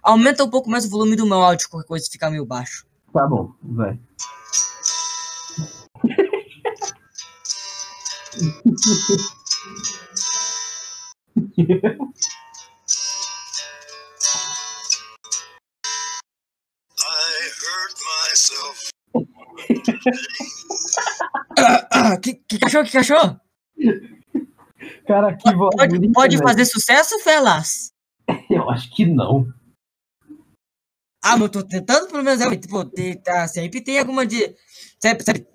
[0.03, 2.87] Aumenta um pouco mais o volume do meu áudio, qualquer coisa ficar meio baixo.
[3.13, 3.99] Tá bom, vai.
[22.23, 23.41] que, que cachorro, que cachorro?
[25.07, 27.93] Cara, que voz Pode, bonita, pode fazer sucesso, Felas?
[28.51, 29.47] Eu acho que não.
[31.23, 32.41] Ah, mas eu tô tentando pelo menos.
[32.59, 32.85] Tipo,
[33.23, 34.55] tá, sempre tem alguma de.
[35.01, 35.47] Sempre, sempre,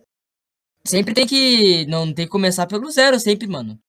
[0.86, 1.86] sempre tem que.
[1.88, 3.80] Não tem que começar pelo zero, sempre, mano.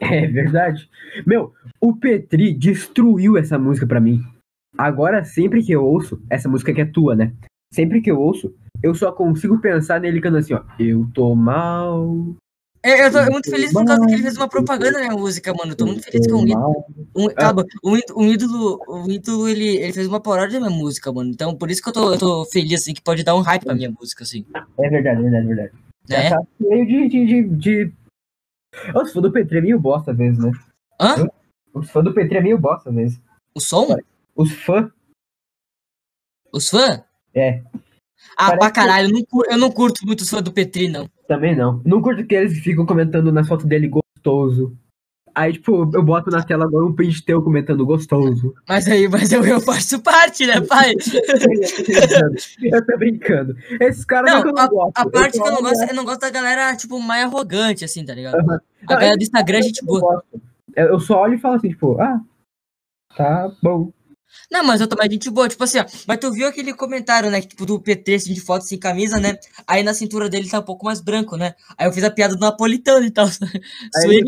[0.00, 0.88] É verdade.
[1.26, 4.22] Meu, o Petri destruiu essa música pra mim.
[4.78, 7.34] Agora, sempre que eu ouço, essa música que é tua, né?
[7.72, 10.62] Sempre que eu ouço, eu só consigo pensar nele cantando assim, ó.
[10.78, 12.34] Eu tô mal.
[12.82, 15.52] É, Eu, tô muito feliz por causa que ele fez uma propaganda na minha música,
[15.52, 15.72] mano.
[15.72, 16.58] Eu tô muito feliz com isso.
[16.58, 16.86] mal.
[17.14, 20.78] Um, calma, um, í- um ídolo, um ídolo ele, ele fez uma paródia da minha
[20.78, 21.30] música, mano.
[21.30, 23.64] Então, por isso que eu tô, eu tô feliz, assim, que pode dar um hype
[23.64, 24.46] pra minha música, assim.
[24.78, 25.72] É verdade, verdade, verdade.
[26.08, 26.22] Né?
[26.22, 27.08] Já tá meio de.
[27.08, 27.42] de, de,
[27.84, 27.92] de...
[28.94, 30.50] Os fãs do Petri é meio bosta às vezes, né?
[30.98, 31.28] Hã?
[31.74, 33.20] Os fãs do Petri é meio bosta às vezes.
[33.54, 33.94] O som?
[34.34, 34.90] Os fãs.
[36.52, 37.02] Os fãs?
[37.34, 37.62] É.
[38.36, 41.08] Ah, Parece pra que- caralho, eu não, cur- eu não curto muito do Petri, não.
[41.28, 41.80] Também não.
[41.84, 44.76] Não curto que eles ficam comentando nas fotos dele gostoso.
[45.32, 48.52] Aí, tipo, eu boto na tela agora um print teu comentando gostoso.
[48.68, 50.92] Mas aí, mas eu, eu faço parte, né, pai?
[52.62, 53.56] eu tô brincando.
[53.80, 54.92] Esses caras Não, que eu não gosto.
[54.96, 57.84] A parte só que eu não gosto, eu não gosto da galera, tipo, mais arrogante,
[57.84, 58.34] assim, tá ligado?
[58.34, 58.54] Aham.
[58.54, 60.24] A Não, galera do esses Instagram, é caras gente que eu não boa.
[60.76, 62.20] Eu eu só olho e falo assim, tipo, ah,
[63.16, 63.92] tá bom.
[64.50, 65.84] Não, mas eu tô mais gente boa, tipo assim, ó.
[66.06, 67.40] Mas tu viu aquele comentário, né?
[67.40, 69.38] Tipo, do PT, assim, de foto sem camisa, né?
[69.66, 71.54] Aí na cintura dele tá um pouco mais branco, né?
[71.78, 73.26] Aí eu fiz a piada do napolitano e tal.
[73.96, 74.24] Aí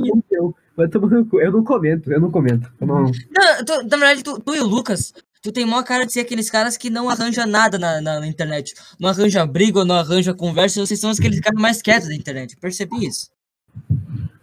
[1.25, 1.41] cu.
[1.41, 2.73] Eu não comento, eu não comento.
[2.81, 3.03] Eu não...
[3.03, 5.13] Não, eu tô- na verdade, tu, tu e o Lucas,
[5.43, 8.27] tu tem maior cara de ser aqueles caras que não arranja nada na, na, na
[8.27, 8.75] internet.
[8.99, 12.55] Não arranja briga, não arranja conversa, vocês são aqueles caras mais quietos da internet.
[12.55, 13.31] Eu percebi isso.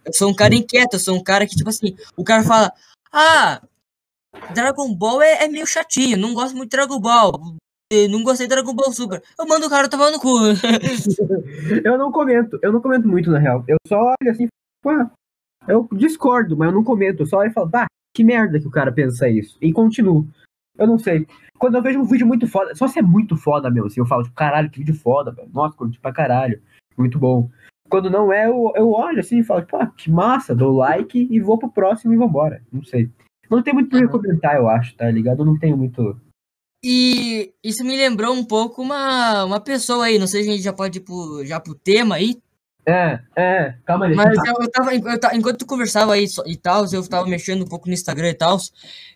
[0.06, 2.72] Eu sou um cara inquieto, eu sou um cara que, tipo assim, o cara fala,
[3.12, 3.62] ah,
[4.54, 7.58] Dragon Ball é, é meio chatinho, não gosto muito de Dragon Ball.
[8.10, 9.22] Não gostei de Dragon Ball Super.
[9.38, 10.30] Eu mando o cara tomar no cu.
[11.84, 13.64] eu não comento, eu não comento muito, na real.
[13.68, 14.48] Eu só olho assim,
[14.84, 14.92] pô,
[15.68, 17.24] eu discordo, mas eu não comento.
[17.24, 19.58] Eu só olho e falo, bah, que merda que o cara pensa isso.
[19.60, 20.28] E continuo.
[20.78, 21.28] Eu não sei.
[21.58, 24.06] Quando eu vejo um vídeo muito foda, só se é muito foda mesmo, assim, eu
[24.06, 25.50] falo, tipo, caralho, que vídeo foda, velho.
[25.52, 26.62] Nossa, curti pra caralho.
[26.96, 27.50] Muito bom.
[27.90, 31.40] Quando não é, eu, eu olho assim e falo, pô, que massa, dou like e
[31.40, 32.62] vou pro próximo e vambora.
[32.72, 33.10] Não sei.
[33.50, 34.08] Não tem muito pra Aham.
[34.10, 35.40] comentar, eu acho, tá ligado?
[35.42, 36.20] Eu não tenho muito.
[36.84, 40.64] E isso me lembrou um pouco uma, uma pessoa aí, não sei se a gente
[40.64, 42.38] já pode ir pro, já pro tema aí,
[42.86, 44.16] É, é, calma aí.
[44.16, 47.64] Mas eu, eu tava, eu ta- enquanto tu conversava aí e tal, eu tava mexendo
[47.64, 48.58] um pouco no Instagram e tal,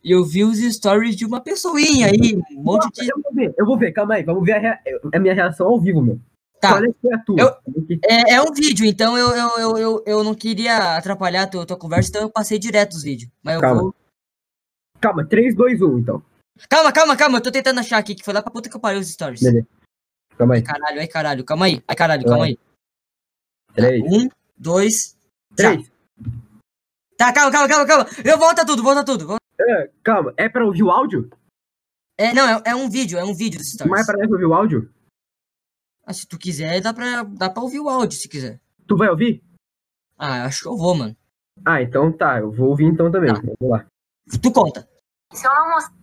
[0.04, 3.08] e eu vi os stories de uma pessoinha aí, um monte de.
[3.10, 4.80] Eu vou ver, eu vou ver, calma aí, vamos ver a, rea-
[5.14, 6.20] a minha reação ao vivo, meu.
[6.60, 7.40] Tá, é que é a tua?
[7.40, 7.56] Eu-
[8.06, 11.66] é, é um vídeo, então eu, eu, eu, eu, eu não queria atrapalhar a tua,
[11.66, 13.32] tua conversa, então eu passei direto os vídeos.
[13.42, 13.82] Mas eu Calma.
[13.84, 13.96] vou.
[15.04, 16.24] Calma, 3, 2, 1, então.
[16.70, 18.80] Calma, calma, calma, eu tô tentando achar aqui, que foi lá pra puta que eu
[18.80, 19.42] parei os stories.
[19.42, 19.68] Beleza.
[20.38, 20.64] Calma Ai, aí.
[20.66, 22.58] caralho, ai, caralho, calma aí, ai, caralho, calma aí.
[23.76, 25.18] 3, Um, dois.
[25.58, 25.92] 3.
[27.18, 28.06] Tá, calma, calma, calma, calma.
[28.24, 29.28] Eu volta tudo, volta tudo.
[29.28, 29.44] volta-
[30.04, 31.30] Calma, é pra ouvir o áudio?
[32.18, 33.92] É, não, é, é um vídeo, é um vídeo dos stories.
[33.92, 34.90] Mas parece ouvir o áudio?
[36.06, 38.60] Ah, se tu quiser, dá pra, dá pra ouvir o áudio, se quiser.
[38.88, 39.44] Tu vai ouvir?
[40.18, 41.16] Ah, acho que eu vou, mano.
[41.66, 43.34] Ah, então tá, eu vou ouvir então também.
[43.34, 43.40] Tá.
[43.42, 43.86] Vamos lá.
[44.42, 44.88] Tu conta.
[45.34, 45.94] Se eu não mostrar.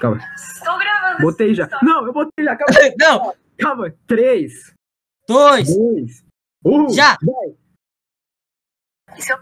[0.00, 0.18] Calma.
[0.64, 1.22] Tô gravando.
[1.22, 1.68] Botei já.
[1.82, 2.56] Não, eu botei já.
[2.56, 3.94] Calma, Não, calma.
[4.06, 4.74] 3,
[5.26, 5.68] dois.
[5.76, 6.24] 2,
[6.64, 6.88] 1.
[6.90, 7.16] Já.
[7.22, 7.56] Vai.
[9.20, 9.38] Se eu...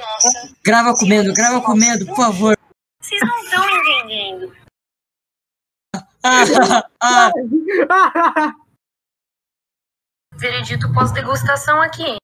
[0.00, 0.54] Nossa.
[0.64, 2.56] Grava comendo, grava comendo, por favor.
[3.12, 4.56] Vocês não estão entendendo.
[10.38, 12.16] Veredito pós-degustação aqui.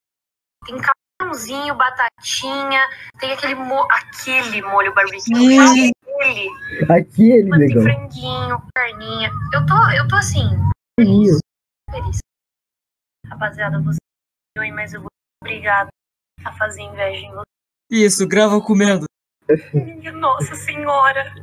[0.64, 2.80] Tem camarãozinho, batatinha,
[3.20, 3.86] tem aquele, mo...
[3.92, 5.34] aquele molho barbecue.
[5.34, 5.90] hum,
[6.20, 6.48] Ele.
[6.90, 7.82] Aquele, Mas tem negão.
[7.82, 9.30] franguinho, carninha.
[9.52, 10.48] Eu tô, eu tô assim,
[10.98, 11.38] Feliz.
[11.90, 12.18] feliz.
[13.26, 13.98] Rapaziada, você
[14.56, 15.90] é mas eu vou ser obrigada
[16.46, 17.42] a fazer inveja em
[17.90, 19.04] Isso, grava comendo.
[19.48, 20.10] Você.
[20.12, 21.34] Nossa senhora.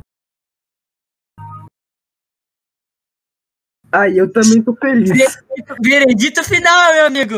[3.92, 5.10] Ai, eu também tô feliz.
[5.82, 7.34] Veredito final, meu amigo.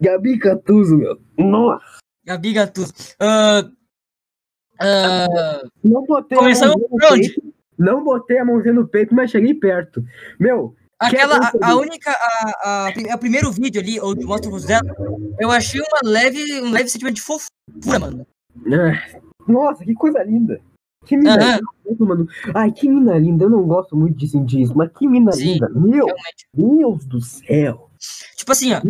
[0.00, 1.20] Gabi Catuso, meu.
[1.38, 1.98] Nossa.
[2.24, 2.92] Gabi Gattuso.
[3.20, 3.62] Ah,
[4.80, 7.28] ah, Não botei Começamos a mãozinha no por onde?
[7.28, 7.54] peito.
[7.78, 10.02] Não botei a mãozinha no peito, mas cheguei perto.
[10.38, 14.52] Meu, aquela, a, a única, a, a, é o primeiro vídeo ali, ou mostra o
[14.52, 14.94] rosto dela,
[15.38, 18.26] eu achei uma leve, um leve sentimento de fofura, mano.
[19.46, 20.60] Nossa, que coisa linda.
[21.04, 22.28] Que mina linda, mano.
[22.54, 23.44] Ai, que mina linda.
[23.44, 25.68] Eu não gosto muito de sentir isso, mas que mina Sim, linda.
[25.68, 26.46] Meu Realmente.
[26.54, 27.90] Deus do céu.
[28.36, 28.80] Tipo assim, ó,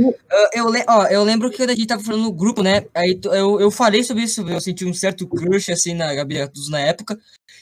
[0.53, 2.87] eu, ó, eu lembro que quando a gente tava falando no grupo, né?
[2.93, 6.71] Aí eu, eu falei sobre isso, eu senti um certo crush, assim, na Gabi Gattuso
[6.71, 7.19] na época.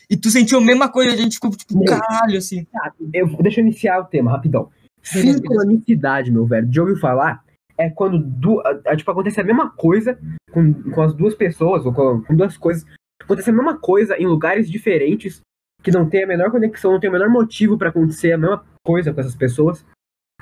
[0.09, 1.85] E tu sentiu a mesma coisa, a gente ficou tipo, Meu.
[1.85, 2.65] caralho, assim.
[2.65, 4.71] Tá, eu, deixa eu iniciar o tema, rapidão.
[5.03, 6.67] Sincronicidade, meu velho.
[6.67, 7.45] De ouvir falar,
[7.87, 10.19] é quando du, a- tipo, acontece a mesma coisa
[10.53, 12.85] com, com as duas pessoas, ou com, com duas coisas.
[13.23, 15.41] Acontece a mesma coisa em lugares diferentes,
[15.83, 18.65] que não tem a menor conexão, não tem o menor motivo pra acontecer a mesma
[18.85, 19.85] coisa com essas pessoas.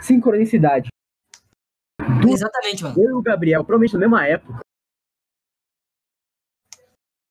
[0.00, 0.88] Sincronicidade.
[2.22, 2.94] Du- Exatamente, mano.
[2.98, 4.60] Eu e o Gabriel, provavelmente na mesma época.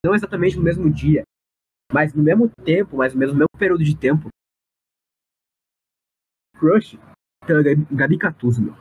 [0.05, 1.23] Não exatamente no mesmo dia,
[1.91, 4.29] mas no mesmo tempo, mas no mesmo, mesmo período de tempo.
[6.57, 6.97] Crush
[7.45, 7.61] pela
[7.91, 8.75] Gabi, Catuso, meu.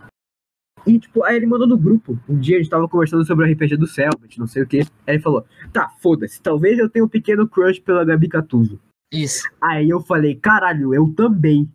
[0.88, 2.18] E, tipo, aí ele mandou no grupo.
[2.26, 4.80] Um dia a gente tava conversando sobre o RPG do Selbit, não sei o que.
[4.80, 8.80] Aí ele falou: tá, foda-se, talvez eu tenha um pequeno crush pela Gabi Catuso.
[9.12, 9.46] Isso.
[9.60, 11.70] Aí eu falei: caralho, eu também.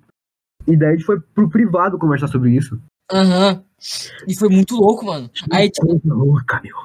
[0.65, 2.81] E daí a gente foi pro privado conversar sobre isso.
[3.11, 3.63] Aham.
[4.27, 5.29] E foi muito louco, mano.
[5.51, 6.75] Aí, tipo, louca, meu.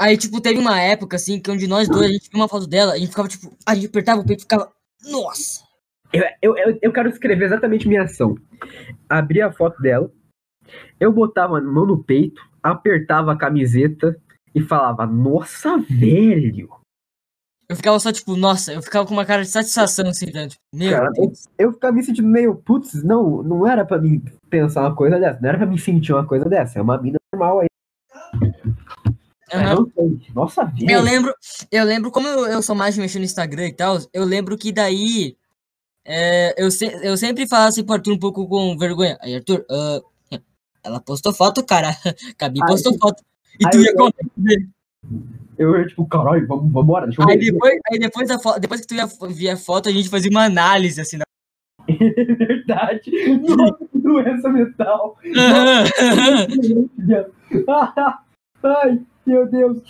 [0.00, 2.66] aí, tipo, teve uma época, assim, que onde nós dois, a gente viu uma foto
[2.66, 4.72] dela, a gente ficava, tipo, a gente apertava o peito e ficava,
[5.08, 5.62] nossa.
[6.12, 8.36] Eu, eu, eu, eu quero escrever exatamente minha ação.
[9.08, 10.10] Abria a foto dela,
[10.98, 14.16] eu botava a mão no peito, apertava a camiseta
[14.54, 16.68] e falava, nossa, velho.
[17.68, 20.46] Eu ficava só, tipo, nossa, eu ficava com uma cara de satisfação, assim, tá?
[20.48, 21.48] tipo, meu Cara, Deus.
[21.56, 25.40] Eu ficava me sentindo meio, putz, não, não era pra mim pensar uma coisa dessa,
[25.40, 27.68] não era pra mim sentir uma coisa dessa, é uma mina normal aí.
[29.94, 30.90] Sei, nossa, velho.
[30.90, 31.34] Eu lembro,
[31.70, 34.72] eu lembro, como eu, eu sou mais mexer no Instagram e tal, eu lembro que
[34.72, 35.36] daí
[36.04, 39.18] é, eu, se, eu sempre falava assim pro Arthur um pouco com vergonha.
[39.20, 40.00] Aí, Arthur, ah,
[40.82, 41.88] ela postou foto, cara.
[42.38, 43.22] Gabi Aí- postou foto.
[43.58, 44.24] E tu ia contar.
[45.58, 48.86] Eu ia tipo, caralho, vamos, vambora, deixa eu Aí depois, aí depois foto, depois que
[48.86, 51.18] tu ia ver a foto, a gente fazia uma análise, assim.
[51.18, 51.24] É
[52.34, 53.10] verdade.
[53.94, 55.18] Doença mental.
[58.62, 59.82] Ai, meu Deus.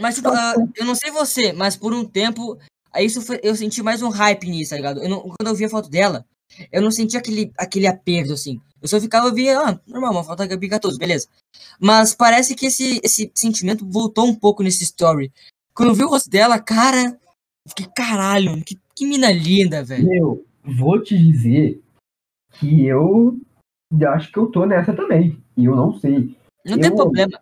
[0.00, 2.58] Mas, tipo, ah, eu não sei você, mas por um tempo,
[2.98, 5.00] isso foi, eu senti mais um hype nisso, tá ligado?
[5.02, 6.24] Eu não- quando eu vi a foto dela,
[6.70, 8.60] eu não senti aquele, aquele aperto, assim.
[8.80, 11.26] Eu só ficava, via, ah, normal, uma da Gabi Gatoso, beleza.
[11.80, 15.32] Mas parece que esse, esse sentimento voltou um pouco nesse story.
[15.74, 17.18] Quando eu vi o rosto dela, cara,
[17.66, 20.06] fiquei, caralho, que, que mina linda, velho.
[20.06, 21.82] Meu, vou te dizer
[22.60, 23.40] que eu
[24.12, 25.42] acho que eu tô nessa também.
[25.56, 26.36] E eu não sei.
[26.64, 27.40] Não tem Eu- problema.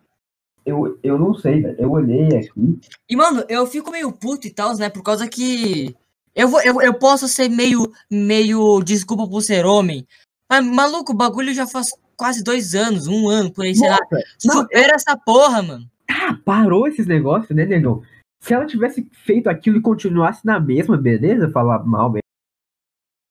[0.65, 1.75] Eu, eu não sei, velho.
[1.77, 2.79] Eu olhei aqui.
[3.09, 4.89] E, mano, eu fico meio puto e tal, né?
[4.89, 5.93] Por causa que.
[6.35, 7.91] Eu, vou, eu, eu posso ser meio.
[8.11, 8.81] meio.
[8.83, 10.07] Desculpa por ser homem.
[10.49, 13.97] Mas, maluco, o bagulho já faz quase dois anos, um ano, por aí, sei lá.
[14.11, 15.89] Nossa, não, Supera essa porra, mano.
[16.09, 18.03] ah, parou esses negócios, né, negão?
[18.41, 21.49] Se ela tivesse feito aquilo e continuasse na mesma, beleza?
[21.49, 22.23] Falar mal, beleza.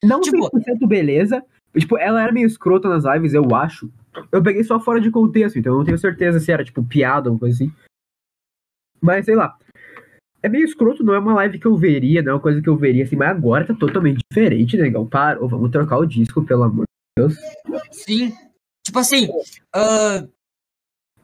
[0.05, 1.45] Não Tipo- 100% beleza.
[1.79, 3.91] Tipo, ela era meio escrota nas lives, eu acho.
[4.31, 7.31] Eu peguei só fora de contexto, então eu não tenho certeza se era, tipo, piada
[7.31, 7.73] ou coisa assim.
[9.01, 9.57] Mas, sei lá.
[10.43, 12.69] É meio escroto, não é uma live que eu veria, não é uma coisa que
[12.69, 15.07] eu veria assim, mas agora tá totalmente diferente, negão.
[15.07, 17.35] Parou, vamos trocar o disco, pelo amor de Deus.
[17.93, 18.33] Sim.
[18.85, 19.29] Tipo assim.
[19.73, 20.25] ah,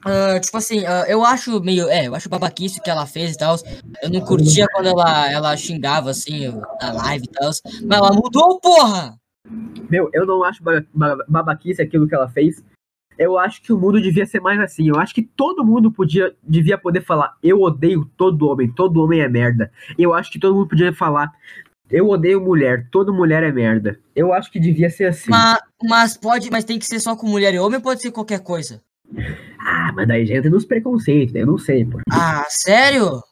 [0.05, 1.89] ah, tipo assim, ah, eu acho meio.
[1.89, 3.57] É, eu acho babaquice o que ela fez e tal.
[4.01, 6.47] Eu não curtia quando ela, ela xingava, assim,
[6.81, 7.51] na live e tal.
[7.85, 9.19] Mas ela mudou, porra!
[9.91, 12.63] Meu, eu não acho ba- ba- babaquice aquilo que ela fez.
[13.19, 14.89] Eu acho que o mundo devia ser mais assim.
[14.89, 19.21] Eu acho que todo mundo podia, devia poder falar: eu odeio todo homem, todo homem
[19.21, 19.71] é merda.
[19.99, 21.33] Eu acho que todo mundo podia falar:
[21.91, 23.99] eu odeio mulher, toda mulher é merda.
[24.15, 25.31] Eu acho que devia ser assim.
[25.31, 28.13] Mas, mas pode, mas tem que ser só com mulher e homem ou pode ser
[28.13, 28.81] qualquer coisa?
[29.59, 31.43] Ah, mas daí já entra nos preconceitos, né?
[31.43, 31.99] Eu não sei, pô.
[32.11, 33.23] Ah, sério?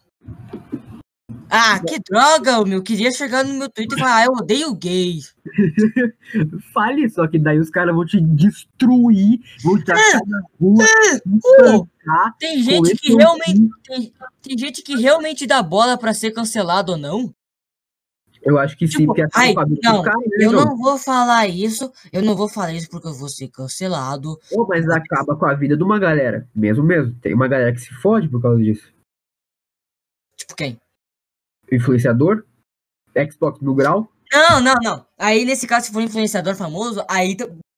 [1.51, 2.83] Ah, que droga, meu.
[2.83, 5.19] Queria chegar no meu Twitter e falar, ah, eu odeio gay.
[6.73, 11.23] Fale só que daí os caras vão te destruir, vão te tacar na rua, te
[11.27, 11.89] Uh,
[12.39, 14.13] tem gente que realmente tem,
[14.43, 17.35] tem gente que realmente dá bola pra ser cancelado ou não.
[18.43, 21.49] Eu acho que sim, Tipo, porque acaba ai, não, cara, né, Eu não vou falar
[21.49, 24.39] isso, eu não vou falar isso porque eu vou ser cancelado.
[24.51, 26.49] Pô, mas acaba com a vida de uma galera.
[26.55, 27.15] Mesmo mesmo.
[27.21, 28.93] Tem uma galera que se fode por causa disso.
[30.37, 30.79] Tipo, quem?
[31.71, 32.45] Influenciador,
[33.31, 34.11] Xbox no grau.
[34.33, 35.07] Não, não, não.
[35.19, 37.37] Aí, nesse caso, se for influenciador famoso, aí,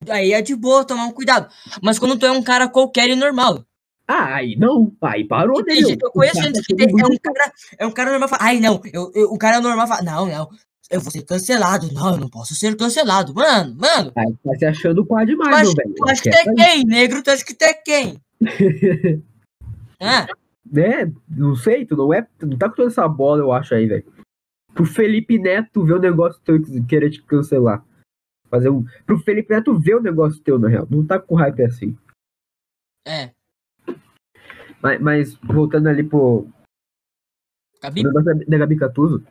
[0.09, 1.48] aí é de boa tomar um cuidado.
[1.82, 3.65] Mas quando tu é um cara qualquer e normal.
[4.06, 4.90] Ah, aí não.
[5.02, 5.74] Aí parou, né?
[5.78, 8.28] Eu conheço gente tá que é um cara, é um cara normal.
[8.31, 10.48] fala, Ai, não, eu, eu- o cara normal fala, não, não,
[10.90, 11.93] eu vou ser cancelado.
[11.93, 13.35] Não, eu não posso ser cancelado.
[13.35, 15.94] Mano, mano, Aí tá se achando tu demais, meu velho.
[15.94, 16.85] tu acha que tu é quem?
[16.85, 18.20] Negro, tu acha que tu é quem?
[20.01, 20.28] Ah,
[20.70, 21.12] né?
[21.28, 22.23] Não sei, tu não é.
[22.39, 24.05] Tu não tá com toda essa bola, eu acho aí, velho.
[24.74, 27.85] Pro Felipe Neto ver o negócio teu e querer te cancelar.
[28.49, 28.85] Fazer um.
[29.05, 30.86] Pro Felipe Neto ver o negócio teu, na real.
[30.90, 31.97] Não tá com hype assim.
[33.07, 33.32] é.
[34.81, 36.47] Mas, mas voltando ali pro,
[37.82, 39.24] Gabi, o negócio da, da Gabi Catuso,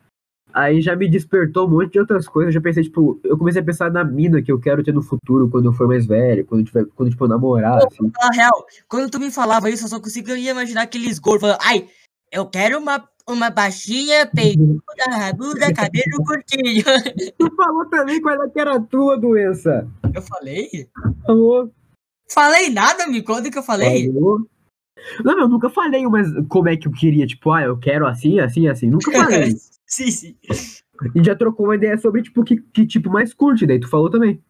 [0.52, 2.54] aí já me despertou um monte de outras coisas.
[2.54, 5.02] Eu já pensei, tipo, eu comecei a pensar na mina que eu quero ter no
[5.02, 8.10] futuro, quando eu for mais velho, quando eu tiver, quando tipo, eu namorar, assim.
[8.20, 11.86] na real, quando tu me falava isso, eu só conseguia imaginar aqueles gordos falando, ai,
[12.32, 16.84] eu quero uma, uma baixinha, peituda, rabuda, cabelo curtinho.
[17.38, 19.86] Tu falou também qual era que era a tua doença.
[20.14, 20.88] Eu falei?
[21.26, 21.70] Falou.
[22.30, 24.12] Falei nada, me conta que eu falei.
[24.12, 24.46] Falou.
[25.24, 28.40] Não, eu nunca falei, mas como é que eu queria, tipo, ah, eu quero assim,
[28.40, 28.90] assim, assim.
[28.90, 29.54] Nunca falei.
[29.88, 30.36] sim, sim.
[31.14, 34.10] E já trocou uma ideia sobre, tipo, que, que tipo mais curte, daí tu falou
[34.10, 34.42] também.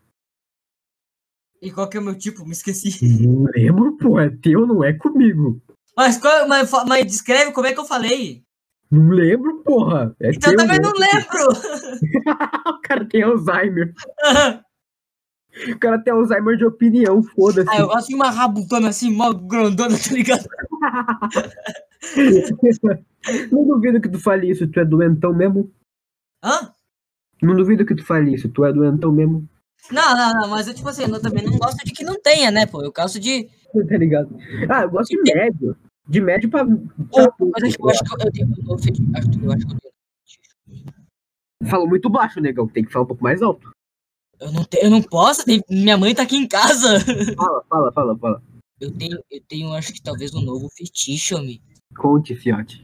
[1.60, 2.44] E qual que é o meu tipo?
[2.44, 3.26] Me esqueci.
[3.26, 5.60] Não lembro, pô, é teu, não é comigo.
[5.96, 8.44] Mas, qual, mas, mas descreve como é que eu falei.
[8.90, 10.14] Não lembro, porra.
[10.20, 11.48] É Então eu teu, também não lembro.
[12.66, 13.92] o cara tem Alzheimer.
[15.72, 17.68] O cara tem Alzheimer de opinião, foda-se.
[17.70, 20.46] ah, eu gosto de uma rabutona assim, mó grandona, tá ligado?
[23.50, 25.70] Não duvido que tu fale isso, tu é doentão mesmo.
[26.42, 26.72] Hã?
[27.42, 29.48] Não duvido que tu fale isso, tu é doentão mesmo.
[29.90, 32.50] Não, não, não, mas eu, tipo assim, eu também não gosto de que não tenha,
[32.50, 32.82] né, pô?
[32.82, 33.48] Eu gosto de.
[33.88, 34.34] Tá ligado?
[34.68, 35.76] Ah, eu gosto de médio.
[36.08, 36.62] De médio pra.
[36.64, 38.48] Ou, mas eu, eu acho que eu, eu tenho.
[38.66, 39.94] Eu, feti- acho que- eu acho que eu tenho.
[41.70, 42.66] Falou muito baixo, negão.
[42.66, 43.70] Tem que falar um pouco mais alto.
[44.40, 47.00] Eu não, tenho, eu não posso, tem- minha mãe tá aqui em casa.
[47.36, 48.42] Fala, fala, fala, fala.
[48.80, 51.60] Eu tenho, eu tenho, acho que talvez um novo fetiche, homem.
[51.96, 52.80] Conte, fiote.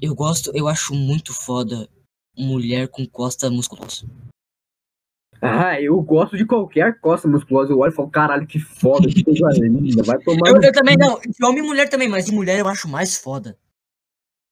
[0.00, 1.88] Eu gosto, eu acho muito foda
[2.36, 4.06] mulher com costa musculosa.
[5.40, 7.72] Ah, eu gosto de qualquer costa musculosa.
[7.72, 10.02] Eu olho e falo, caralho, que foda, que coisa linda.
[10.02, 10.50] Vai tomar.
[10.50, 13.16] Eu, eu também não, de homem e mulher também, mas de mulher eu acho mais
[13.16, 13.56] foda.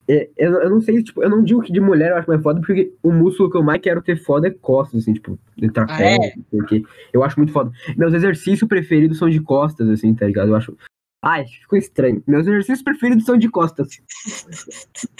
[0.08, 2.40] É, eu, eu não sei, tipo, eu não digo que de mulher eu acho mais
[2.42, 5.68] foda, porque o músculo que eu mais quero ter foda é costas, assim, tipo, de
[5.70, 6.66] trapézio, Ah, é?
[6.68, 6.84] quê.
[7.12, 7.72] Eu acho muito foda.
[7.96, 10.48] Meus exercícios preferidos são de costas, assim, tá ligado?
[10.48, 10.76] Eu acho.
[11.24, 12.22] Ai, ficou estranho.
[12.26, 13.98] Meus exercícios preferidos são de costas.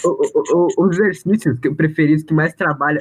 [0.05, 2.99] O- o- o- os exercícios preferidos que mais trabalha.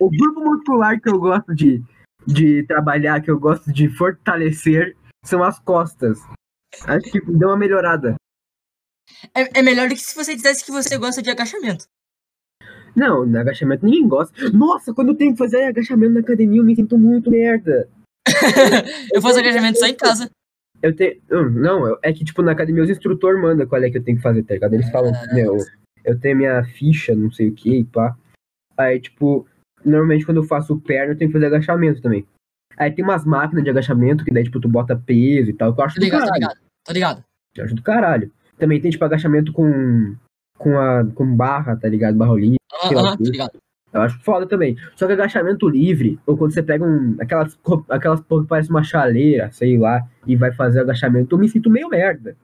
[0.00, 1.80] O grupo muscular que eu gosto de,
[2.26, 6.18] de trabalhar, que eu gosto de fortalecer, são as costas.
[6.86, 8.16] Acho que deu uma melhorada.
[9.34, 11.86] É, é melhor do que se você dissesse que você gosta de agachamento.
[12.94, 14.50] Não, no agachamento ninguém gosta.
[14.50, 17.88] Nossa, quando eu tenho que fazer agachamento na academia, eu me sinto muito merda.
[19.12, 20.30] eu faço agachamento só em casa.
[20.82, 21.20] Eu tenho.
[21.30, 24.16] hum, Não, é que, tipo, na academia os instrutor manda qual é que eu tenho
[24.18, 24.74] que fazer, tá ligado?
[24.74, 25.56] Eles falam, meu,
[26.04, 28.16] eu tenho minha ficha, não sei o que, e pá.
[28.76, 29.46] Aí, tipo,
[29.84, 32.26] normalmente quando eu faço perna, eu tenho que fazer agachamento também.
[32.76, 35.80] Aí tem umas máquinas de agachamento, que daí, tipo, tu bota peso e tal, que
[35.80, 36.40] eu acho Tô do ligado, tô caralho.
[36.40, 36.58] ligado.
[36.84, 37.24] Tô ligado.
[37.56, 38.32] Eu acho do caralho.
[38.58, 40.14] Também tem, tipo, agachamento com.
[40.58, 41.04] com a.
[41.14, 42.16] com barra, tá ligado?
[42.16, 42.58] Barra olímpica.
[42.84, 43.30] Aham, o tô quê.
[43.30, 43.58] ligado.
[43.92, 44.76] Eu acho foda também.
[44.96, 47.16] Só que agachamento livre, ou quando você pega um.
[47.20, 47.58] aquelas,
[47.90, 51.68] aquelas porra que parece uma chaleira, sei lá, e vai fazer agachamento, eu me sinto
[51.68, 52.36] meio merda.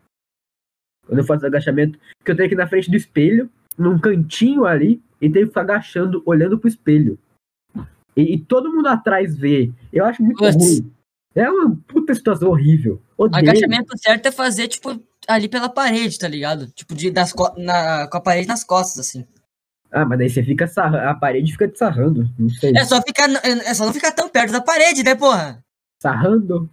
[1.06, 4.66] Quando eu faço agachamento, porque eu tenho que ir na frente do espelho, num cantinho
[4.66, 7.18] ali, e tenho que ficar agachando, olhando pro espelho.
[8.14, 9.72] E, e todo mundo atrás vê.
[9.90, 10.55] Eu acho muito Putz.
[10.55, 10.93] ruim.
[11.35, 13.01] É uma puta situação horrível.
[13.16, 13.48] Odeio.
[13.48, 16.66] Agachamento certo é fazer, tipo, ali pela parede, tá ligado?
[16.72, 19.26] Tipo, de, das, co- na, com a parede nas costas, assim.
[19.92, 21.09] Ah, mas daí você fica sarrando.
[21.09, 22.28] A parede fica te sarrando.
[22.38, 22.72] Não sei.
[22.76, 25.62] É só, ficar, n- é só não ficar tão perto da parede, né, porra?
[26.02, 26.70] Sarrando?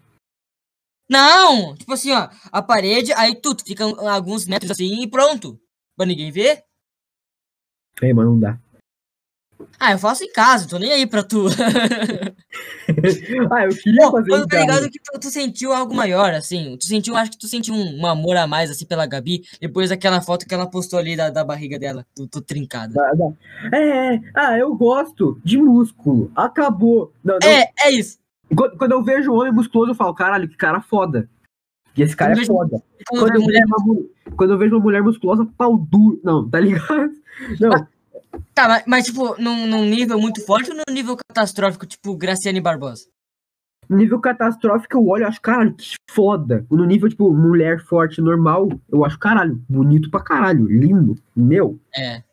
[1.09, 1.75] Não!
[1.75, 5.59] Tipo assim, ó, a parede, aí tu, tu fica alguns metros assim e pronto.
[5.95, 6.63] Pra ninguém ver.
[8.01, 8.59] Ei, mas não dá.
[9.79, 11.45] Ah, eu faço em casa, tô nem aí pra tu.
[13.51, 16.77] ah, eu queria Pô, fazer eu tô ligado que tu, tu sentiu algo maior, assim.
[16.77, 19.89] Tu sentiu, acho que tu sentiu um, um amor a mais, assim, pela Gabi, depois
[19.89, 22.93] daquela foto que ela postou ali da, da barriga dela, tu, tu trincada.
[23.73, 26.31] É, é, ah, eu gosto de músculo.
[26.35, 27.11] Acabou.
[27.23, 27.49] Não, não.
[27.49, 28.17] É, é isso.
[28.55, 31.27] Quando, quando eu vejo um homem musculoso, eu falo, caralho, que cara foda.
[31.97, 32.83] E esse cara Eu é vejo- foda.
[33.07, 36.19] Quando Quando eu, mulher vejo uma, mu- quando eu vejo uma mulher musculosa, pau duro.
[36.23, 37.11] Não, tá ligado?
[37.59, 37.87] Não.
[38.53, 42.61] Tá, mas, mas, tipo, num, num nível muito forte ou num nível catastrófico, tipo Graciane
[42.61, 43.05] Barbosa?
[43.87, 46.65] No nível catastrófico, eu olho e acho, caralho, que foda.
[46.71, 51.15] No nível, tipo, mulher forte normal, eu acho, caralho, bonito pra caralho, lindo.
[51.35, 51.79] Meu.
[51.95, 52.23] É.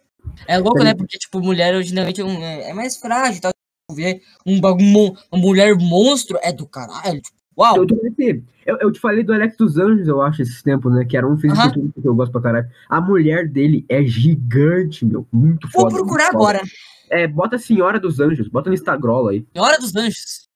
[0.46, 0.94] É louco, né?
[0.94, 3.52] Porque, tipo, mulher originalmente é, é é mais frágil e tal.
[3.90, 7.20] Ver um bagulho, uma mulher monstro é do caralho.
[7.20, 7.76] Tipo, uau!
[7.76, 11.04] Eu, te- eu, eu te falei do Alex dos Anjos, eu acho, esses tempos, né?
[11.04, 12.70] Que era um fisiculturista que eu gosto pra caralho.
[12.88, 15.26] A mulher dele é gigante, meu.
[15.32, 15.94] Muito Vou foda.
[15.96, 16.58] procurar muito foda.
[16.58, 16.62] agora.
[17.10, 19.46] É, bota Senhora dos Anjos, bota no Instagram aí.
[19.56, 20.48] Hora dos Anjos.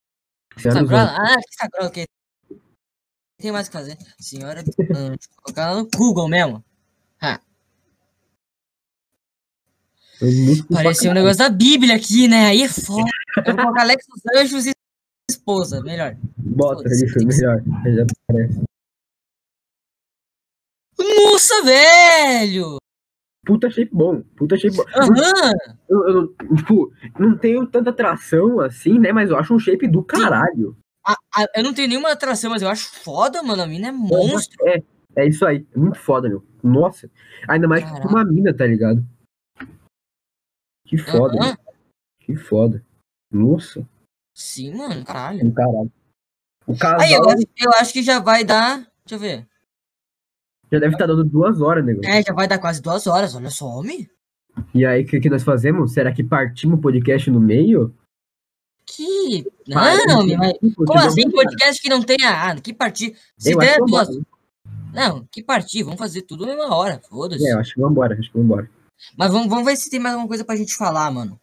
[0.57, 0.91] Senhora dos?
[0.93, 1.15] Anjos.
[1.19, 2.07] Ah, Instagram, ok.
[3.39, 3.99] Tem mais o que fazer.
[4.19, 5.29] Senhora dos Anjos.
[5.37, 6.65] Vou colocar lá no Google mesmo.
[10.19, 12.47] Muito Parecia um negócio da Bíblia aqui, né?
[12.47, 13.11] Aí é foda.
[13.37, 14.73] Eu vou colocar Alex dos Anjos e
[15.37, 15.81] esposa.
[15.83, 16.17] Melhor.
[16.37, 17.63] Bota isso, que melhor.
[17.85, 18.07] Já.
[20.99, 22.77] Nossa, velho!
[23.45, 24.85] Puta shape bom, puta shape bom.
[24.95, 25.53] Aham!
[25.89, 29.13] Eu, eu não- tipo, não tenho tanta atração assim, né?
[29.13, 30.77] Mas eu acho um shape do caralho.
[31.07, 33.63] A- a- Eu não tenho nenhuma atração, mas eu acho foda, mano.
[33.63, 34.57] A mina é monstro.
[34.67, 34.83] É,
[35.15, 35.65] é isso aí.
[35.73, 36.45] É muito foda, meu.
[36.63, 37.09] Nossa.
[37.49, 38.09] Ainda mais que Caraca.
[38.09, 39.07] uma mina, tá ligado?
[40.87, 41.57] Que foda, meu.
[42.21, 42.85] Que foda.
[43.31, 43.87] Nossa.
[44.37, 45.51] Sim, mano, caralho.
[45.55, 45.91] Caralho.
[46.67, 48.79] O casal Aí, eu acho, eu acho que já vai dar.
[49.07, 49.47] Deixa eu ver.
[50.71, 52.05] já deve estar dando duas horas, nego.
[52.05, 53.35] É, já vai dar quase duas horas.
[53.35, 54.07] Olha só, homem.
[54.75, 55.93] E aí, o que, que nós fazemos?
[55.95, 57.95] Será que partimos o podcast no meio?
[58.85, 59.47] Que.
[59.73, 60.53] Parece Não, que- mas.
[60.55, 61.23] Tipo, Como assim?
[61.23, 62.31] vamos- Podcast que não tenha.
[62.51, 63.17] Ah, que partir.
[63.39, 64.09] Se Eu der duas.
[64.93, 65.83] Não, que partir.
[65.83, 67.01] Vamos fazer tudo na mesma hora.
[67.09, 67.47] Foda-se.
[67.49, 68.69] É, eu acho que vambora, acho que vambora.
[69.17, 71.41] Mas vamos, vamos ver se tem mais alguma coisa pra gente falar, mano.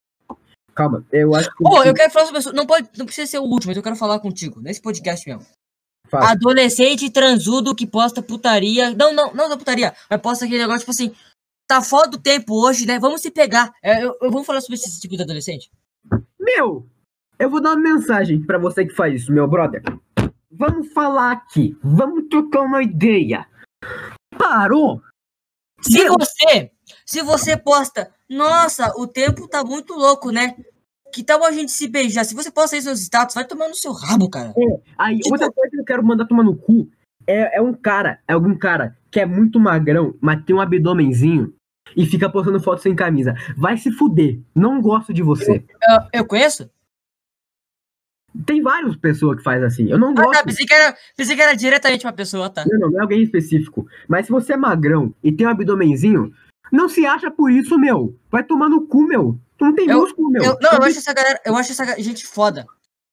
[0.75, 1.67] Calma, eu acho que.
[1.67, 2.53] Ô, eu quero falar sobre isso.
[2.53, 4.59] Não, pode, não precisa ser o último, mas eu quero falar contigo.
[4.61, 5.45] Nesse podcast mesmo.
[6.09, 6.31] Fala.
[6.31, 8.91] Adolescente transudo que posta putaria.
[8.91, 9.93] Não, não, não da putaria.
[10.09, 11.13] Mas posta aquele negócio, tipo assim.
[11.67, 12.99] Tá foda do tempo hoje, né?
[12.99, 13.71] Vamos se pegar.
[13.81, 15.71] É, eu, eu vou falar sobre esse tipo de adolescente.
[16.39, 16.85] Meu,
[17.39, 19.81] eu vou dar uma mensagem pra você que faz isso, meu brother.
[20.51, 21.77] Vamos falar aqui.
[21.81, 23.47] Vamos trocar uma ideia.
[24.37, 25.01] Parou?
[25.81, 26.15] Se Meu.
[26.17, 26.71] você,
[27.05, 30.55] se você posta, nossa, o tempo tá muito louco, né?
[31.13, 32.25] Que tal a gente se beijar?
[32.25, 34.53] Se você posta isso nos status, vai tomar no seu rabo, cara.
[34.97, 36.89] Aí, Tipo- outra coisa que eu quero mandar tomar no cu
[37.27, 41.53] é, é um cara, é algum cara que é muito magrão, mas tem um abdômenzinho
[41.95, 43.35] e fica postando foto sem camisa.
[43.55, 44.39] Vai se fuder.
[44.55, 45.63] Não gosto de você.
[46.11, 46.67] Eu, eu conheço?
[48.47, 49.87] Tem várias pessoas que faz assim.
[49.91, 50.31] Eu não Ah, gosto.
[50.31, 52.65] tá, pensei que, era, pensei que era diretamente uma pessoa, tá?
[52.67, 53.85] Não, não, não é alguém específico.
[54.07, 56.33] Mas se você é magrão e tem um abdômenzinho,
[56.75, 58.15] não se acha por isso, meu.
[58.31, 59.39] Vai tomar no cu, meu.
[59.57, 60.43] Tu não tem Eu- músculo, meu.
[60.43, 62.65] Eu, não, eu acho essa galera, eu acho essa gente foda.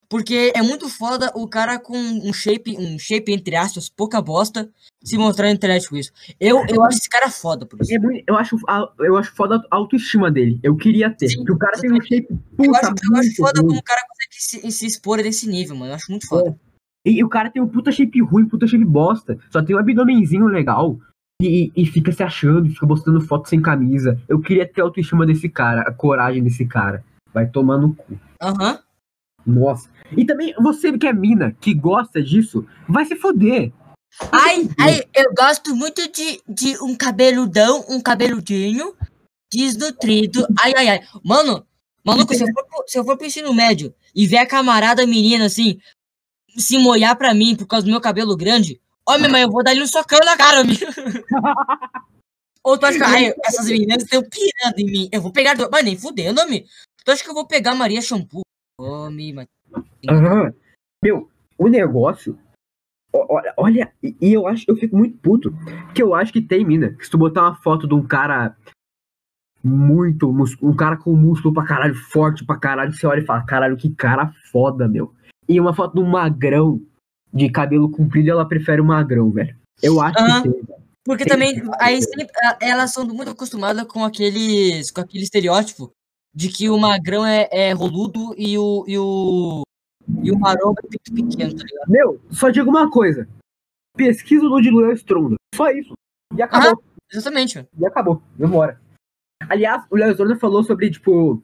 [0.09, 4.69] Porque é muito foda o cara com um shape, um shape entre aspas, pouca bosta,
[5.05, 6.11] se mostrar na internet com isso.
[6.41, 7.95] Eu, eu acho esse cara foda por isso.
[7.95, 8.57] É muito- eu, acho,
[8.99, 10.59] eu acho foda a autoestima dele.
[10.65, 11.29] Eu queria ter.
[11.29, 13.69] Sim, porque o cara tem um shape Eu puta acho, eu acho foda ruim.
[13.69, 15.93] como o cara consegue se, se expor nesse nível, mano.
[15.93, 16.59] Eu acho muito foda.
[17.07, 19.39] E, e o cara tem um puta shape ruim, puta shape bosta.
[19.53, 20.99] Só tem um abdômenzinho legal.
[21.41, 24.21] E, e fica se achando, fica postando foto sem camisa.
[24.29, 27.05] Eu queria ter a autoestima desse cara, a coragem desse cara.
[27.33, 28.19] Vai tomar no cu.
[28.43, 28.79] Aham.
[29.47, 29.89] Nossa.
[30.17, 33.73] E também, você que é mina, que gosta disso, vai se foder.
[34.33, 38.93] Ai, ai, eu gosto muito de, de um cabeludão, um cabeludinho,
[39.53, 40.47] desnutrido.
[40.61, 41.01] Ai, ai, ai.
[41.25, 41.65] Mano,
[42.05, 45.07] maluco, se eu for, pro- se eu for pro ensino médio e ver a camarada
[45.07, 45.79] menina assim,
[46.57, 48.81] se molhar pra mim por causa do meu cabelo grande,
[49.15, 50.81] ó, minha mãe, eu vou dar ele um socão na cara, amigo.
[52.65, 55.09] Ou tu acha que ai, essas meninas estão pirando em mim?
[55.13, 55.55] Eu vou pegar.
[55.55, 56.67] do- Mas nem fudendo, amigo.
[57.05, 58.43] Tu acha que eu vou pegar Maria Shampoo?
[58.79, 59.47] Homem, mas.
[60.09, 60.53] Aham.
[61.03, 62.39] Meu, o negócio.
[63.13, 65.53] Olha, olha, e e eu acho, eu fico muito puto.
[65.95, 66.95] Que eu acho que tem mina.
[66.95, 68.55] Que se tu botar uma foto de um cara
[69.65, 70.29] muito,
[70.63, 73.91] um cara com músculo pra caralho, forte pra caralho, você olha e fala, caralho, que
[73.91, 75.15] cara foda, meu.
[75.49, 76.81] E uma foto de um magrão
[77.33, 79.57] de cabelo comprido, ela prefere o magrão, velho.
[79.83, 80.81] Eu acho que tem, velho.
[81.05, 81.77] Porque Tem também, fazer.
[81.81, 82.29] aí sempre,
[82.61, 85.91] elas são muito acostumadas com aqueles, com aquele estereótipo
[86.35, 89.63] de que o magrão é, é roludo e o, e o,
[90.23, 91.89] e o maromba é muito pequeno, tá ligado?
[91.89, 93.27] Meu, só digo uma coisa.
[93.97, 95.37] Pesquisa do de Luan Stronda.
[95.55, 95.95] Só isso.
[96.37, 96.83] E acabou.
[97.13, 97.69] Exatamente, mano.
[97.79, 98.23] E acabou.
[98.39, 98.81] Vambora.
[99.49, 101.43] Aliás, o Léo Stronda falou sobre, tipo,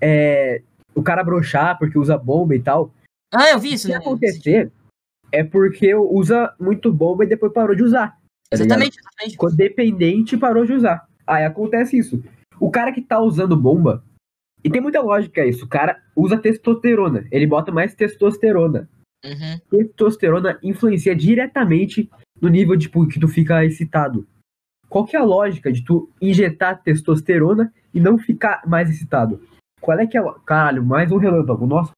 [0.00, 0.62] é,
[0.94, 2.92] o cara broxar porque usa bomba e tal.
[3.32, 3.98] Ah, eu vi isso, Se né?
[3.98, 4.72] acontecer,
[5.34, 8.08] é porque usa muito bomba e depois parou de usar.
[8.08, 8.16] tá
[8.56, 8.66] ligado?
[8.66, 9.32] Exatamente, exatamente.
[9.32, 11.08] Ficou dependente e parou de usar.
[11.26, 12.22] Aí acontece isso.
[12.60, 14.04] O cara que tá usando bomba,
[14.62, 17.26] e tem muita lógica isso, o cara usa testosterona.
[17.32, 18.88] Ele bota mais testosterona.
[19.24, 19.58] Uhum.
[19.70, 22.08] Testosterona influencia diretamente
[22.40, 24.26] no nível tipo, que tu fica excitado.
[24.88, 29.42] qual que é a lógica de tu injetar testosterona e não ficar mais excitado?
[29.80, 30.32] Qual é que é o.
[30.34, 31.66] Caralho, mais um relâmpago.
[31.66, 31.92] Nossa,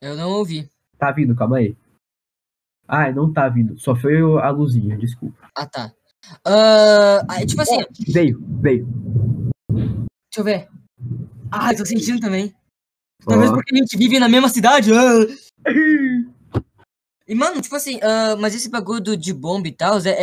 [0.00, 0.68] Eu não ouvi.
[0.96, 1.76] tá vindo, calma aí.
[2.86, 3.78] Ah, não tá vindo.
[3.78, 5.48] Só foi a luzinha, desculpa.
[5.56, 5.92] Ah, tá.
[7.28, 7.78] Aí, tipo assim,
[8.08, 8.86] Veio, veio.
[9.70, 10.68] deixa eu ver.
[11.50, 12.54] Ah, eu tô sentindo também.
[13.26, 14.90] Talvez porque a gente vive na mesma cidade.
[14.92, 15.70] ah.
[17.26, 20.14] E, mano, tipo assim, ah, mas esse bagulho de bomba e tal, é,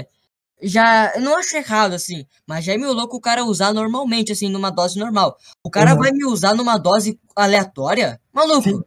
[0.00, 0.08] é-
[0.64, 1.12] Já.
[1.16, 2.24] Eu não acho errado, assim.
[2.46, 5.36] Mas já é meio louco o cara usar normalmente, assim, numa dose normal.
[5.64, 5.98] O cara Uhum.
[5.98, 8.20] vai me usar numa dose aleatória?
[8.32, 8.62] Maluco.
[8.62, 8.80] Sim.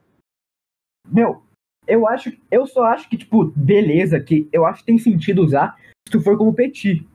[1.08, 1.45] Meu,
[1.88, 2.32] eu acho.
[2.49, 6.22] Eu só acho que, tipo, beleza, que eu acho que tem sentido usar se tu
[6.22, 7.06] for como petit.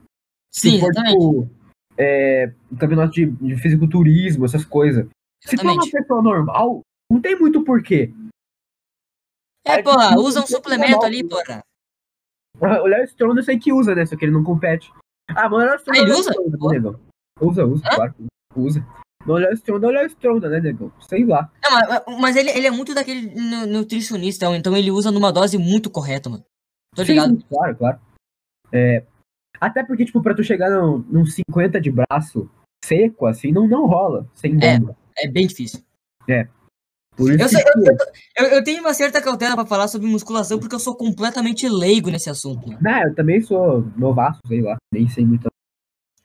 [0.53, 1.17] Se Sim, for, exatamente.
[1.19, 1.49] tipo,
[1.97, 5.07] é, campeonato de, de fisiculturismo, essas coisas.
[5.43, 6.81] Se tu é uma pessoa normal,
[7.11, 8.13] não tem muito porquê.
[9.65, 11.63] É, Aí, porra, usa um suplemento tomar ali, porra.
[12.59, 14.05] O Léo Stronda eu sei que usa, né?
[14.05, 14.91] Só que ele não compete.
[15.29, 16.99] Ah, mas o Léo Stronda Ah, usa?
[17.39, 17.95] Usa, usa, Hã?
[17.95, 18.13] claro.
[18.13, 18.27] que
[19.25, 19.41] Usa.
[19.41, 20.91] Mas o Stronda é o Stronda, né, negão?
[21.07, 21.49] Sei lá.
[21.63, 25.57] Não, mas, mas ele, ele é muito daquele nu- nutricionista, então ele usa numa dose
[25.57, 26.43] muito correta, mano.
[26.95, 27.43] Tô Sim, ligado.
[27.49, 27.99] claro, claro.
[28.71, 29.03] É,
[29.59, 32.49] até porque, tipo, pra tu chegar num, num 50 de braço
[32.83, 34.27] seco, assim, não, não rola.
[34.33, 34.79] Sem É.
[34.79, 34.95] bomba.
[35.17, 35.81] É bem difícil.
[37.17, 37.63] Por isso Eu, sei-
[38.37, 41.67] eu, eu, eu tenho uma certa cautela pra falar sobre musculação porque eu sou completamente
[41.67, 42.69] leigo nesse assunto.
[42.81, 44.77] Nah, eu também sou novaço, sei lá.
[44.93, 45.50] Nem sei muito.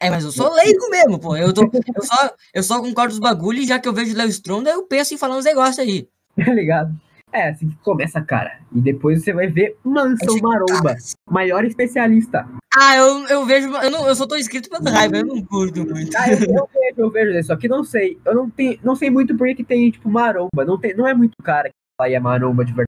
[0.00, 1.36] É, mas eu sou leigo mesmo, pô.
[1.36, 4.16] Eu, tô, eu, só, eu só concordo os bagulhos e já que eu vejo o
[4.16, 6.08] Léo Stronda, eu penso em falar uns negócios aí.
[6.36, 6.94] Tá ligado?
[7.32, 8.60] É, assim que começa, cara.
[8.74, 10.96] E depois você vai ver Mansão Maromba,
[11.28, 12.46] maior especialista.
[12.78, 13.68] Ah, eu, eu vejo.
[13.68, 16.16] Eu, não, eu só tô inscrito pela raiva, eu não curto muito.
[16.16, 18.18] Ah, eu, eu vejo, eu vejo, só que não sei.
[18.24, 20.64] Eu não, tenho, não sei muito porque que tem, tipo, maromba.
[20.64, 22.86] Não, tem, não é muito cara que fala aí é maromba de verdade.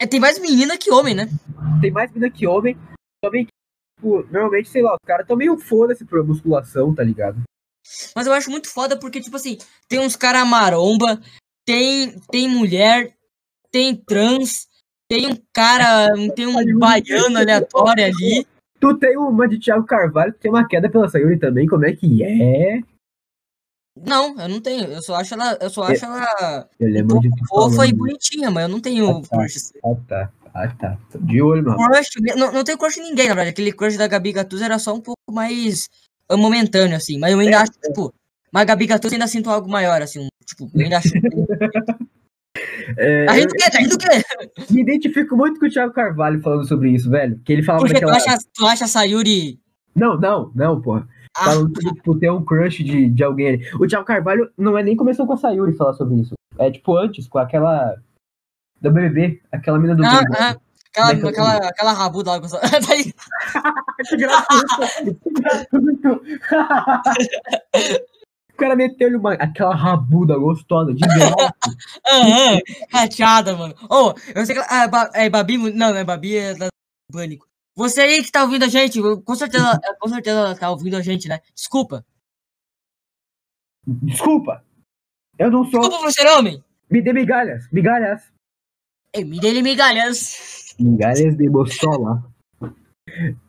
[0.00, 1.28] É, tem mais menina que homem, né?
[1.80, 2.76] Tem mais mina que homem.
[3.24, 3.48] Que,
[3.98, 7.42] tipo, normalmente, sei lá, os caras tão meio foda-se por musculação, tá ligado?
[8.14, 9.58] Mas eu acho muito foda porque, tipo assim,
[9.88, 11.20] tem uns cara maromba,
[11.66, 13.14] tem, tem mulher,
[13.70, 14.68] tem trans,
[15.08, 18.46] tem um cara, tem um baiano aleatório ali.
[18.80, 21.92] Tu tem uma de Thiago Carvalho, tu tem uma queda pela Sayuri também, como é
[21.92, 22.80] que é?
[23.96, 24.84] Não, eu não tenho.
[24.84, 27.92] Eu só acho ela, eu só acho ela Eu um lembro pouco de fofa e
[27.92, 29.36] bonitinha, mas eu não tenho Ah, tá.
[29.38, 29.72] crush.
[29.84, 30.32] Ah, tá.
[30.54, 30.96] Ah, tá.
[31.10, 31.76] Tô de olho, mano.
[31.76, 33.50] Crush, não, não tenho crush em ninguém, na verdade.
[33.50, 35.88] Aquele crush da Gabi Gattuso era só um pouco mais
[36.28, 37.18] ah, momentâneo, assim.
[37.18, 38.12] Mas eu ainda É, acho, tipo,
[38.52, 40.20] mas a Gabi Gattuso ainda sinto algo maior, assim.
[40.24, 41.08] um- Tipo, eu ainda acho.
[42.96, 43.70] É, Tá rindo o quê?
[43.70, 44.72] Tá rindo o quê?
[44.74, 47.38] me identifico muito com o Thiago Carvalho falando sobre isso, velho.
[47.44, 48.16] Que ele falava Porque tu daquela.
[48.34, 49.60] acha, tu acha a Sayuri.
[49.94, 51.06] Não, não, não, porra.
[51.36, 53.68] Ah, Falando sobre, tipo, ter um crush de, de alguém ali.
[53.78, 56.34] O Thiago Carvalho não é nem começou com a Sayuri falar sobre isso.
[56.58, 57.94] É tipo antes, com aquela.
[58.80, 60.36] Do BBB, aquela mina do ah, BBB.
[60.38, 60.56] ah,
[60.90, 62.40] aquela, aquela, aquela rabuda lá.
[62.40, 63.12] Tá aí.
[64.08, 65.18] Que gratuito.
[68.52, 71.54] O cara meteu-lhe uma, aquela rabuda gostosa de graça.
[72.10, 72.58] Aham,
[72.92, 73.72] rateada, mano.
[73.88, 74.60] Ô, eu sei que.
[74.60, 75.56] ela- Ah, Ba- é Babi.
[75.58, 76.66] Não, não é Babi, é da
[77.12, 77.46] Pânico.
[77.76, 81.00] Você aí que tá ouvindo a gente, com certeza, com certeza ela tá ouvindo a
[81.02, 81.38] gente, né?
[81.54, 82.04] Desculpa.
[83.86, 84.64] Desculpa.
[85.38, 85.78] Eu não sou.
[85.78, 86.60] Desculpa por ser homem.
[86.90, 87.68] Me dê migalhas.
[87.70, 88.22] Migalhas.
[89.16, 90.74] Me dele migalhas.
[90.78, 92.22] Migalhas de Bossola.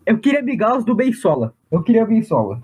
[0.06, 1.54] Eu queria migalhas do Beisola.
[1.72, 2.64] Eu queria Beisola.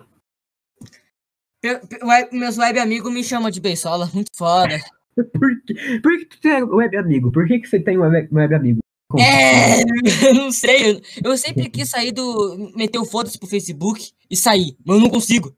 [1.62, 4.80] Pe- pe- web- Meus web amigos me chamam de beisola, muito foda.
[5.16, 7.32] Por que, por que tu tem web amigo?
[7.32, 8.80] Por que, que você tem um web, web amigo?
[9.10, 9.24] Como?
[9.24, 9.82] É,
[10.28, 10.92] eu não sei.
[10.92, 12.72] eu- Eu sempre quis sair do.
[12.76, 15.56] meter o foda-se pro Facebook e sair, mas eu não consigo.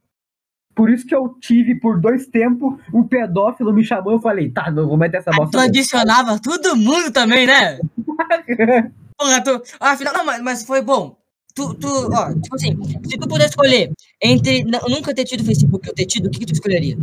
[0.78, 4.14] Por isso que eu tive por dois tempos um pedófilo me chamou.
[4.14, 5.58] Eu falei, tá, não vou meter essa bosta.
[5.58, 7.80] tu adicionava todo mundo também, né?
[9.18, 9.60] Porra, tu.
[9.80, 11.18] Ah, afinal, não, mas, mas foi bom.
[11.56, 12.78] Tu, tu, ó, tipo assim,
[13.10, 13.92] se tu puder escolher
[14.22, 16.96] entre nunca ter tido Facebook ou ter tido, o que, que tu escolheria?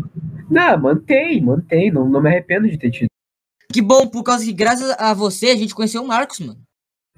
[0.48, 1.90] não, mantém, mantém.
[1.90, 3.09] Não, não me arrependo de ter tido.
[3.72, 6.60] Que bom, por causa que graças a você a gente conheceu o Marcos, mano.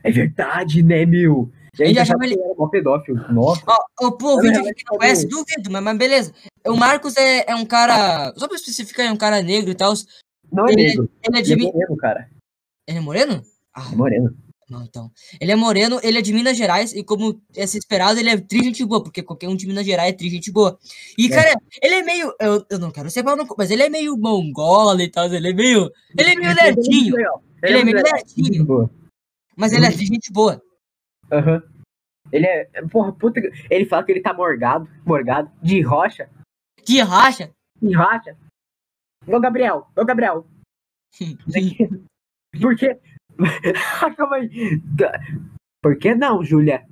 [0.03, 1.53] É verdade, né, meu?
[1.79, 3.33] Ele gente achava ele era mó pedófilo.
[3.33, 3.63] Nossa.
[3.67, 6.33] Ó, ó, pô, o vídeo Olha, que não conhece, duvido, mas, mas beleza.
[6.67, 8.33] O Marcos é, é um cara.
[8.37, 9.93] Só pra especificar, é um cara negro e tal.
[10.53, 11.11] Não é ele- negro.
[11.29, 11.53] Ele é de.
[11.53, 12.29] Ele é moreno, cara.
[12.89, 13.43] Ele é moreno?
[13.75, 14.37] Ah, É moreno.
[14.71, 15.11] não, então.
[15.41, 18.63] Ele é moreno, ele é de Minas Gerais, e como é esperado, ele é tri
[18.65, 20.79] gente boa, porque qualquer um de Minas Gerais é tri gente boa.
[21.19, 21.29] E, É.
[21.29, 22.33] cara, ele é meio.
[22.41, 25.53] Eu, eu não quero ser cu, mas ele é meio mongola e tal, ele é
[25.53, 25.91] meio.
[26.19, 27.43] Ele é meio Ele é nerdinho, legal.
[27.63, 28.91] Ele é meio nerdinho.
[29.57, 30.63] mas ele é tri gente boa.
[31.33, 31.63] Aham.
[32.33, 32.65] Ele é.
[32.91, 33.41] Porra, puta.
[33.41, 34.89] que- Ele fala que ele tá morgado.
[35.05, 35.51] Morgado.
[35.63, 36.29] De rocha.
[36.85, 37.51] Que racha.
[37.81, 38.37] De rocha.
[39.27, 39.87] Ô, Gabriel.
[39.97, 40.47] Ô, Gabriel.
[42.61, 42.99] Por quê?
[44.17, 44.81] Calma aí.
[45.83, 46.87] Por que não, Júlia?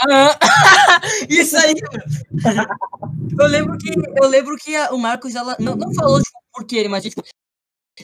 [0.00, 0.38] Ah,
[1.28, 2.66] Isso aí, mano.
[3.38, 3.90] Eu lembro que,
[4.22, 7.22] eu lembro que o Marcos, ela não, não falou tipo, por quê, mas tipo,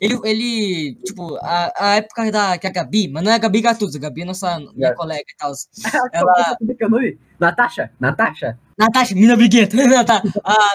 [0.00, 3.60] ele, ele, tipo, a, a época da que a Gabi, mas não é a Gabi
[3.60, 4.94] Gattuso, a Gabi é nossa minha É.
[4.94, 5.52] colega e tal.
[6.12, 6.56] Ela...
[6.68, 7.18] É que é o nome?
[7.38, 7.90] Natasha?
[8.00, 8.58] Natasha?
[8.78, 9.76] Natasha, mina briguenta.
[10.44, 10.70] Ah,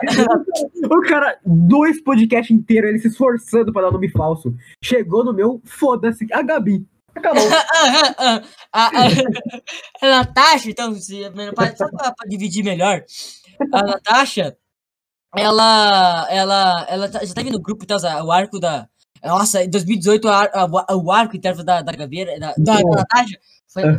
[0.92, 4.54] O cara, dois podcasts inteiros, ele se esforçando pra dar nome falso.
[4.84, 6.86] Chegou no meu, foda-se, a Gabi.
[7.16, 7.44] Acabou.
[8.18, 8.42] ah,
[8.72, 8.92] ah,
[10.02, 11.22] a Natasha, então, se,
[11.56, 13.04] pra- só pra, pra dividir melhor,
[13.74, 14.56] a Natasha,
[15.36, 18.88] ela, ela, ela tá- já teve no grupo, então, o arco da.
[19.24, 20.28] Nossa, em 2018,
[20.96, 23.38] o arco interno da, da Gabi, era- da, da, da Natasha,
[23.68, 23.98] foi, era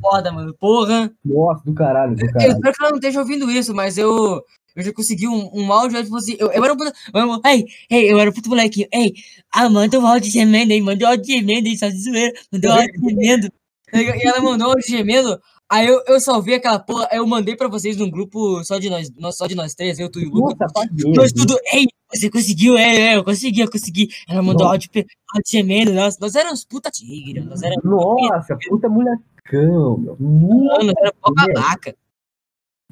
[0.00, 0.54] foda, mano.
[0.58, 1.10] Porra.
[1.24, 2.52] Nossa, do caralho, do Eu caralho.
[2.52, 4.42] espero que ela não esteja ouvindo isso, mas eu.
[4.74, 6.94] Eu já consegui um, um áudio, aí, tipo assim, eu, eu era um puta.
[7.12, 8.88] Eu, ei, ei, eu era um puto molequinho.
[8.90, 9.12] Ei,
[9.52, 12.32] ah, manda um áudio gemendo aí, manda um áudio gemendo aí, só de zoeira.
[12.50, 13.48] Mandou um áudio gemendo.
[13.92, 15.38] E ela mandou um áudio gemendo.
[15.72, 19.10] Aí eu, eu salvei aquela porra, eu mandei pra vocês num grupo só de nós,
[19.16, 20.70] nós só de nós três, eu, tu e o Lucas.
[21.16, 24.10] Nós tudo, ei, você conseguiu, é, é, eu consegui, eu consegui.
[24.28, 24.74] Ela mandou Nossa.
[24.74, 30.14] áudio, áudio gemendo, nós, nós éramos puta tigre, nós éramos, Nossa, puta molecão, meu.
[30.20, 31.96] Nossa, nós éramos pó babaca.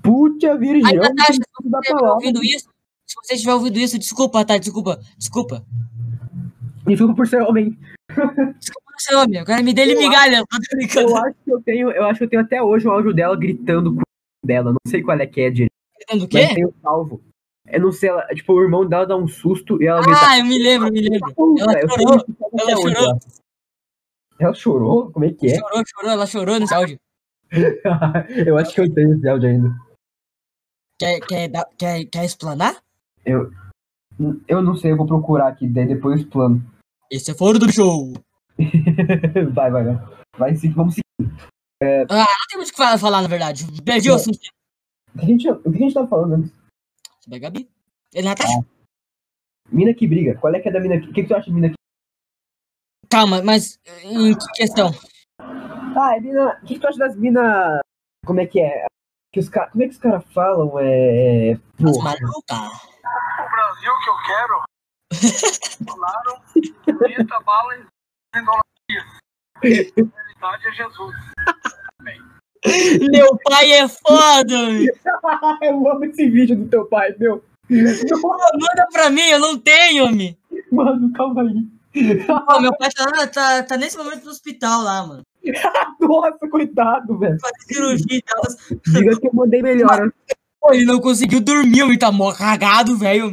[0.02, 0.86] puta virgem.
[0.86, 2.68] Aí, Natasha, Se você estiver ouvindo isso,
[3.06, 4.56] se você estiver ouvindo isso, desculpa, tá?
[4.56, 5.62] Desculpa, desculpa.
[6.86, 7.78] Desculpa por ser homem.
[8.58, 8.89] Desculpa
[9.32, 10.46] eu quero me dele migalha, eu.
[11.00, 13.36] Eu acho que eu tenho, eu acho que eu tenho até hoje o áudio dela
[13.36, 14.02] gritando com
[14.44, 14.72] dela.
[14.72, 16.54] Não sei qual é que é direito, Gritando o mas quê?
[16.54, 17.22] tenho salvo.
[17.66, 20.18] Eu não sei, ela, tipo, o irmão dela dá um susto e ela grita.
[20.22, 21.34] Ah, eu me lembro, me lembro.
[21.58, 22.26] Ela eu chorou,
[22.58, 23.18] ela chorou.
[24.38, 25.10] Ela chorou?
[25.12, 25.58] Como é que é?
[25.58, 26.98] Chorou, chorou, ela chorou nesse áudio.
[28.46, 29.76] eu acho que eu tenho esse áudio ainda.
[30.98, 32.76] Quer, quer, quer, quer explanar?
[33.24, 36.62] Eu não sei, eu vou procurar aqui, daí depois eu explano.
[37.10, 38.12] Esse é fora do show.
[39.54, 40.08] vai, vai, vai.
[40.38, 41.32] Vai sim, vamos seguir.
[41.82, 43.64] Não tem muito o que fa- falar, na verdade.
[43.82, 44.38] Perdi o assunto
[45.14, 46.52] O que a gente, o que a gente tava falando antes?
[47.26, 47.68] da Gabi.
[48.12, 48.64] Ele Natasha.
[49.70, 50.36] Mina que briga.
[50.38, 51.08] Qual é que é da mina que.
[51.08, 51.74] O que, que tu acha de mina que.
[53.08, 54.90] Calma, mas em que questão?
[55.38, 56.58] Ah, é mina.
[56.62, 57.80] O que, que tu acha das minas.
[58.26, 58.86] Como é que é?
[59.32, 59.68] Que os ca...
[59.68, 60.72] Como é que os caras falam?
[60.80, 61.52] É.
[61.52, 62.04] As Porra.
[62.04, 62.58] malucas.
[62.58, 64.62] O Brasil que eu quero.
[65.80, 66.42] Claro,
[66.98, 67.74] bonita, bala
[68.36, 69.04] idolatria.
[70.42, 71.14] A é Jesus.
[73.10, 74.54] Meu pai é foda!
[75.62, 77.42] eu amo esse vídeo do teu pai, meu.
[77.70, 80.36] Manda pra mim, eu não tenho, homem.
[80.70, 81.68] Mano, calma aí.
[82.26, 85.22] Pô, meu pai tá, tá, tá nesse momento no hospital lá, mano.
[86.00, 87.38] Nossa, coitado, velho.
[87.40, 88.42] Fazer cirurgia e tal.
[88.92, 90.12] Diga que eu mandei melhor.
[90.60, 93.32] Pô, ele não conseguiu dormir, ele tá mó cagado, velho.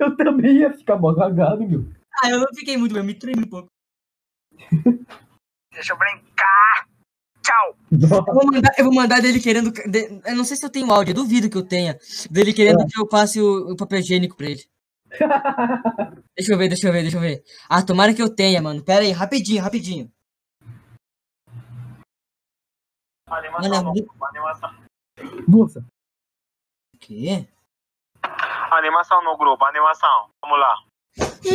[0.00, 1.84] Eu também ia ficar mó cagado, meu.
[2.22, 3.68] Ah, eu não fiquei muito, eu me tremi um pouco.
[5.72, 6.86] Deixa eu brincar.
[7.42, 7.76] Tchau.
[7.90, 9.70] Eu vou mandar, eu vou mandar dele querendo.
[9.72, 11.98] de- eu não sei se eu tenho áudio, eu duvido que eu tenha.
[12.30, 14.62] Dele querendo que eu passe o, o papel higiênico pra ele.
[16.36, 17.42] Deixa eu ver, deixa eu ver, deixa eu ver.
[17.68, 18.82] Ah, tomara que eu tenha, mano.
[18.84, 20.10] Pera aí, rapidinho, rapidinho.
[23.28, 24.74] Animação, Olha, no- muito- animação.
[25.48, 25.80] Nossa.
[26.94, 27.46] O quê?
[28.72, 30.30] Animação no grupo, animação.
[30.42, 30.74] Vamos lá.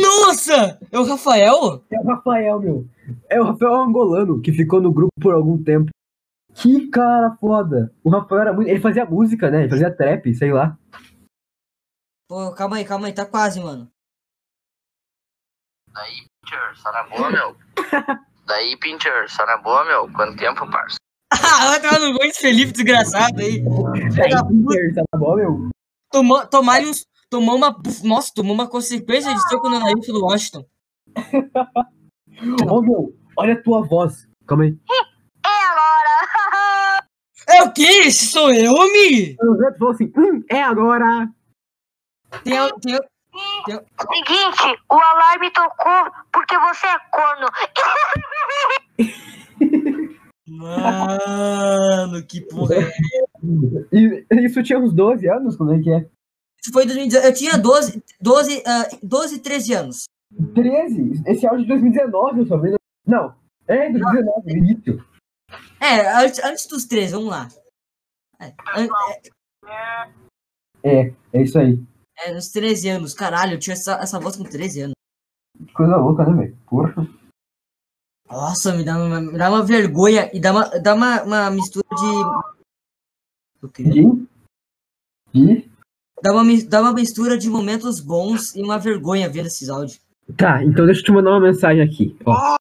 [0.00, 0.78] Nossa!
[0.90, 1.84] É o Rafael?
[1.90, 2.88] É o Rafael, meu.
[3.28, 5.90] É o Rafael angolano, que ficou no grupo por algum tempo.
[6.54, 7.92] Que cara foda.
[8.02, 8.68] O Rafael era muito.
[8.68, 9.60] Ele fazia música, né?
[9.60, 10.76] Ele fazia trap, sei lá.
[12.28, 13.90] Pô, calma aí, calma aí, tá quase, mano.
[15.92, 17.56] Daí, Pincher, só na boa, meu.
[18.46, 20.12] Daí, Pincher, só na boa, meu.
[20.12, 20.96] Quanto tempo, parça?
[21.32, 23.62] Ah, vai tomar no gol esse Felipe desgraçado aí.
[24.22, 25.70] Aí, Peter, tá bom, meu?
[26.10, 27.76] Tomou, tomar uns, tomou uma.
[28.04, 30.64] Nossa, tomou uma consequência de soco no nariz pelo Washington.
[32.68, 34.28] Ô, meu, olha a tua voz.
[34.46, 34.78] Calma aí.
[35.44, 37.06] É agora!
[37.48, 38.02] É o quê?
[38.06, 39.36] Esse sou eu, me?
[39.40, 41.28] O Zé falou assim: hum, é agora.
[42.42, 43.00] Tem, tem,
[43.98, 47.48] Seguinte, o alarme tocou porque você é corno.
[50.48, 52.92] Mano, que porra é
[54.44, 55.56] isso tinha uns 12 anos?
[55.56, 56.08] Como é que é?
[56.72, 57.28] Foi em 2019.
[57.28, 60.04] Eu tinha 12, 12, ah, 12 13 anos.
[60.54, 61.22] 13?
[61.26, 62.74] Esse áudio de 2019, eu só vi.
[63.06, 63.34] Não.
[63.68, 65.04] É, 2019, no início.
[65.80, 67.48] É, antes, antes dos 13, vamos lá.
[68.40, 68.88] É, an-
[70.82, 71.82] É, é isso aí.
[72.18, 74.94] é, nos 13 anos, caralho, eu tinha essa, essa voz com 13 anos.
[75.66, 76.58] Que coisa louca, né, velho?
[76.68, 76.94] Porra.
[78.28, 81.86] Nossa, me dá uma, me dá uma vergonha e dá uma, dá uma, uma mistura
[81.90, 83.64] de.
[83.64, 83.84] O quê?
[83.84, 84.26] De?
[85.32, 85.70] De?
[86.22, 90.00] Dá uma, dá uma mistura de momentos bons e uma vergonha ver esses áudios.
[90.36, 92.16] Tá, então deixa eu te mandar uma mensagem aqui.
[92.24, 92.56] Ó.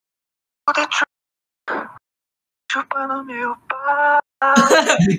[2.72, 4.20] Chupando meu pai.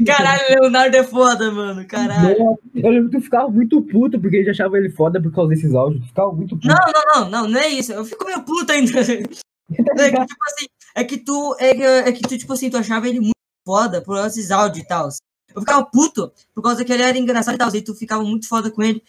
[0.07, 1.87] Caralho, Leonardo é foda, mano.
[1.87, 2.59] Caralho.
[2.75, 5.75] Eu lembro que eu ficava muito puto porque ele achava ele foda por causa desses
[5.75, 6.03] áudios.
[6.03, 6.69] Eu Ficava muito puto.
[6.69, 7.93] Não, não, não, não, não é isso.
[7.93, 8.93] Eu fico meio puto ainda.
[9.69, 12.77] É que, tipo assim, é que tu, é que, é que tu, tipo assim, tu
[12.77, 13.35] achava ele muito
[13.67, 15.09] foda por esses áudios e tal.
[15.57, 17.75] Eu ficava puto por causa que ele era engraçado e tal.
[17.75, 19.03] E tu ficava muito foda com ele.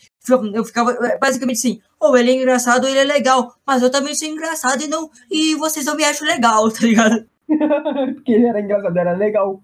[0.53, 3.53] Eu ficava é, basicamente assim, ou ele é engraçado ou ele é legal.
[3.65, 5.09] Mas eu também sou engraçado e não.
[5.29, 7.27] E vocês não me acham legal, tá ligado?
[8.15, 9.61] porque ele era engraçado, era legal.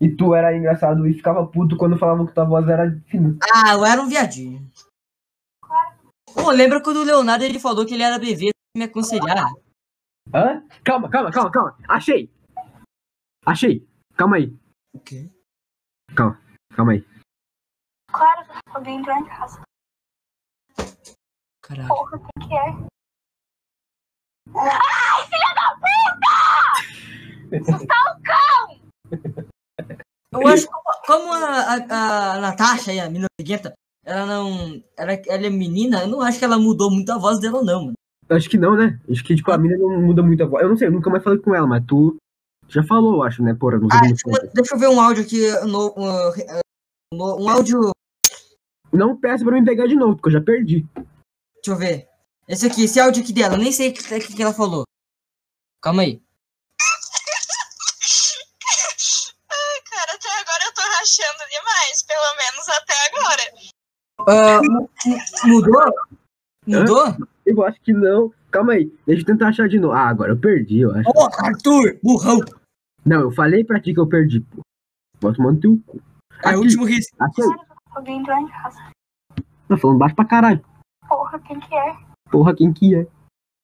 [0.00, 3.36] E tu era engraçado e ficava puto quando falavam que tua voz era fina.
[3.52, 4.64] Ah, eu era um viadinho.
[6.32, 9.52] Pô, lembra quando o Leonardo ele falou que ele era bebê me aconselhar?
[10.32, 10.62] Hã?
[10.84, 11.76] Calma, calma, calma, calma.
[11.88, 12.30] Achei!
[13.44, 13.84] Achei!
[14.16, 14.56] Calma aí,
[14.94, 15.28] O quê?
[16.14, 16.40] Calma,
[16.74, 17.04] calma aí.
[18.12, 19.60] Claro, alguém entrou em casa.
[21.62, 21.88] Caralho.
[21.88, 22.90] Porra, o que que é?
[30.32, 30.72] Eu acho que
[31.06, 33.74] como a, a, a Natasha, aí, a menina briguenta,
[34.04, 34.82] ela não.
[34.96, 37.86] Ela, ela é menina, eu não acho que ela mudou muito a voz dela, não,
[37.86, 37.94] mano.
[38.28, 39.00] Acho que não, né?
[39.10, 40.62] Acho que, tipo, a mina não muda muito a voz.
[40.62, 42.16] Eu não sei, eu nunca mais falei com ela, mas tu
[42.70, 43.54] já falou, eu acho, né?
[43.54, 45.50] Porra, não Ah, deixa, eu- deixa eu ver um áudio aqui.
[45.66, 46.60] No, uh, uh,
[47.12, 47.90] no- um áudio.
[48.92, 50.86] Não peça pra me pegar de novo, porque eu já perdi.
[50.94, 52.08] Deixa eu ver.
[52.48, 54.82] Esse aqui, esse áudio aqui dela, eu nem sei o que, que, que ela falou.
[55.82, 56.20] Calma aí.
[59.90, 64.62] Cara, até agora eu tô rachando demais, pelo menos até agora.
[64.62, 64.90] Mu-
[65.44, 65.94] mudou?
[66.66, 67.26] Mudou?
[67.46, 68.32] Eu acho que não.
[68.50, 69.94] Calma aí, deixa eu tentar achar de novo.
[69.94, 71.08] Ah, agora eu perdi, eu acho.
[71.14, 72.40] Ô, Arthur, burrão.
[73.04, 74.60] Não, eu falei pra ti que eu perdi, pô.
[75.20, 76.00] Vou tomar no teu cu.
[76.42, 76.58] É o Aqui.
[76.58, 77.16] último risco.
[77.20, 77.44] Achei.
[77.90, 78.90] Alguém entrou em casa.
[79.68, 80.64] Tá falando baixo pra caralho.
[81.08, 81.96] Porra, quem que é?
[82.30, 83.06] Porra, quem que é?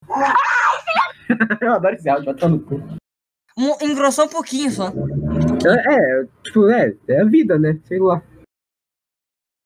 [1.60, 2.76] eu adoro esse áudio, vai no cu.
[3.58, 4.88] Um, engrossou um pouquinho só.
[4.88, 7.80] É, é, tipo, é, é a vida, né?
[7.84, 8.22] Sei lá.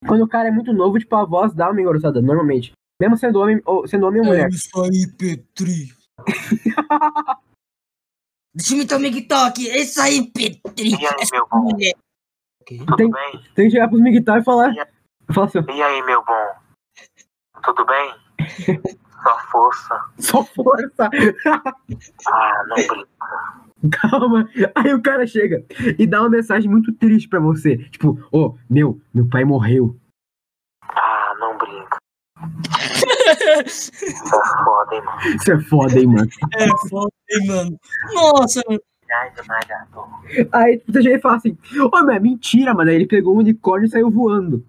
[0.07, 2.73] Quando o cara é muito novo, tipo, a voz dá uma engrossada, normalmente.
[3.01, 4.49] Mesmo sendo homem ou, sendo homem ou mulher.
[4.49, 5.93] isso aí, Petri.
[8.55, 9.69] Deixa eu me tomar TikTok.
[9.71, 10.91] É isso aí, Petri.
[10.91, 11.59] E aí, Essa meu bom?
[11.61, 11.95] mulher.
[12.67, 13.33] Tudo Tem- bem?
[13.55, 14.73] Tem que chegar pros miguitar e falar.
[15.33, 16.55] Fala assim, ó, E aí, meu bom?
[17.63, 18.15] Tudo bem?
[19.23, 20.05] Só força.
[20.19, 21.11] só força.
[22.27, 23.09] Ah, não brinca.
[24.01, 24.49] Calma.
[24.75, 25.65] Aí o cara chega
[25.99, 27.77] e dá uma mensagem muito triste pra você.
[27.91, 29.95] Tipo, ô, meu, meu pai morreu.
[30.83, 31.99] Ah, não brinca.
[33.67, 34.05] Isso
[34.35, 35.21] é foda, hein, mano.
[35.21, 36.29] Isso é foda, hein, mano.
[36.57, 37.81] É foda, hein, mano.
[38.15, 38.81] Nossa, mano.
[39.11, 40.49] Demais.
[40.53, 42.91] Aí você chega e fala assim, ô, meu, é mentira, mano.
[42.91, 44.65] Aí ele pegou um unicórnio e saiu voando.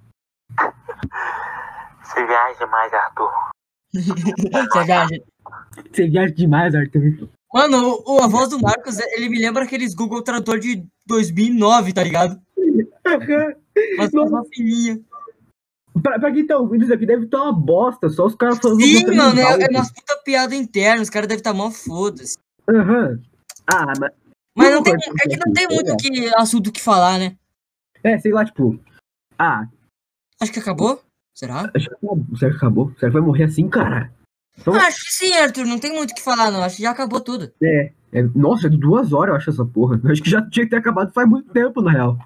[2.04, 3.32] Você viaja mais, Arthur.
[3.94, 5.22] Você viaja.
[5.92, 7.30] Você viaja demais, Arthur.
[7.54, 12.04] Mano, o, a voz do Marcos, ele me lembra aqueles Google Tradutor de 2009, tá
[12.04, 12.42] ligado?
[13.98, 15.00] Mas uma fininha.
[16.02, 18.10] Pra, pra quem tá ouvindo isso aqui, deve estar uma bosta.
[18.10, 18.82] Só os caras falando.
[18.82, 22.38] Sim, mano, é, é umas puta piada interna, os caras devem estar mó foda-se.
[22.70, 23.20] Aham.
[23.68, 24.12] Ah, mas.
[24.56, 27.36] Mas não tem, é que não tem muito aqui, que, assunto que falar, né?
[28.04, 28.80] É, sei lá, tipo.
[29.40, 29.66] Ah,
[30.42, 31.02] Acho que acabou?
[31.34, 31.72] Será?
[31.74, 32.26] acho que acabou.
[32.38, 32.92] Será que acabou?
[33.00, 34.12] Será que vai morrer assim, cara?
[34.60, 36.62] Então- Ah, acho que sim, Arthur, não tem muito o que falar, não.
[36.64, 37.52] Acho que já acabou tudo.
[37.64, 37.92] É,
[38.36, 40.00] nossa, é de duas horas, eu acho, essa porra.
[40.04, 42.18] Eu acho que já tinha que ter acabado faz muito tempo, na real.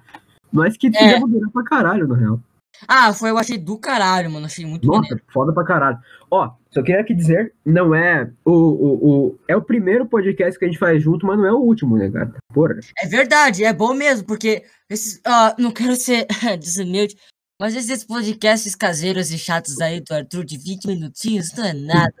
[0.50, 0.92] Mas que É.
[0.92, 2.40] fizemos durar pra caralho, na real.
[2.86, 4.46] Ah, foi, eu achei do caralho, mano.
[4.46, 5.22] Achei muito Nossa, maneiro.
[5.32, 5.98] foda pra caralho.
[6.30, 9.38] Ó, só queria aqui dizer, não é o, o, o.
[9.48, 12.10] É o primeiro podcast que a gente faz junto, mas não é o último, né,
[12.10, 12.32] cara?
[12.52, 12.78] Porra.
[12.98, 15.20] É verdade, é bom mesmo, porque esses.
[15.26, 16.26] ah, não quero ser
[16.58, 17.16] desumilde,
[17.60, 22.14] mas esses podcasts caseiros e chatos aí do Arthur de 20 minutinhos não é nada.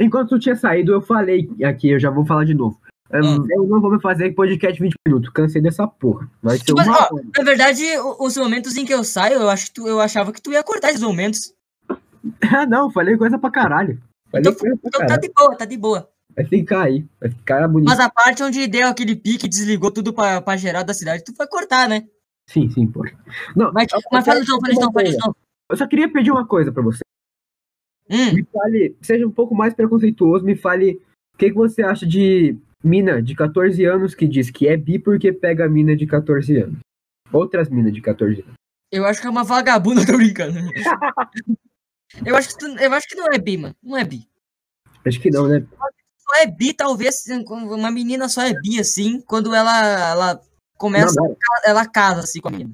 [0.00, 2.80] Enquanto tu tinha saído, eu falei aqui, eu já vou falar de novo.
[3.12, 6.30] Um, Eu não vou me fazer podcast 20 minutos, cansei dessa porra.
[6.42, 7.24] Vai ser Tipo, uma ó, hora.
[7.36, 7.82] na verdade,
[8.18, 10.62] os momentos em que eu saio, eu acho que tu, eu achava que tu ia
[10.62, 11.52] cortar esses momentos.
[12.54, 14.00] Ah, não, falei coisa pra caralho.
[14.30, 15.20] Falei Então- coisa pra Então tá caralho.
[15.22, 16.08] de boa, tá de boa.
[16.36, 17.88] Vai ficar aí, vai ficar bonito.
[17.88, 21.24] Mas a parte onde deu aquele pique e desligou tudo pra, pra geral da cidade,
[21.24, 22.06] tu vai cortar, né?
[22.48, 23.10] Sim, sim, porra.
[23.56, 25.26] Não, Mas, mas fala de novo, fala de uma novo, fala de coisa.
[25.26, 25.36] novo.
[25.70, 27.00] Eu só queria pedir uma coisa pra você.
[28.08, 31.00] Hum, Me fale, seja um pouco mais preconceituoso, me fale
[31.34, 34.98] o que, que você acha de mina de 14 anos que diz que é bi
[34.98, 36.78] porque pega mina de 14 anos.
[37.32, 38.54] Outras minas de 14 anos.
[38.90, 40.58] eu acho que é uma vagabunda, tô brincando.
[42.26, 43.74] eu, acho que tu, eu acho que não é bi, mano.
[43.82, 44.26] Não é bi.
[45.04, 45.64] Acho que não, né?
[46.18, 50.40] Só é bi, talvez, uma menina só é bi, assim, quando ela, ela
[50.76, 51.36] começa, Namora.
[51.64, 52.72] ela casa, assim, com a menina.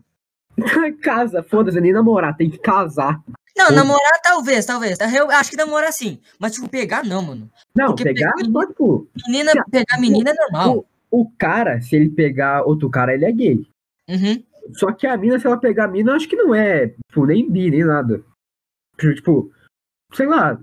[1.02, 3.22] Casa, foda-se, nem namorar, tem que casar.
[3.58, 4.98] Não, namorar talvez, talvez.
[5.14, 6.18] Eu acho que namorar sim.
[6.38, 7.50] Mas, tipo, pegar não, mano.
[7.74, 10.86] Não, Porque pegar, pegar- tipo, Menina, pegar menina é normal.
[11.10, 13.66] o cara, se ele pegar outro cara, ele é gay.
[14.08, 14.42] Uhum.
[14.74, 17.50] Só que a mina, se ela pegar a mina, acho que não é, tipo, nem
[17.50, 18.22] bi, nem nada.
[18.98, 19.50] Tipo,
[20.14, 20.58] sei lá,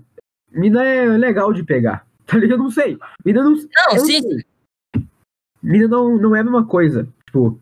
[0.50, 2.06] mina é legal de pegar.
[2.26, 2.58] Tá ligado?
[2.58, 2.98] Eu não sei.
[3.24, 3.52] Mina não.
[3.52, 4.20] Não, eu sim.
[4.20, 4.44] sei.
[5.62, 7.08] Mina não, não é a mesma coisa.
[7.24, 7.60] Tipo,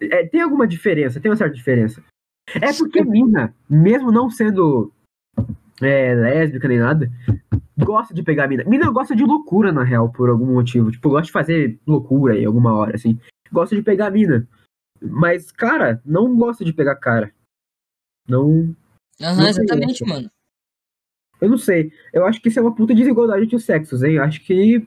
[0.00, 2.02] é, tem alguma diferença, tem uma certa diferença.
[2.54, 4.92] É porque mina, mesmo não sendo
[5.80, 7.10] é, lésbica nem nada,
[7.78, 8.64] gosta de pegar mina.
[8.64, 10.90] Mina gosta de loucura, na real, por algum motivo.
[10.90, 13.18] Tipo, gosta de fazer loucura em alguma hora, assim.
[13.52, 14.46] Gosta de pegar mina.
[15.00, 17.32] Mas, cara, não gosta de pegar cara.
[18.28, 18.74] Não.
[19.20, 20.30] Aham, Não exatamente, mano.
[21.40, 21.92] Eu não sei.
[22.12, 24.18] Eu acho que isso é uma puta desigualdade entre os sexos, hein?
[24.18, 24.86] Acho que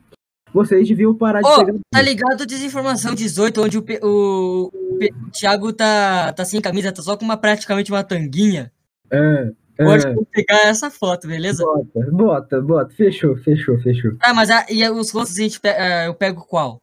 [0.54, 1.80] vocês deviam parar de pegar.
[1.90, 7.18] tá ligado Desinformação 18, onde o, o, o Thiago tá, tá sem camisa, tá só
[7.18, 8.72] com uma, praticamente uma tanguinha?
[9.12, 11.64] Ah, Pode ah, pegar essa foto, beleza?
[11.64, 12.96] bota, bota, bota.
[12.96, 14.16] Fechou, fechou, fechou.
[14.20, 16.80] Ah, mas a, e os rostos a gente pe- ah, eu pego qual?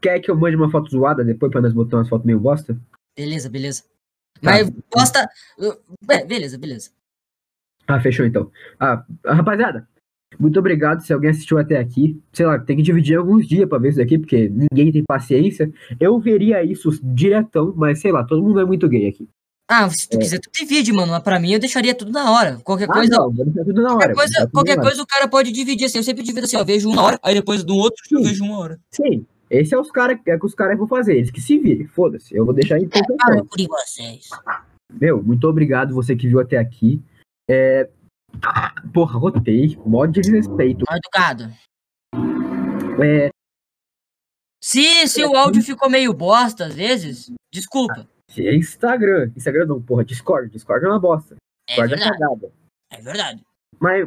[0.00, 2.76] Quer que eu mande uma foto zoada depois pra nós botar umas fotos meio bosta?
[3.16, 3.82] Beleza, beleza.
[4.40, 4.50] Tá.
[4.50, 5.28] Mas posta.
[6.10, 6.90] É, beleza, beleza.
[7.86, 8.50] Ah, fechou então.
[8.80, 9.86] Ah, rapaziada,
[10.38, 12.20] muito obrigado se alguém assistiu até aqui.
[12.32, 15.70] Sei lá, tem que dividir alguns dias pra ver isso daqui, porque ninguém tem paciência.
[16.00, 19.28] Eu veria isso diretão, mas sei lá, todo mundo é muito gay aqui.
[19.70, 21.12] Ah, se tu quiser, tu divide, mano.
[21.12, 22.58] Mas pra mim eu deixaria tudo na hora.
[22.62, 23.10] Qualquer Ah, coisa.
[23.16, 23.98] não, vou deixar tudo na hora.
[23.98, 24.82] Qualquer coisa, qualquer hora.
[24.82, 25.98] coisa o cara pode dividir assim.
[25.98, 26.64] Eu sempre divido assim, ó.
[26.64, 28.24] Vejo uma hora, aí depois do outro eu Sim.
[28.24, 28.78] vejo uma hora.
[28.90, 31.86] Sim, esse é os cara, é que os caras vão fazer, eles que se virem,
[31.86, 32.34] foda-se.
[32.36, 32.88] Eu vou deixar em
[33.20, 34.28] Ah, por vocês.
[35.00, 37.00] Meu, muito obrigado você que viu até aqui.
[37.48, 37.88] É...
[38.92, 39.78] Porra, rotei.
[39.86, 40.84] Mó desrespeito.
[40.88, 41.52] Mal educado.
[43.02, 43.30] É,
[44.62, 48.06] Se, se o áudio ficou meio bosta às vezes, desculpa.
[48.36, 49.30] é Instagram.
[49.36, 50.04] Instagram não, porra.
[50.04, 50.50] Discord.
[50.50, 51.36] Discord é uma bosta.
[51.68, 52.18] É Discord é, verdade.
[52.18, 52.52] cagada.
[52.90, 53.42] É verdade.
[53.80, 54.06] Mas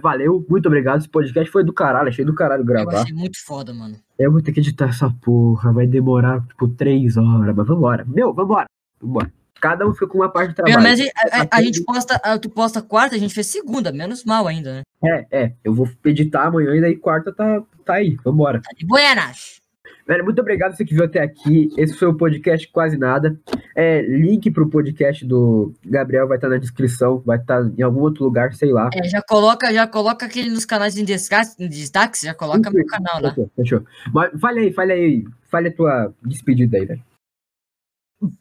[0.00, 0.98] valeu, muito obrigado.
[1.00, 2.08] Esse podcast foi do caralho.
[2.08, 3.02] Achei do caralho Eu gravar.
[3.02, 3.96] achei muito foda, mano.
[4.18, 5.72] Eu vou ter que editar essa porra.
[5.72, 7.56] Vai demorar, tipo, três horas.
[7.56, 8.04] Mas vambora.
[8.04, 8.66] Meu, vambora.
[9.00, 9.32] Vambora.
[9.60, 10.76] Cada um fica com uma parte de trabalho.
[10.76, 11.00] Pelo menos
[11.32, 14.46] a, a- a gente posta, a- tu posta quarta, a gente fez segunda, menos mal
[14.46, 14.82] ainda, né?
[15.30, 15.52] É, é.
[15.64, 18.16] Eu vou editar amanhã e daí quarta tá, tá aí.
[18.24, 18.60] Vambora.
[18.60, 19.60] Tá de buenas.
[20.06, 21.68] Velho, muito obrigado você que viu até aqui.
[21.76, 23.36] Esse foi o podcast Quase Nada.
[23.74, 28.22] É, link pro podcast do Gabriel vai estar na descrição, vai estar em algum outro
[28.22, 28.88] lugar, sei lá.
[28.94, 33.30] É, já coloca, já coloca aquele nos canais em destaque, já coloca meu canal lá.
[33.30, 33.84] Fechou, fechou.
[34.14, 35.24] Mas fale aí, fale aí.
[35.50, 37.02] Fale a tua despedida aí, velho.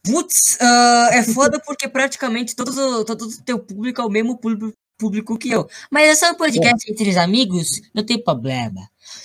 [0.03, 4.37] Putz, ah, é foda porque praticamente todo, o- todo o teu público é o mesmo
[4.37, 5.67] público, público que eu.
[5.91, 8.79] Mas é só um podcast entre os amigos, não tem problema.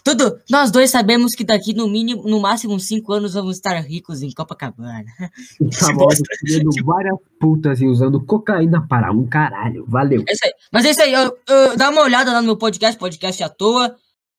[0.05, 3.79] Tudo, nós dois sabemos que daqui no mínimo, no máximo uns 5 anos vamos estar
[3.81, 5.05] ricos em Copacabana.
[5.73, 9.85] Famoso comendo várias putas e usando cocaína para um caralho.
[9.89, 10.25] Valeu.
[10.29, 10.53] É isso aí.
[10.73, 13.49] Mas é isso aí, eu- eu- dá uma olhada lá no meu podcast, podcast à
[13.49, 13.97] toa.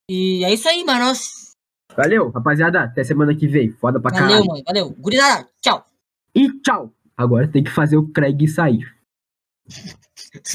[0.09, 1.11] E é isso aí, mano.
[1.95, 2.83] Valeu, rapaziada.
[2.83, 3.71] Até semana que vem.
[3.71, 4.45] Foda pra Valeu, caralho.
[4.45, 4.63] mano.
[4.67, 4.89] Valeu.
[4.99, 5.85] Gurizada, tchau.
[6.35, 6.93] E tchau.
[7.15, 8.85] Agora tem que fazer o Craig sair.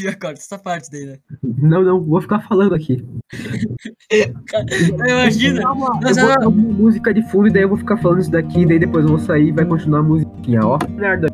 [0.00, 1.18] Já corta essa parte daí, né?
[1.42, 3.04] Não, não, vou ficar falando aqui.
[4.10, 5.62] Imagina.
[5.62, 8.64] Eu vou botar uma música de fundo e daí eu vou ficar falando isso daqui,
[8.64, 10.78] daí depois eu vou sair e vai continuar a musiquinha, ó.
[10.88, 11.28] Merda.